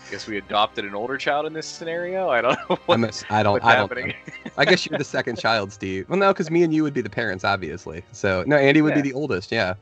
I 0.07 0.11
guess 0.11 0.25
we 0.27 0.37
adopted 0.37 0.85
an 0.85 0.95
older 0.95 1.17
child 1.17 1.45
in 1.45 1.53
this 1.53 1.67
scenario. 1.67 2.29
I 2.29 2.41
don't 2.41 2.57
know 2.69 2.77
what, 2.87 2.95
I'm 2.95 3.03
a, 3.03 3.11
I 3.29 3.43
don't. 3.43 3.53
what's 3.53 3.65
I 3.65 3.75
don't. 3.75 3.89
happening. 3.89 4.13
I 4.57 4.65
guess 4.65 4.85
you're 4.85 4.97
the 4.97 5.03
second 5.17 5.37
child, 5.37 5.71
Steve. 5.71 6.09
Well, 6.09 6.17
no, 6.17 6.33
because 6.33 6.49
me 6.49 6.63
and 6.63 6.73
you 6.73 6.81
would 6.83 6.93
be 6.93 7.01
the 7.01 7.09
parents, 7.09 7.43
obviously. 7.43 8.03
So 8.11 8.43
no, 8.47 8.55
Andy 8.57 8.81
would 8.81 8.95
Yeah. 8.95 9.01
be 9.01 9.09
the 9.09 9.13
oldest. 9.13 9.51
Yeah, 9.51 9.75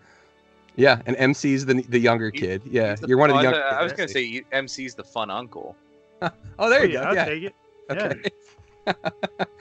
yeah, 0.75 1.01
and 1.05 1.15
MC's 1.17 1.65
the 1.65 1.81
the 1.83 1.99
younger 1.99 2.29
kid. 2.31 2.61
Yeah, 2.65 2.95
you're 3.07 3.17
one 3.17 3.29
of 3.29 3.37
the 3.37 3.43
younger. 3.43 3.63
Uh, 3.63 3.75
I 3.79 3.83
was 3.83 3.93
gonna 3.93 4.09
say 4.09 4.21
you- 4.21 4.45
MC's 4.51 4.95
the 4.95 5.03
fun 5.03 5.29
uncle. 5.29 5.75
Oh, 6.59 6.69
there 6.69 6.81
Oh, 6.81 6.83
you 6.83 6.93
yeah, 6.93 7.01
go. 7.03 7.07
I'll 7.09 7.15
yeah. 7.15 7.25
take 7.25 7.43
it. 7.43 7.55
Okay. 7.91 8.95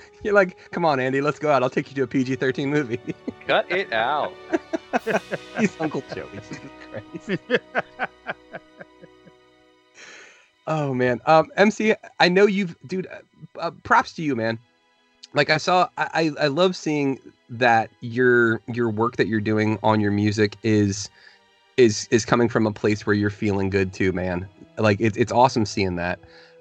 You're 0.22 0.32
like, 0.34 0.57
come 0.70 0.84
on, 0.86 0.98
Andy, 0.98 1.20
let's 1.20 1.38
go 1.38 1.50
out. 1.50 1.62
I'll 1.62 1.68
take 1.68 1.88
you 1.90 1.94
to 1.96 2.02
a 2.04 2.07
PG-13 2.07 2.68
movie. 2.68 2.98
Cut 3.46 3.70
it 3.70 3.92
out. 3.92 4.32
He's 5.59 5.76
Uncle 5.80 6.02
Joey. 6.14 6.28
Jesus 6.48 6.59
Christ. 6.90 7.40
Oh 10.66 10.94
man, 10.94 11.20
um, 11.26 11.50
MC, 11.56 11.94
I 12.20 12.28
know 12.28 12.46
you've, 12.46 12.76
dude. 12.86 13.06
Uh, 13.06 13.18
uh, 13.58 13.70
props 13.82 14.12
to 14.14 14.22
you, 14.22 14.36
man. 14.36 14.58
Like 15.34 15.50
I 15.50 15.56
saw, 15.56 15.88
I, 15.96 16.32
I 16.38 16.44
I 16.44 16.46
love 16.48 16.76
seeing 16.76 17.18
that 17.50 17.90
your 18.00 18.60
your 18.66 18.90
work 18.90 19.16
that 19.16 19.28
you're 19.28 19.40
doing 19.40 19.78
on 19.82 20.00
your 20.00 20.10
music 20.10 20.56
is 20.62 21.10
is 21.76 22.08
is 22.10 22.24
coming 22.24 22.48
from 22.48 22.66
a 22.66 22.72
place 22.72 23.06
where 23.06 23.14
you're 23.14 23.30
feeling 23.30 23.70
good 23.70 23.92
too, 23.92 24.12
man. 24.12 24.48
Like 24.78 24.98
it's 25.00 25.16
it's 25.16 25.32
awesome 25.32 25.66
seeing 25.66 25.96
that. 25.96 26.18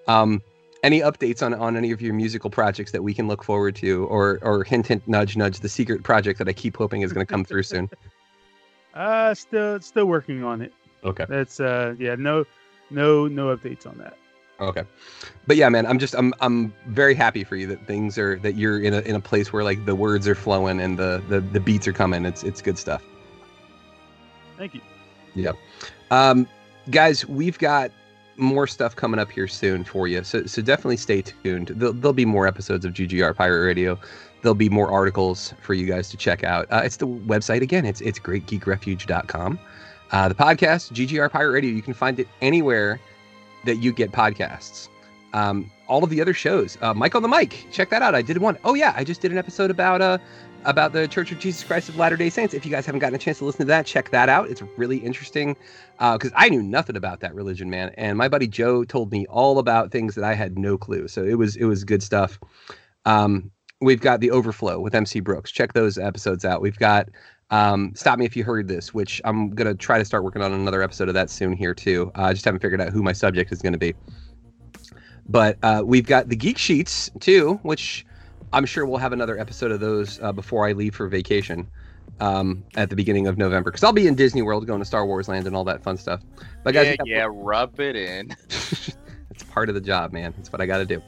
Um, 0.08 0.42
any 0.84 1.00
updates 1.00 1.44
on 1.44 1.54
on 1.54 1.76
any 1.76 1.92
of 1.92 2.02
your 2.02 2.14
musical 2.14 2.50
projects 2.50 2.92
that 2.92 3.04
we 3.04 3.14
can 3.14 3.28
look 3.28 3.44
forward 3.44 3.76
to, 3.78 4.06
or 4.06 4.40
or 4.42 4.64
hint 4.64 4.88
hint 4.88 5.08
nudge 5.08 5.36
nudge 5.36 5.60
the 5.60 5.70
secret 5.70 6.04
project 6.04 6.38
that 6.40 6.48
I 6.48 6.54
keep 6.54 6.78
hoping 6.78 7.02
is 7.02 7.12
going 7.12 7.26
to 7.26 7.32
come 7.32 7.46
through 7.46 7.64
soon. 7.64 7.90
Uh, 8.94 9.34
still 9.34 9.78
still 9.82 10.06
working 10.06 10.42
on 10.42 10.62
it. 10.62 10.72
Okay. 11.04 11.26
That's 11.28 11.60
uh 11.60 11.96
yeah 12.00 12.16
no 12.16 12.46
no 12.90 13.28
no 13.28 13.56
updates 13.56 13.88
on 13.88 13.98
that. 13.98 14.18
Okay. 14.60 14.84
But 15.48 15.58
yeah, 15.58 15.70
man, 15.70 15.86
I'm 15.86 16.00
just 16.00 16.16
I'm 16.16 16.34
I'm 16.40 16.74
very 16.88 17.14
happy 17.14 17.44
for 17.44 17.56
you 17.56 17.68
that 17.68 17.86
things 17.86 18.18
are 18.18 18.40
that 18.40 18.56
you're 18.56 18.82
in 18.82 18.94
a 18.94 19.00
in 19.02 19.16
a 19.16 19.20
place 19.20 19.52
where 19.52 19.64
like 19.64 19.86
the 19.86 19.96
words 19.96 20.28
are 20.28 20.36
flowing 20.36 20.80
and 20.80 20.98
the 20.98 21.22
the, 21.28 21.42
the 21.42 21.60
beats 21.60 21.88
are 21.88 21.94
coming. 21.94 22.26
It's 22.26 22.44
it's 22.44 22.62
good 22.62 22.78
stuff. 22.78 23.04
Thank 24.58 24.74
you. 24.74 24.82
Yeah. 25.34 25.52
Um 26.12 26.48
guys, 26.90 27.28
we've 27.28 27.60
got 27.60 27.92
more 28.38 28.68
stuff 28.68 28.96
coming 28.96 29.20
up 29.20 29.30
here 29.30 29.48
soon 29.48 29.84
for 29.84 30.08
you. 30.08 30.24
So 30.24 30.46
so 30.46 30.62
definitely 30.62 30.98
stay 30.98 31.22
tuned. 31.22 31.70
There'll, 31.76 31.94
there'll 31.94 32.14
be 32.14 32.26
more 32.26 32.48
episodes 32.48 32.86
of 32.86 32.94
GGR 32.94 33.36
Pirate 33.36 33.66
Radio. 33.66 34.00
There'll 34.42 34.56
be 34.56 34.70
more 34.70 34.90
articles 34.90 35.54
for 35.62 35.74
you 35.74 35.86
guys 35.86 36.10
to 36.10 36.18
check 36.18 36.44
out. 36.44 36.68
Uh, 36.72 36.82
it's 36.84 36.98
the 36.98 37.08
website 37.08 37.62
again. 37.62 37.86
It's 37.86 38.00
it's 38.00 38.20
greatgeekrefuge.com. 38.20 39.60
Uh, 40.12 40.28
the 40.28 40.36
podcast, 40.36 40.92
GGR 40.94 41.32
Pirate 41.32 41.52
Radio, 41.52 41.72
you 41.72 41.82
can 41.82 41.94
find 41.94 42.20
it 42.20 42.28
anywhere 42.42 43.00
that 43.66 43.78
you 43.78 43.92
get 43.92 44.12
podcasts. 44.12 44.88
Um, 45.34 45.70
all 45.88 46.04
of 46.04 46.10
the 46.10 46.22
other 46.22 46.34
shows, 46.34 46.78
uh, 46.82 46.94
Mike 46.94 47.16
on 47.16 47.22
the 47.22 47.28
Mic, 47.28 47.68
check 47.72 47.90
that 47.90 48.02
out. 48.02 48.16
I 48.16 48.22
did 48.22 48.38
one. 48.38 48.58
Oh 48.64 48.74
yeah, 48.74 48.94
I 48.96 49.04
just 49.04 49.22
did 49.22 49.32
an 49.32 49.38
episode 49.38 49.70
about 49.70 50.02
uh 50.02 50.18
about 50.66 50.94
the 50.94 51.08
Church 51.08 51.32
of 51.32 51.40
Jesus 51.40 51.64
Christ 51.64 51.90
of 51.90 51.98
Latter 51.98 52.18
Day 52.18 52.30
Saints. 52.30 52.54
If 52.54 52.66
you 52.66 52.72
guys 52.72 52.86
haven't 52.86 53.00
gotten 53.00 53.16
a 53.16 53.20
chance 53.20 53.38
to 53.38 53.46
listen 53.46 53.60
to 53.60 53.66
that, 53.66 53.86
check 53.86 54.10
that 54.10 54.30
out. 54.30 54.50
It's 54.50 54.62
really 54.78 54.98
interesting 54.98 55.56
because 55.98 56.32
uh, 56.32 56.36
I 56.38 56.50
knew 56.50 56.64
nothing 56.64 56.96
about 56.96 57.20
that 57.20 57.36
religion, 57.36 57.70
man. 57.70 57.92
And 57.98 58.18
my 58.18 58.28
buddy 58.28 58.48
Joe 58.48 58.84
told 58.84 59.12
me 59.12 59.26
all 59.28 59.60
about 59.60 59.92
things 59.92 60.16
that 60.16 60.24
I 60.24 60.34
had 60.34 60.58
no 60.58 60.78
clue. 60.78 61.08
So 61.08 61.24
it 61.24 61.36
was 61.36 61.56
it 61.56 61.66
was 61.66 61.84
good 61.84 62.02
stuff. 62.04 62.40
Um, 63.06 63.52
we've 63.82 64.02
got 64.02 64.20
the 64.20 64.32
Overflow 64.32 64.80
with 64.80 64.96
MC 64.96 65.20
Brooks. 65.20 65.52
Check 65.52 65.74
those 65.74 65.98
episodes 65.98 66.46
out. 66.46 66.62
We've 66.62 66.80
got 66.80 67.10
um, 67.52 67.94
Stop 67.96 68.20
Me 68.20 68.26
If 68.26 68.36
You 68.36 68.44
Heard 68.44 68.68
This, 68.68 68.94
which 68.94 69.22
I'm 69.24 69.50
going 69.52 69.68
to 69.68 69.76
try 69.76 69.98
to 69.98 70.06
start 70.06 70.24
working 70.24 70.42
on 70.42 70.52
another 70.54 70.82
episode 70.82 71.08
of 71.08 71.14
that 71.14 71.30
soon 71.30 71.54
here, 71.54 71.74
too. 71.74 72.12
Uh, 72.16 72.24
I 72.24 72.34
just 72.34 72.46
haven't 72.46 72.62
figured 72.62 72.82
out 72.82 72.90
who 72.90 73.04
my 73.04 73.14
subject 73.14 73.52
is 73.52 73.62
going 73.62 73.74
to 73.74 73.80
be. 73.80 73.94
But 75.28 75.58
uh, 75.64 75.84
we've 75.86 76.06
got 76.06 76.30
the 76.30 76.36
Geek 76.36 76.58
Sheets, 76.58 77.10
too, 77.20 77.60
which 77.64 78.06
I'm 78.54 78.66
sure 78.66 78.86
we'll 78.86 79.00
have 79.00 79.14
another 79.14 79.40
episode 79.40 79.72
of 79.72 79.80
those 79.80 80.20
uh, 80.22 80.32
before 80.32 80.68
I 80.68 80.72
leave 80.72 80.96
for 80.96 81.08
vacation 81.08 81.68
um, 82.20 82.64
at 82.76 82.90
the 82.90 82.96
beginning 82.96 83.28
of 83.28 83.38
November. 83.38 83.72
Because 83.72 83.84
I'll 83.84 83.94
be 83.94 84.08
in 84.08 84.16
Disney 84.16 84.42
World 84.42 84.66
going 84.68 84.80
to 84.80 84.86
Star 84.86 85.06
Wars 85.06 85.28
Land 85.28 85.48
and 85.48 85.56
all 85.56 85.64
that 85.66 85.84
fun 85.84 85.98
stuff. 85.98 86.22
But 86.64 86.74
guys, 86.74 86.96
yeah, 87.06 87.18
yeah, 87.18 87.28
rub 87.30 87.80
it 87.80 87.96
in. 87.96 88.36
it's 88.50 89.44
part 89.50 89.70
of 89.70 89.76
the 89.76 89.82
job, 89.82 90.14
man. 90.14 90.34
It's 90.40 90.52
what 90.52 90.62
I 90.62 90.66
got 90.66 90.78
to 90.78 90.86
do. 90.86 91.02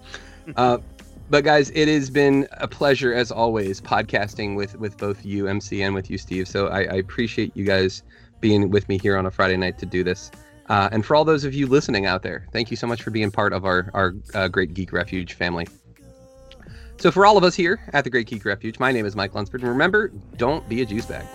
But 1.30 1.44
guys, 1.44 1.72
it 1.72 1.90
has 1.90 2.10
been 2.10 2.48
a 2.54 2.68
pleasure 2.68 3.14
as 3.14 3.32
always 3.32 3.82
podcasting 3.82 4.56
with 4.56 4.78
with 4.78 4.98
both 4.98 5.26
you, 5.26 5.48
MC, 5.48 5.82
and 5.82 5.94
with 5.94 6.10
you, 6.10 6.18
Steve. 6.18 6.48
So 6.48 6.68
I, 6.68 6.82
I 6.82 6.96
appreciate 6.96 7.56
you 7.56 7.66
guys 7.66 8.04
being 8.40 8.70
with 8.70 8.88
me 8.88 8.98
here 8.98 9.18
on 9.18 9.26
a 9.26 9.32
Friday 9.32 9.58
night 9.58 9.78
to 9.80 9.86
do 9.86 10.04
this. 10.04 10.32
Uh, 10.70 10.90
and 10.92 11.06
for 11.06 11.16
all 11.16 11.26
those 11.26 11.44
of 11.44 11.54
you 11.54 11.68
listening 11.68 12.06
out 12.06 12.24
there, 12.24 12.48
thank 12.52 12.72
you 12.72 12.78
so 12.78 12.88
much 12.88 13.02
for 13.02 13.12
being 13.12 13.30
part 13.30 13.52
of 13.52 13.66
our 13.66 13.92
our 13.94 14.14
uh, 14.34 14.48
Great 14.48 14.74
Geek 14.74 14.94
Refuge 14.94 15.34
family. 15.34 15.68
So 16.98 17.12
for 17.12 17.26
all 17.26 17.38
of 17.38 17.44
us 17.44 17.56
here 17.56 17.80
at 17.94 18.06
the 18.06 18.10
Great 18.10 18.28
Geek 18.28 18.46
Refuge, 18.46 18.80
my 18.80 18.92
name 18.92 19.06
is 19.06 19.16
Mike 19.16 19.36
Lunsford, 19.36 19.62
and 19.62 19.70
remember, 19.70 20.12
don't 20.38 20.68
be 20.70 20.82
a 20.82 20.86
juice 20.86 21.06
bag. 21.06 21.26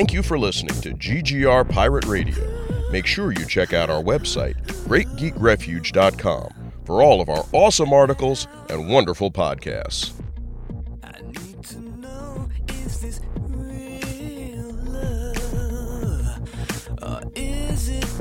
Thank 0.00 0.14
you 0.14 0.22
for 0.22 0.38
listening 0.38 0.80
to 0.80 0.94
GGR 0.94 1.68
Pirate 1.68 2.06
Radio. 2.06 2.90
Make 2.90 3.04
sure 3.04 3.32
you 3.32 3.44
check 3.44 3.74
out 3.74 3.90
our 3.90 4.02
website, 4.02 4.54
greatgeekrefuge.com, 4.86 6.72
for 6.86 7.02
all 7.02 7.20
of 7.20 7.28
our 7.28 7.44
awesome 7.52 7.92
articles 7.92 8.48
and 8.70 8.88
wonderful 8.88 9.30
podcasts. 9.30 10.14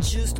just 0.01 0.39